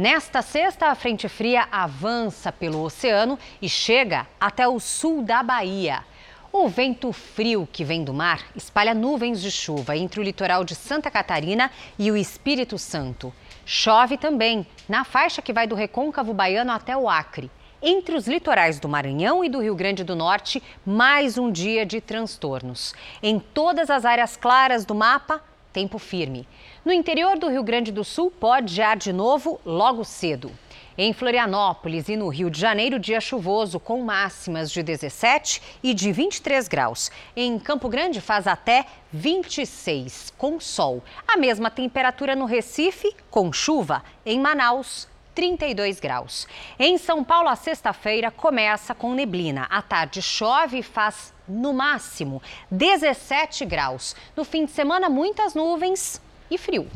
Nesta 0.00 0.40
sexta, 0.40 0.86
a 0.86 0.94
frente 0.94 1.28
fria 1.28 1.68
avança 1.70 2.50
pelo 2.50 2.82
oceano 2.82 3.38
e 3.60 3.68
chega 3.68 4.26
até 4.40 4.66
o 4.66 4.80
sul 4.80 5.20
da 5.20 5.42
Bahia. 5.42 6.02
O 6.50 6.68
vento 6.68 7.12
frio 7.12 7.68
que 7.70 7.84
vem 7.84 8.02
do 8.02 8.14
mar 8.14 8.42
espalha 8.56 8.94
nuvens 8.94 9.42
de 9.42 9.50
chuva 9.50 9.94
entre 9.94 10.18
o 10.18 10.22
litoral 10.22 10.64
de 10.64 10.74
Santa 10.74 11.10
Catarina 11.10 11.70
e 11.98 12.10
o 12.10 12.16
Espírito 12.16 12.78
Santo. 12.78 13.30
Chove 13.66 14.16
também 14.16 14.66
na 14.88 15.04
faixa 15.04 15.42
que 15.42 15.52
vai 15.52 15.66
do 15.66 15.74
recôncavo 15.74 16.32
baiano 16.32 16.72
até 16.72 16.96
o 16.96 17.06
Acre. 17.06 17.50
Entre 17.82 18.14
os 18.14 18.26
litorais 18.26 18.80
do 18.80 18.88
Maranhão 18.88 19.44
e 19.44 19.50
do 19.50 19.60
Rio 19.60 19.74
Grande 19.74 20.02
do 20.02 20.16
Norte, 20.16 20.62
mais 20.82 21.36
um 21.36 21.52
dia 21.52 21.84
de 21.84 22.00
transtornos. 22.00 22.94
Em 23.22 23.38
todas 23.38 23.90
as 23.90 24.06
áreas 24.06 24.34
claras 24.34 24.86
do 24.86 24.94
mapa, 24.94 25.42
tempo 25.74 25.98
firme. 25.98 26.48
No 26.82 26.94
interior 26.94 27.38
do 27.38 27.46
Rio 27.46 27.62
Grande 27.62 27.92
do 27.92 28.02
Sul, 28.02 28.30
pode 28.30 28.72
gear 28.72 28.96
de 28.96 29.12
novo 29.12 29.60
logo 29.66 30.02
cedo. 30.02 30.50
Em 30.96 31.12
Florianópolis 31.12 32.08
e 32.08 32.16
no 32.16 32.28
Rio 32.28 32.48
de 32.48 32.58
Janeiro, 32.58 32.98
dia 32.98 33.20
chuvoso 33.20 33.78
com 33.78 34.00
máximas 34.00 34.72
de 34.72 34.82
17 34.82 35.60
e 35.82 35.92
de 35.92 36.10
23 36.10 36.66
graus. 36.68 37.10
Em 37.36 37.58
Campo 37.58 37.86
Grande 37.86 38.18
faz 38.18 38.46
até 38.46 38.86
26 39.12 40.32
com 40.38 40.58
sol. 40.58 41.04
A 41.28 41.36
mesma 41.36 41.70
temperatura 41.70 42.34
no 42.34 42.46
Recife 42.46 43.14
com 43.30 43.52
chuva. 43.52 44.02
Em 44.24 44.40
Manaus, 44.40 45.06
32 45.34 46.00
graus. 46.00 46.48
Em 46.78 46.96
São 46.96 47.22
Paulo, 47.22 47.50
a 47.50 47.56
sexta-feira 47.56 48.30
começa 48.30 48.94
com 48.94 49.12
neblina. 49.12 49.66
À 49.68 49.82
tarde 49.82 50.22
chove 50.22 50.78
e 50.78 50.82
faz 50.82 51.34
no 51.46 51.74
máximo 51.74 52.40
17 52.70 53.66
graus. 53.66 54.16
No 54.34 54.44
fim 54.44 54.64
de 54.64 54.70
semana, 54.70 55.10
muitas 55.10 55.54
nuvens 55.54 56.22
e 56.50 56.58
frio. 56.58 56.86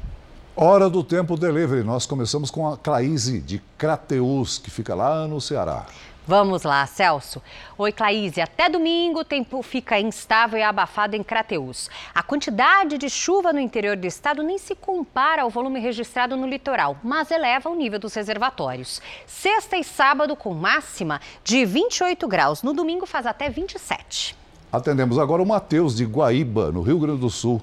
Hora 0.56 0.88
do 0.88 1.02
Tempo 1.02 1.36
Delivery. 1.36 1.82
Nós 1.82 2.06
começamos 2.06 2.50
com 2.50 2.68
a 2.68 2.76
Claíse 2.76 3.40
de 3.40 3.60
Crateus, 3.76 4.58
que 4.58 4.70
fica 4.70 4.94
lá 4.94 5.26
no 5.26 5.40
Ceará. 5.40 5.86
Vamos 6.26 6.62
lá, 6.62 6.86
Celso. 6.86 7.42
Oi, 7.76 7.92
Claíse. 7.92 8.40
Até 8.40 8.68
domingo 8.68 9.20
o 9.20 9.24
tempo 9.24 9.62
fica 9.62 10.00
instável 10.00 10.58
e 10.58 10.62
abafado 10.62 11.14
em 11.14 11.22
Crateus. 11.22 11.90
A 12.14 12.22
quantidade 12.22 12.96
de 12.96 13.10
chuva 13.10 13.52
no 13.52 13.60
interior 13.60 13.94
do 13.94 14.06
estado 14.06 14.42
nem 14.42 14.56
se 14.56 14.74
compara 14.74 15.42
ao 15.42 15.50
volume 15.50 15.80
registrado 15.80 16.34
no 16.34 16.46
litoral, 16.46 16.96
mas 17.04 17.30
eleva 17.30 17.68
o 17.68 17.74
nível 17.74 17.98
dos 17.98 18.14
reservatórios. 18.14 19.02
Sexta 19.26 19.76
e 19.76 19.84
sábado 19.84 20.34
com 20.34 20.54
máxima 20.54 21.20
de 21.42 21.62
28 21.66 22.26
graus. 22.26 22.62
No 22.62 22.72
domingo 22.72 23.04
faz 23.04 23.26
até 23.26 23.50
27. 23.50 24.34
Atendemos 24.72 25.18
agora 25.18 25.42
o 25.42 25.46
Matheus 25.46 25.94
de 25.94 26.06
Guaíba, 26.06 26.72
no 26.72 26.80
Rio 26.80 26.98
Grande 26.98 27.20
do 27.20 27.28
Sul. 27.28 27.60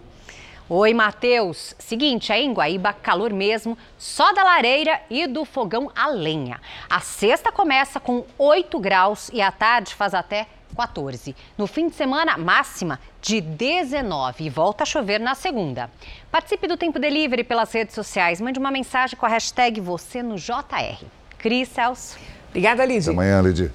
Oi, 0.74 0.94
Matheus. 0.94 1.76
Seguinte, 1.78 2.32
aí 2.32 2.46
em 2.46 2.54
Guaíba, 2.54 2.94
calor 2.94 3.34
mesmo, 3.34 3.78
só 3.98 4.32
da 4.32 4.42
lareira 4.42 5.02
e 5.10 5.28
do 5.28 5.44
fogão 5.44 5.92
a 5.94 6.08
lenha. 6.08 6.62
A 6.90 7.02
sexta 7.02 7.52
começa 7.52 8.00
com 8.00 8.24
8 8.38 8.80
graus 8.80 9.30
e 9.34 9.42
à 9.42 9.52
tarde 9.52 9.94
faz 9.94 10.14
até 10.14 10.48
14. 10.74 11.36
No 11.58 11.68
fim 11.68 11.90
de 11.90 11.96
semana, 11.96 12.38
máxima 12.38 13.02
de 13.22 13.42
19 13.42 14.46
e 14.46 14.50
volta 14.50 14.84
a 14.84 14.86
chover 14.86 15.20
na 15.20 15.36
segunda. 15.36 15.90
Participe 16.32 16.70
do 16.70 16.78
Tempo 16.78 17.00
Delivery 17.00 17.44
pelas 17.44 17.70
redes 17.74 17.94
sociais. 17.94 18.40
Mande 18.40 18.58
uma 18.58 18.72
mensagem 18.72 19.18
com 19.18 19.26
a 19.26 19.30
hashtag 19.30 19.82
você 19.82 20.24
no 20.24 20.38
JR. 20.38 21.04
Cris 21.38 21.68
Celso. 21.68 22.18
Obrigada, 22.48 22.86
Lidy. 22.86 23.10
Até 23.10 23.12
amanhã, 23.12 23.42
Lidy. 23.42 23.70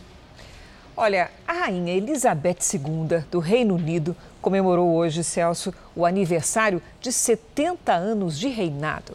Olha, 0.96 1.30
a 1.46 1.52
rainha 1.52 1.92
Elizabeth 1.92 2.56
II 2.72 3.22
do 3.30 3.38
Reino 3.38 3.74
Unido 3.74 4.16
comemorou 4.46 4.94
hoje, 4.94 5.24
Celso, 5.24 5.74
o 5.92 6.06
aniversário 6.06 6.80
de 7.00 7.10
70 7.10 7.92
anos 7.92 8.38
de 8.38 8.46
reinado. 8.46 9.12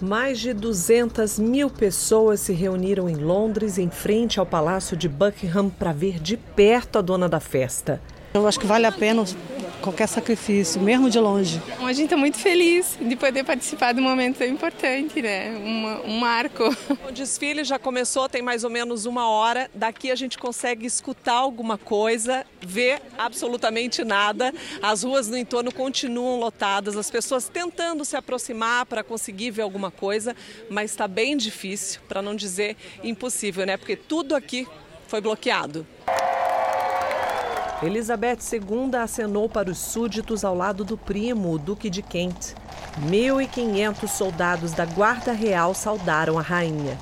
Mais 0.00 0.38
de 0.38 0.52
200 0.52 1.40
mil 1.40 1.68
pessoas 1.68 2.38
se 2.38 2.52
reuniram 2.52 3.08
em 3.08 3.16
Londres, 3.16 3.78
em 3.78 3.90
frente 3.90 4.38
ao 4.38 4.46
Palácio 4.46 4.96
de 4.96 5.08
Buckingham, 5.08 5.68
para 5.68 5.92
ver 5.92 6.20
de 6.20 6.36
perto 6.36 7.00
a 7.00 7.02
dona 7.02 7.28
da 7.28 7.40
festa. 7.40 8.00
Eu 8.36 8.46
acho 8.46 8.60
que 8.60 8.66
vale 8.66 8.84
a 8.84 8.92
pena 8.92 9.24
qualquer 9.80 10.06
sacrifício, 10.06 10.78
mesmo 10.80 11.08
de 11.08 11.18
longe. 11.18 11.62
A 11.80 11.92
gente 11.92 12.04
está 12.04 12.16
muito 12.18 12.36
feliz 12.36 12.98
de 13.00 13.16
poder 13.16 13.44
participar 13.44 13.94
de 13.94 14.00
um 14.00 14.04
momento 14.04 14.38
tão 14.38 14.46
importante, 14.46 15.22
né? 15.22 15.56
Uma, 15.56 16.00
um 16.02 16.18
marco. 16.18 16.64
O 17.08 17.12
desfile 17.12 17.64
já 17.64 17.78
começou, 17.78 18.28
tem 18.28 18.42
mais 18.42 18.62
ou 18.62 18.68
menos 18.68 19.06
uma 19.06 19.26
hora. 19.28 19.70
Daqui 19.74 20.10
a 20.10 20.14
gente 20.14 20.36
consegue 20.36 20.84
escutar 20.84 21.32
alguma 21.32 21.78
coisa, 21.78 22.44
ver 22.60 23.00
absolutamente 23.16 24.04
nada. 24.04 24.52
As 24.82 25.02
ruas 25.02 25.28
no 25.28 25.36
entorno 25.36 25.72
continuam 25.72 26.38
lotadas, 26.38 26.94
as 26.94 27.10
pessoas 27.10 27.48
tentando 27.48 28.04
se 28.04 28.16
aproximar 28.16 28.84
para 28.84 29.02
conseguir 29.02 29.50
ver 29.50 29.62
alguma 29.62 29.90
coisa, 29.90 30.36
mas 30.68 30.90
está 30.90 31.08
bem 31.08 31.38
difícil, 31.38 32.00
para 32.06 32.20
não 32.20 32.36
dizer 32.36 32.76
impossível, 33.02 33.64
né? 33.64 33.78
Porque 33.78 33.96
tudo 33.96 34.34
aqui 34.34 34.66
foi 35.08 35.22
bloqueado. 35.22 35.86
Elizabeth 37.82 38.38
II 38.50 38.96
acenou 38.98 39.50
para 39.50 39.70
os 39.70 39.76
súditos 39.76 40.44
ao 40.44 40.54
lado 40.54 40.82
do 40.82 40.96
primo, 40.96 41.52
o 41.52 41.58
Duque 41.58 41.90
de 41.90 42.00
Kent. 42.00 42.54
1.500 43.02 44.08
soldados 44.08 44.72
da 44.72 44.86
Guarda 44.86 45.32
Real 45.32 45.74
saudaram 45.74 46.38
a 46.38 46.42
rainha. 46.42 46.96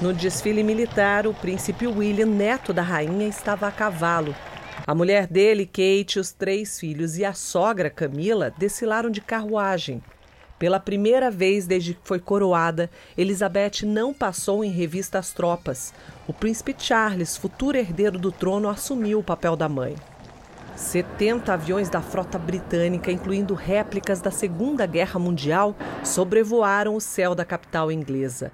No 0.00 0.14
desfile 0.14 0.62
militar, 0.62 1.26
o 1.26 1.34
príncipe 1.34 1.86
William, 1.86 2.26
neto 2.26 2.72
da 2.72 2.80
rainha, 2.80 3.28
estava 3.28 3.66
a 3.66 3.70
cavalo. 3.70 4.34
A 4.86 4.94
mulher 4.94 5.26
dele, 5.26 5.66
Kate, 5.66 6.18
os 6.18 6.32
três 6.32 6.80
filhos 6.80 7.18
e 7.18 7.24
a 7.24 7.34
sogra, 7.34 7.90
Camila, 7.90 8.50
desfilaram 8.56 9.10
de 9.10 9.20
carruagem. 9.20 10.02
Pela 10.58 10.80
primeira 10.80 11.30
vez 11.30 11.68
desde 11.68 11.94
que 11.94 12.00
foi 12.02 12.18
coroada, 12.18 12.90
Elizabeth 13.16 13.84
não 13.84 14.12
passou 14.12 14.64
em 14.64 14.70
revista 14.70 15.16
as 15.18 15.32
tropas. 15.32 15.94
O 16.26 16.32
príncipe 16.32 16.74
Charles, 16.76 17.36
futuro 17.36 17.78
herdeiro 17.78 18.18
do 18.18 18.32
trono, 18.32 18.68
assumiu 18.68 19.20
o 19.20 19.22
papel 19.22 19.54
da 19.54 19.68
mãe. 19.68 19.94
70 20.74 21.52
aviões 21.52 21.88
da 21.88 22.00
frota 22.00 22.38
britânica, 22.38 23.10
incluindo 23.12 23.54
réplicas 23.54 24.20
da 24.20 24.32
Segunda 24.32 24.84
Guerra 24.84 25.20
Mundial, 25.20 25.76
sobrevoaram 26.04 26.96
o 26.96 27.00
céu 27.00 27.36
da 27.36 27.44
capital 27.44 27.90
inglesa. 27.92 28.50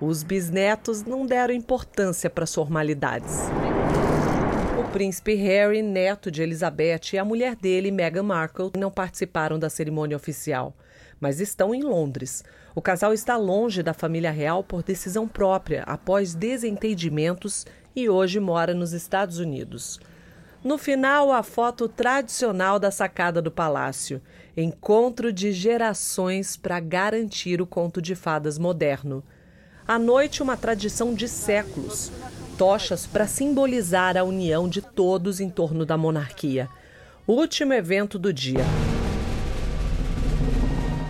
Os 0.00 0.22
bisnetos 0.22 1.02
não 1.02 1.26
deram 1.26 1.52
importância 1.52 2.30
para 2.30 2.44
as 2.44 2.54
formalidades. 2.54 3.48
O 4.78 4.90
príncipe 4.92 5.34
Harry, 5.34 5.82
neto 5.82 6.30
de 6.30 6.40
Elizabeth, 6.40 7.12
e 7.14 7.18
a 7.18 7.24
mulher 7.24 7.56
dele, 7.56 7.90
Meghan 7.90 8.22
Markle, 8.22 8.70
não 8.78 8.92
participaram 8.92 9.58
da 9.58 9.68
cerimônia 9.68 10.16
oficial 10.16 10.72
mas 11.20 11.40
estão 11.40 11.74
em 11.74 11.82
Londres. 11.82 12.44
O 12.74 12.82
casal 12.82 13.12
está 13.12 13.36
longe 13.36 13.82
da 13.82 13.92
família 13.92 14.30
real 14.30 14.62
por 14.62 14.82
decisão 14.82 15.26
própria, 15.26 15.82
após 15.84 16.34
desentendimentos, 16.34 17.66
e 17.94 18.08
hoje 18.08 18.38
mora 18.38 18.74
nos 18.74 18.92
Estados 18.92 19.38
Unidos. 19.38 19.98
No 20.62 20.76
final, 20.76 21.32
a 21.32 21.42
foto 21.42 21.88
tradicional 21.88 22.78
da 22.78 22.90
sacada 22.90 23.40
do 23.40 23.50
palácio. 23.50 24.20
Encontro 24.56 25.32
de 25.32 25.52
gerações 25.52 26.56
para 26.56 26.80
garantir 26.80 27.62
o 27.62 27.66
conto 27.66 28.02
de 28.02 28.14
fadas 28.14 28.58
moderno. 28.58 29.22
À 29.86 29.98
noite, 29.98 30.42
uma 30.42 30.56
tradição 30.56 31.14
de 31.14 31.28
séculos. 31.28 32.10
Tochas 32.58 33.06
para 33.06 33.26
simbolizar 33.26 34.16
a 34.16 34.24
união 34.24 34.68
de 34.68 34.82
todos 34.82 35.40
em 35.40 35.48
torno 35.48 35.86
da 35.86 35.96
monarquia. 35.96 36.68
Último 37.26 37.72
evento 37.72 38.18
do 38.18 38.32
dia. 38.32 38.64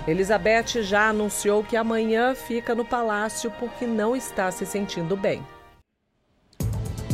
Elizabeth 0.09 0.83
já 0.83 1.11
anunciou 1.11 1.63
que 1.63 1.77
amanhã 1.77 2.35
fica 2.35 2.75
no 2.75 2.83
palácio 2.83 3.51
porque 3.59 3.87
não 3.87 4.17
está 4.17 4.51
se 4.51 4.65
sentindo 4.65 5.15
bem. 5.15 5.47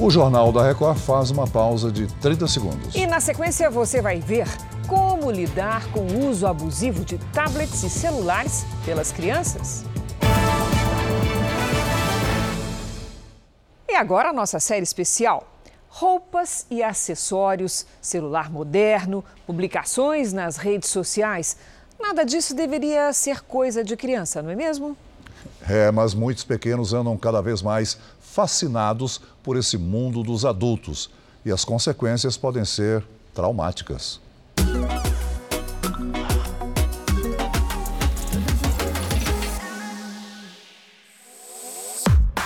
O 0.00 0.08
Jornal 0.08 0.52
da 0.52 0.62
Record 0.62 0.98
faz 0.98 1.32
uma 1.32 1.44
pausa 1.44 1.90
de 1.90 2.06
30 2.20 2.46
segundos. 2.46 2.94
E 2.94 3.04
na 3.04 3.18
sequência 3.18 3.68
você 3.68 4.00
vai 4.00 4.20
ver 4.20 4.46
como 4.86 5.28
lidar 5.28 5.90
com 5.90 6.02
o 6.02 6.28
uso 6.28 6.46
abusivo 6.46 7.04
de 7.04 7.18
tablets 7.32 7.82
e 7.82 7.90
celulares 7.90 8.64
pelas 8.84 9.10
crianças. 9.10 9.84
E 13.88 13.94
agora 13.96 14.28
a 14.28 14.32
nossa 14.32 14.60
série 14.60 14.84
especial. 14.84 15.48
Roupas 15.88 16.66
e 16.70 16.82
acessórios, 16.82 17.86
celular 18.00 18.50
moderno, 18.50 19.24
publicações 19.46 20.32
nas 20.32 20.56
redes 20.56 20.90
sociais 20.90 21.56
Nada 22.06 22.22
disso 22.22 22.54
deveria 22.54 23.10
ser 23.14 23.40
coisa 23.40 23.82
de 23.82 23.96
criança, 23.96 24.42
não 24.42 24.50
é 24.50 24.54
mesmo? 24.54 24.94
É, 25.66 25.90
mas 25.90 26.12
muitos 26.12 26.44
pequenos 26.44 26.92
andam 26.92 27.16
cada 27.16 27.40
vez 27.40 27.62
mais 27.62 27.96
fascinados 28.20 29.22
por 29.42 29.56
esse 29.56 29.78
mundo 29.78 30.22
dos 30.22 30.44
adultos 30.44 31.08
e 31.46 31.50
as 31.50 31.64
consequências 31.64 32.36
podem 32.36 32.62
ser 32.62 33.02
traumáticas. 33.32 34.20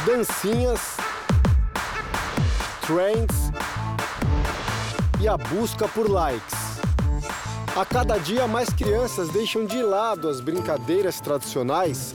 Dancinhas, 0.07 0.97
trends 2.87 3.51
e 5.21 5.27
a 5.27 5.37
busca 5.37 5.89
por 5.89 6.09
likes. 6.09 6.68
A 7.77 7.85
cada 7.85 8.19
dia, 8.19 8.47
mais 8.47 8.69
crianças 8.71 9.29
deixam 9.29 9.65
de 9.65 9.83
lado 9.83 10.29
as 10.29 10.41
brincadeiras 10.41 11.21
tradicionais 11.21 12.15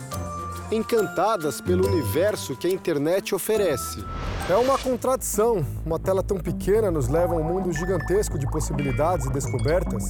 encantadas 0.71 1.61
pelo 1.61 1.87
universo 1.87 2.55
que 2.55 2.67
a 2.67 2.69
internet 2.69 3.33
oferece. 3.35 4.03
É 4.49 4.55
uma 4.55 4.77
contradição. 4.77 5.65
Uma 5.85 5.99
tela 5.99 6.23
tão 6.23 6.37
pequena 6.37 6.89
nos 6.89 7.07
leva 7.07 7.33
a 7.33 7.37
um 7.37 7.43
mundo 7.43 7.71
gigantesco 7.71 8.37
de 8.37 8.49
possibilidades 8.49 9.25
e 9.27 9.31
descobertas, 9.31 10.03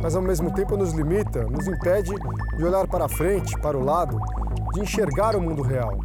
mas 0.00 0.14
ao 0.14 0.22
mesmo 0.22 0.54
tempo 0.54 0.76
nos 0.76 0.92
limita, 0.92 1.44
nos 1.44 1.66
impede 1.66 2.12
de 2.56 2.64
olhar 2.64 2.86
para 2.86 3.08
frente, 3.08 3.58
para 3.60 3.76
o 3.76 3.84
lado, 3.84 4.18
de 4.72 4.80
enxergar 4.80 5.36
o 5.36 5.40
mundo 5.40 5.62
real. 5.62 5.98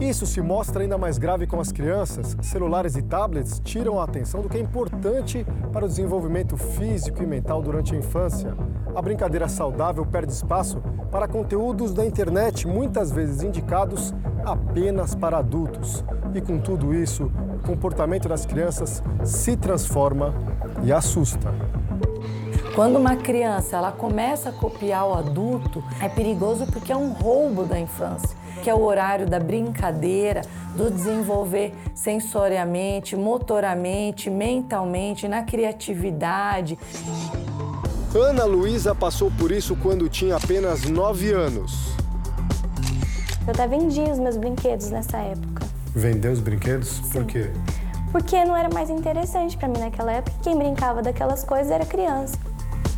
Isso 0.00 0.26
se 0.26 0.40
mostra 0.40 0.82
ainda 0.82 0.98
mais 0.98 1.18
grave 1.18 1.46
com 1.46 1.60
as 1.60 1.70
crianças. 1.70 2.36
Celulares 2.42 2.96
e 2.96 3.02
tablets 3.02 3.60
tiram 3.60 4.00
a 4.00 4.04
atenção 4.04 4.42
do 4.42 4.48
que 4.48 4.56
é 4.56 4.60
importante 4.60 5.46
para 5.72 5.84
o 5.84 5.88
desenvolvimento 5.88 6.56
físico 6.56 7.22
e 7.22 7.26
mental 7.26 7.62
durante 7.62 7.94
a 7.94 7.98
infância. 7.98 8.54
A 8.94 9.00
brincadeira 9.00 9.48
saudável 9.48 10.04
perde 10.04 10.32
espaço 10.32 10.82
para 11.12 11.28
conteúdos 11.28 11.94
da 11.94 12.04
internet, 12.04 12.66
muitas 12.66 13.12
vezes 13.12 13.42
indicados 13.42 14.12
apenas 14.44 15.14
para 15.14 15.38
adultos. 15.38 16.04
E 16.34 16.40
com 16.40 16.58
tudo 16.58 16.92
isso, 16.92 17.30
o 17.62 17.66
comportamento 17.66 18.28
das 18.28 18.44
crianças 18.44 19.00
se 19.24 19.56
transforma 19.56 20.34
e 20.82 20.92
assusta. 20.92 21.54
Quando 22.74 22.96
uma 22.98 23.14
criança 23.14 23.76
ela 23.76 23.92
começa 23.92 24.48
a 24.48 24.52
copiar 24.52 25.06
o 25.06 25.14
adulto, 25.14 25.84
é 26.00 26.08
perigoso 26.08 26.66
porque 26.66 26.90
é 26.90 26.96
um 26.96 27.12
roubo 27.12 27.64
da 27.64 27.78
infância 27.78 28.43
que 28.64 28.70
é 28.70 28.74
o 28.74 28.82
horário 28.82 29.26
da 29.26 29.38
brincadeira, 29.38 30.40
do 30.74 30.90
desenvolver 30.90 31.74
sensoriamente, 31.94 33.14
motoramente, 33.14 34.30
mentalmente, 34.30 35.28
na 35.28 35.42
criatividade. 35.42 36.78
Ana 38.14 38.46
Luísa 38.46 38.94
passou 38.94 39.30
por 39.30 39.52
isso 39.52 39.76
quando 39.76 40.08
tinha 40.08 40.36
apenas 40.36 40.84
9 40.84 41.30
anos. 41.30 41.94
Eu 43.46 43.50
até 43.50 43.68
vendia 43.68 44.10
os 44.10 44.18
meus 44.18 44.38
brinquedos 44.38 44.88
nessa 44.88 45.18
época. 45.18 45.66
Vendeu 45.94 46.32
os 46.32 46.40
brinquedos? 46.40 46.88
Sim. 46.88 47.10
Por 47.12 47.26
quê? 47.26 47.50
Porque 48.10 48.46
não 48.46 48.56
era 48.56 48.70
mais 48.72 48.88
interessante 48.88 49.58
para 49.58 49.68
mim 49.68 49.78
naquela 49.78 50.10
época. 50.10 50.34
Quem 50.42 50.56
brincava 50.56 51.02
daquelas 51.02 51.44
coisas 51.44 51.70
era 51.70 51.84
criança. 51.84 52.38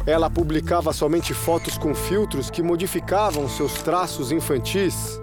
Ela 0.07 0.31
publicava 0.31 0.93
somente 0.93 1.35
fotos 1.35 1.77
com 1.77 1.93
filtros 1.93 2.51
que 2.51 2.63
modificavam 2.63 3.49
seus 3.49 3.83
traços 3.83 4.31
infantis 4.31 5.19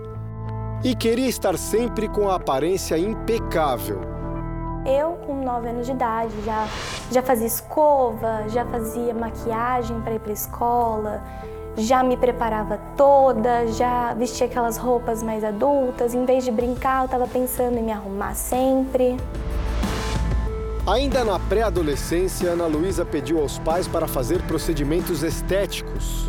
e 0.84 0.94
queria 0.94 1.28
estar 1.30 1.58
sempre 1.58 2.10
com 2.10 2.30
a 2.30 2.36
aparência 2.36 2.98
impecável. 2.98 4.02
Eu, 4.86 5.14
com 5.26 5.42
9 5.42 5.70
anos 5.70 5.86
de 5.86 5.94
idade, 5.94 6.34
já, 6.46 6.68
já 7.10 7.22
fazia 7.22 7.48
escova, 7.48 8.44
já 8.50 8.66
fazia 8.66 9.14
maquiagem 9.14 10.02
para 10.02 10.16
ir 10.16 10.20
para 10.20 10.32
a 10.32 10.34
escola, 10.34 11.24
já 11.78 12.04
me 12.04 12.18
preparava 12.18 12.78
toda, 12.98 13.66
já 13.68 14.14
vestia 14.14 14.46
aquelas 14.46 14.76
roupas 14.76 15.24
mais 15.24 15.42
adultas. 15.42 16.14
Em 16.14 16.26
vez 16.26 16.44
de 16.44 16.52
brincar, 16.52 17.04
eu 17.04 17.06
estava 17.06 17.28
pensando 17.28 17.78
em 17.78 17.84
me 17.84 17.92
arrumar 17.94 18.36
sempre. 18.36 19.16
Ainda 20.86 21.24
na 21.24 21.40
pré-adolescência, 21.40 22.50
Ana 22.50 22.68
Luísa 22.68 23.06
pediu 23.06 23.40
aos 23.40 23.58
pais 23.58 23.88
para 23.88 24.06
fazer 24.06 24.42
procedimentos 24.42 25.24
estéticos. 25.24 26.26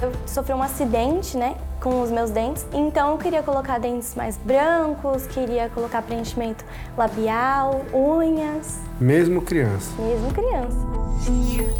Eu 0.00 0.12
sofri 0.26 0.54
um 0.54 0.62
acidente, 0.62 1.36
né, 1.36 1.56
com 1.80 2.00
os 2.02 2.10
meus 2.10 2.30
dentes, 2.30 2.66
então 2.72 3.12
eu 3.12 3.18
queria 3.18 3.42
colocar 3.42 3.78
dentes 3.78 4.14
mais 4.14 4.36
brancos, 4.36 5.26
queria 5.26 5.68
colocar 5.70 6.02
preenchimento 6.02 6.64
labial, 6.96 7.82
unhas. 7.92 8.78
Mesmo 9.00 9.42
criança? 9.42 9.90
Mesmo 10.00 10.32
criança. 10.32 10.76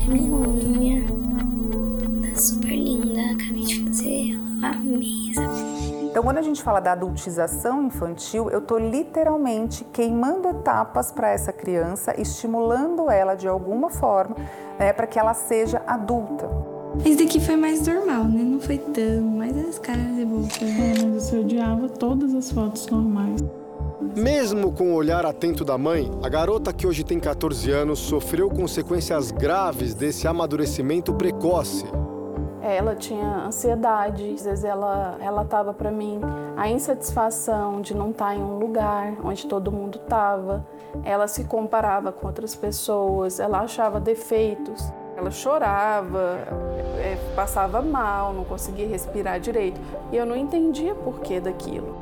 Minha 0.09 0.35
unha 0.35 1.07
tá 1.07 2.41
super 2.41 2.77
linda, 2.77 3.21
acabei 3.33 3.65
de 3.65 3.85
fazer 3.85 4.33
ela, 4.33 4.75
amei 4.75 5.31
essa 5.31 5.79
então, 6.11 6.25
quando 6.25 6.39
a 6.39 6.43
gente 6.43 6.63
fala 6.65 6.81
da 6.81 6.93
adultização 6.93 7.85
infantil, 7.85 8.51
eu 8.51 8.59
estou 8.59 8.79
literalmente 8.79 9.85
queimando 9.85 10.49
etapas 10.49 11.13
para 11.13 11.29
essa 11.31 11.53
criança, 11.53 12.19
estimulando 12.21 13.09
ela 13.09 13.37
de 13.37 13.47
alguma 13.47 13.89
forma 13.89 14.35
né, 14.79 14.93
para 14.93 15.07
que 15.07 15.17
ela 15.17 15.33
seja 15.33 15.81
adulta. 15.87 16.78
Esse 17.05 17.25
daqui 17.25 17.41
foi 17.41 17.57
mais 17.57 17.87
normal, 17.87 18.25
né? 18.25 18.43
Não 18.43 18.61
foi 18.61 18.79
tão, 18.79 19.23
mas 19.23 19.57
as 19.57 19.79
caras 19.79 20.19
e 20.19 20.25
boca. 20.25 20.65
É, 20.65 21.05
mas 21.05 21.23
você 21.23 21.39
odiava 21.39 21.89
todas 21.89 22.35
as 22.35 22.51
fotos 22.51 22.87
normais. 22.89 23.41
Mesmo 24.17 24.73
com 24.73 24.93
o 24.93 24.95
olhar 24.95 25.25
atento 25.25 25.65
da 25.65 25.79
mãe, 25.79 26.11
a 26.23 26.29
garota 26.29 26.73
que 26.73 26.87
hoje 26.87 27.05
tem 27.05 27.21
14 27.21 27.71
anos 27.71 27.99
sofreu 28.01 28.49
consequências 28.51 29.31
graves 29.31 29.95
desse 29.95 30.27
amadurecimento 30.27 31.15
precoce. 31.15 31.85
Ela 32.61 32.97
tinha 32.97 33.47
ansiedade, 33.47 34.35
às 34.35 34.45
vezes 34.45 34.65
ela 34.65 35.17
ela 35.21 35.45
tava 35.45 35.73
para 35.73 35.91
mim 35.91 36.21
a 36.57 36.69
insatisfação 36.69 37.81
de 37.81 37.95
não 37.95 38.11
estar 38.11 38.27
tá 38.27 38.35
em 38.35 38.43
um 38.43 38.59
lugar 38.59 39.17
onde 39.25 39.47
todo 39.47 39.71
mundo 39.71 39.99
estava. 40.03 40.67
Ela 41.05 41.29
se 41.29 41.45
comparava 41.45 42.11
com 42.11 42.27
outras 42.27 42.55
pessoas, 42.55 43.39
ela 43.39 43.61
achava 43.61 44.01
defeitos. 44.01 44.83
Ela 45.19 45.33
chorava, 45.33 46.39
é, 46.97 47.19
passava 47.35 47.83
mal, 47.83 48.33
não 48.33 48.45
conseguia 48.45 48.87
respirar 48.87 49.41
direito. 49.41 49.81
E 50.13 50.17
eu 50.17 50.25
não 50.25 50.37
entendia 50.37 50.95
por 50.95 51.19
que 51.19 51.41
daquilo. 51.41 52.01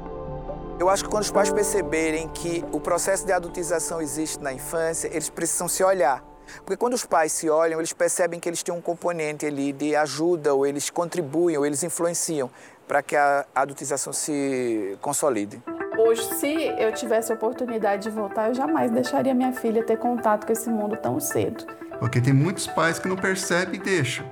Eu 0.79 0.91
acho 0.91 1.05
que 1.05 1.09
quando 1.09 1.23
os 1.23 1.31
pais 1.31 1.51
perceberem 1.51 2.29
que 2.29 2.63
o 2.71 2.79
processo 2.79 3.25
de 3.25 3.33
adultização 3.33 4.03
existe 4.03 4.39
na 4.43 4.53
infância, 4.53 5.09
eles 5.09 5.31
precisam 5.31 5.67
se 5.67 5.83
olhar. 5.83 6.23
Porque 6.59 6.77
quando 6.77 6.93
os 6.93 7.07
pais 7.07 7.33
se 7.33 7.49
olham, 7.49 7.81
eles 7.81 7.95
percebem 7.95 8.39
que 8.39 8.51
eles 8.51 8.63
têm 8.63 8.75
um 8.75 8.83
componente 8.83 9.47
ali 9.47 9.73
de 9.73 9.97
ajuda, 9.97 10.53
ou 10.53 10.67
eles 10.67 10.91
contribuem, 10.91 11.57
ou 11.57 11.65
eles 11.65 11.83
influenciam 11.83 12.51
para 12.87 13.03
que 13.03 13.17
a 13.17 13.47
adultização 13.55 14.13
se 14.13 14.99
consolide. 15.01 15.63
Hoje, 15.97 16.23
se 16.35 16.67
eu 16.79 16.93
tivesse 16.93 17.33
a 17.33 17.35
oportunidade 17.35 18.03
de 18.03 18.11
voltar, 18.11 18.49
eu 18.49 18.55
jamais 18.55 18.91
deixaria 18.91 19.35
minha 19.35 19.55
filha 19.55 19.83
ter 19.83 19.97
contato 19.97 20.45
com 20.45 20.53
esse 20.53 20.69
mundo 20.69 20.99
tão 20.99 21.19
cedo. 21.19 21.65
Porque 21.99 22.21
tem 22.21 22.33
muitos 22.33 22.67
pais 22.67 22.99
que 22.99 23.09
não 23.09 23.17
percebem 23.17 23.81
e 23.81 23.83
deixam. 23.83 24.27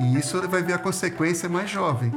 E 0.00 0.16
isso 0.16 0.40
vai 0.48 0.62
ver 0.62 0.74
a 0.74 0.78
consequência 0.78 1.48
mais 1.48 1.68
jovem. 1.68 2.12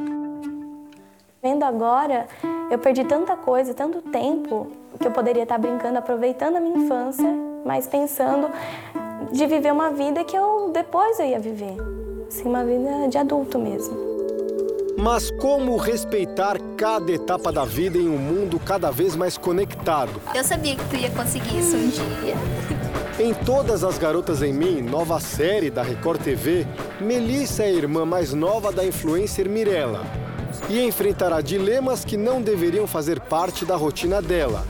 Vendo 1.41 1.63
agora, 1.63 2.27
eu 2.69 2.77
perdi 2.77 3.03
tanta 3.03 3.35
coisa, 3.35 3.73
tanto 3.73 4.01
tempo 4.03 4.67
que 4.99 5.07
eu 5.07 5.11
poderia 5.11 5.43
estar 5.43 5.57
brincando, 5.57 5.97
aproveitando 5.97 6.57
a 6.57 6.59
minha 6.59 6.77
infância, 6.77 7.27
mas 7.65 7.87
pensando 7.87 8.49
de 9.31 9.47
viver 9.47 9.71
uma 9.71 9.89
vida 9.89 10.23
que 10.23 10.37
eu 10.37 10.69
depois 10.71 11.19
eu 11.19 11.25
ia 11.25 11.39
viver. 11.39 11.75
Assim, 12.27 12.43
uma 12.47 12.63
vida 12.63 13.07
de 13.09 13.17
adulto 13.17 13.57
mesmo. 13.57 14.11
Mas 14.97 15.31
como 15.31 15.77
respeitar 15.77 16.57
cada 16.77 17.11
etapa 17.11 17.51
da 17.51 17.65
vida 17.65 17.97
em 17.97 18.07
um 18.07 18.17
mundo 18.19 18.59
cada 18.59 18.91
vez 18.91 19.15
mais 19.15 19.35
conectado? 19.35 20.21
Eu 20.35 20.43
sabia 20.43 20.75
que 20.75 20.89
tu 20.89 20.95
ia 20.95 21.09
conseguir 21.09 21.57
isso 21.57 21.75
um 21.75 21.89
dia. 21.89 22.35
Em 23.19 23.33
Todas 23.33 23.83
as 23.83 23.97
Garotas 23.97 24.41
em 24.41 24.53
Mim, 24.53 24.81
nova 24.81 25.19
série 25.19 25.69
da 25.69 25.83
Record 25.83 26.21
TV, 26.21 26.65
Melissa 26.99 27.63
é 27.63 27.67
a 27.67 27.71
irmã 27.71 28.05
mais 28.05 28.33
nova 28.33 28.71
da 28.71 28.85
influencer 28.85 29.49
Mirella 29.49 30.03
e 30.69 30.81
enfrentará 30.81 31.41
dilemas 31.41 32.05
que 32.05 32.15
não 32.15 32.41
deveriam 32.41 32.87
fazer 32.87 33.19
parte 33.19 33.65
da 33.65 33.75
rotina 33.75 34.21
dela. 34.21 34.65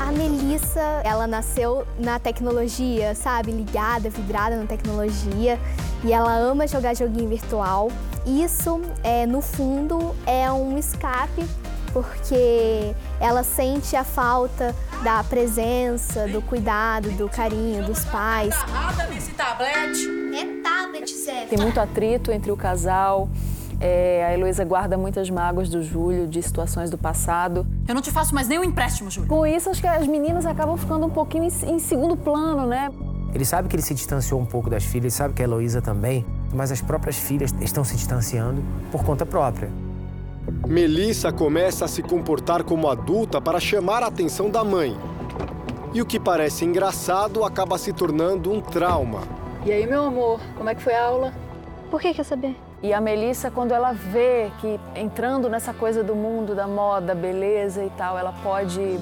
A 0.00 0.10
Melissa, 0.10 0.80
ela 1.04 1.26
nasceu 1.26 1.86
na 1.98 2.18
tecnologia, 2.18 3.14
sabe? 3.14 3.52
Ligada, 3.52 4.10
vidrada 4.10 4.56
na 4.56 4.66
tecnologia. 4.66 5.58
E 6.02 6.12
ela 6.12 6.34
ama 6.36 6.66
jogar 6.66 6.96
joguinho 6.96 7.28
virtual. 7.28 7.92
Isso, 8.26 8.80
é, 9.04 9.24
no 9.24 9.40
fundo, 9.40 10.14
é 10.26 10.50
um 10.50 10.76
escape 10.76 11.44
porque 11.94 12.92
ela 13.24 13.42
sente 13.42 13.96
a 13.96 14.04
falta 14.04 14.76
da 15.02 15.24
presença, 15.24 16.28
do 16.28 16.42
cuidado, 16.42 17.10
do 17.12 17.26
carinho 17.26 17.82
dos 17.84 18.04
pais. 18.04 18.54
Agarrada 18.54 19.06
nesse 19.06 19.30
tablet? 19.30 19.98
É 20.34 20.62
tablet, 20.62 21.10
Zé. 21.10 21.46
Tem 21.46 21.58
muito 21.58 21.80
atrito 21.80 22.30
entre 22.30 22.52
o 22.52 22.56
casal. 22.56 23.30
É, 23.80 24.26
a 24.26 24.34
Heloísa 24.34 24.62
guarda 24.62 24.98
muitas 24.98 25.30
mágoas 25.30 25.70
do 25.70 25.82
Júlio, 25.82 26.26
de 26.26 26.42
situações 26.42 26.90
do 26.90 26.98
passado. 26.98 27.66
Eu 27.88 27.94
não 27.94 28.02
te 28.02 28.10
faço 28.10 28.34
mais 28.34 28.46
nenhum 28.46 28.62
empréstimo, 28.62 29.10
Júlio. 29.10 29.26
Com 29.26 29.46
isso, 29.46 29.70
acho 29.70 29.80
que 29.80 29.86
as 29.86 30.06
meninas 30.06 30.44
acabam 30.44 30.76
ficando 30.76 31.06
um 31.06 31.10
pouquinho 31.10 31.44
em, 31.44 31.74
em 31.74 31.78
segundo 31.78 32.16
plano, 32.18 32.66
né? 32.66 32.90
Ele 33.34 33.44
sabe 33.44 33.68
que 33.68 33.74
ele 33.74 33.82
se 33.82 33.94
distanciou 33.94 34.38
um 34.38 34.46
pouco 34.46 34.68
das 34.68 34.84
filhas, 34.84 35.04
ele 35.04 35.10
sabe 35.10 35.34
que 35.34 35.40
a 35.40 35.44
Heloísa 35.44 35.80
também, 35.80 36.26
mas 36.52 36.70
as 36.70 36.82
próprias 36.82 37.16
filhas 37.16 37.54
estão 37.62 37.82
se 37.84 37.96
distanciando 37.96 38.62
por 38.92 39.02
conta 39.02 39.24
própria. 39.24 39.70
Melissa 40.66 41.32
começa 41.32 41.84
a 41.84 41.88
se 41.88 42.02
comportar 42.02 42.64
como 42.64 42.88
adulta 42.88 43.40
para 43.40 43.60
chamar 43.60 44.02
a 44.02 44.06
atenção 44.06 44.50
da 44.50 44.64
mãe. 44.64 44.96
E 45.92 46.02
o 46.02 46.06
que 46.06 46.18
parece 46.18 46.64
engraçado 46.64 47.44
acaba 47.44 47.78
se 47.78 47.92
tornando 47.92 48.50
um 48.50 48.60
trauma. 48.60 49.20
E 49.64 49.72
aí, 49.72 49.86
meu 49.86 50.02
amor, 50.04 50.40
como 50.56 50.68
é 50.68 50.74
que 50.74 50.82
foi 50.82 50.94
a 50.94 51.04
aula? 51.04 51.32
Por 51.90 52.00
que 52.00 52.12
quer 52.12 52.24
saber? 52.24 52.56
E 52.82 52.92
a 52.92 53.00
Melissa, 53.00 53.50
quando 53.50 53.72
ela 53.72 53.92
vê 53.92 54.50
que 54.60 54.78
entrando 54.94 55.48
nessa 55.48 55.72
coisa 55.72 56.02
do 56.02 56.14
mundo 56.14 56.54
da 56.54 56.66
moda, 56.66 57.14
beleza 57.14 57.84
e 57.84 57.90
tal, 57.90 58.18
ela 58.18 58.32
pode 58.42 58.98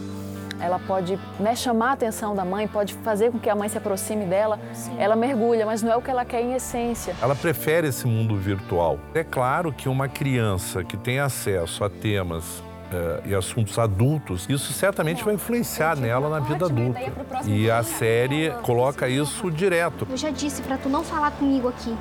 ela 0.63 0.79
pode 0.79 1.19
né, 1.41 1.57
chamar 1.57 1.91
a 1.91 1.93
atenção 1.93 2.35
da 2.35 2.45
mãe, 2.45 2.69
pode 2.69 2.95
fazer 2.95 3.33
com 3.33 3.39
que 3.39 3.51
a 3.51 3.55
mãe 3.55 3.69
se 3.69 3.77
aproxime 3.77 4.25
dela, 4.25 4.59
Sim. 4.73 4.95
ela 4.99 5.17
mergulha, 5.17 5.67
mas 5.67 5.83
não 5.83 5.93
é 5.93 5.97
o 5.97 6.01
que 6.01 6.11
ela 6.11 6.25
quer 6.25 6.41
em 6.41 6.55
essência. 6.55 7.15
Ela 7.21 7.35
prefere 7.35 7.89
esse 7.89 8.07
mundo 8.07 8.37
virtual. 8.37 8.99
É 9.13 9.25
claro 9.25 9.73
que 9.73 9.89
uma 9.89 10.09
criança 10.09 10.85
que 10.85 10.97
tem 10.97 11.19
acesso 11.19 11.85
a 11.85 11.91
temas 11.91 12.61
uh, 12.61 13.27
e 13.27 13.35
assuntos 13.35 13.79
adultos, 13.79 14.47
isso 14.49 14.73
certamente 14.73 15.25
vai 15.25 15.35
influenciar 15.35 15.97
nela 15.97 16.29
na 16.29 16.39
vida 16.39 16.67
adulta. 16.67 17.01
E 17.47 17.71
a 17.71 17.83
série 17.83 18.51
coloca 18.63 19.09
isso 19.09 19.51
direto. 19.51 20.07
Eu 20.09 20.17
já 20.17 20.31
disse 20.31 20.63
para 20.63 20.79
tu 20.79 20.89
não 20.89 21.03
falar 21.03 21.33
comigo 21.33 21.69
aqui. 21.69 21.97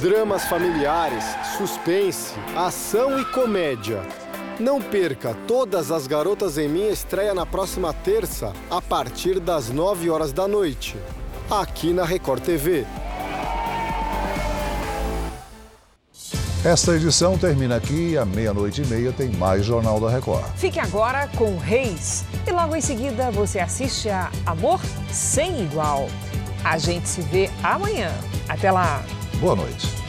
Dramas 0.00 0.44
familiares, 0.46 1.24
suspense, 1.56 2.34
ação 2.56 3.18
e 3.20 3.24
comédia. 3.26 4.02
Não 4.58 4.80
perca 4.80 5.36
Todas 5.48 5.90
as 5.90 6.06
Garotas 6.06 6.58
em 6.58 6.68
Mim 6.68 6.86
estreia 6.86 7.34
na 7.34 7.44
próxima 7.44 7.92
terça, 7.92 8.52
a 8.70 8.80
partir 8.80 9.40
das 9.40 9.68
9 9.68 10.08
horas 10.10 10.32
da 10.32 10.46
noite, 10.46 10.96
aqui 11.50 11.92
na 11.92 12.04
Record 12.04 12.42
TV. 12.42 12.86
Esta 16.64 16.94
edição 16.94 17.36
termina 17.36 17.76
aqui 17.76 18.16
à 18.16 18.24
meia-noite 18.24 18.80
e 18.82 18.86
meia 18.86 19.12
tem 19.12 19.28
mais 19.32 19.64
Jornal 19.66 20.00
da 20.00 20.08
Record. 20.08 20.46
Fique 20.56 20.78
agora 20.78 21.28
com 21.36 21.58
Reis 21.58 22.24
e 22.46 22.52
logo 22.52 22.76
em 22.76 22.80
seguida 22.80 23.30
você 23.32 23.58
assiste 23.58 24.08
a 24.08 24.30
Amor 24.46 24.80
Sem 25.10 25.64
Igual. 25.64 26.08
A 26.62 26.78
gente 26.78 27.08
se 27.08 27.20
vê 27.22 27.50
amanhã. 27.62 28.10
Até 28.48 28.70
lá. 28.70 29.04
Boa 29.40 29.56
noite. 29.56 30.03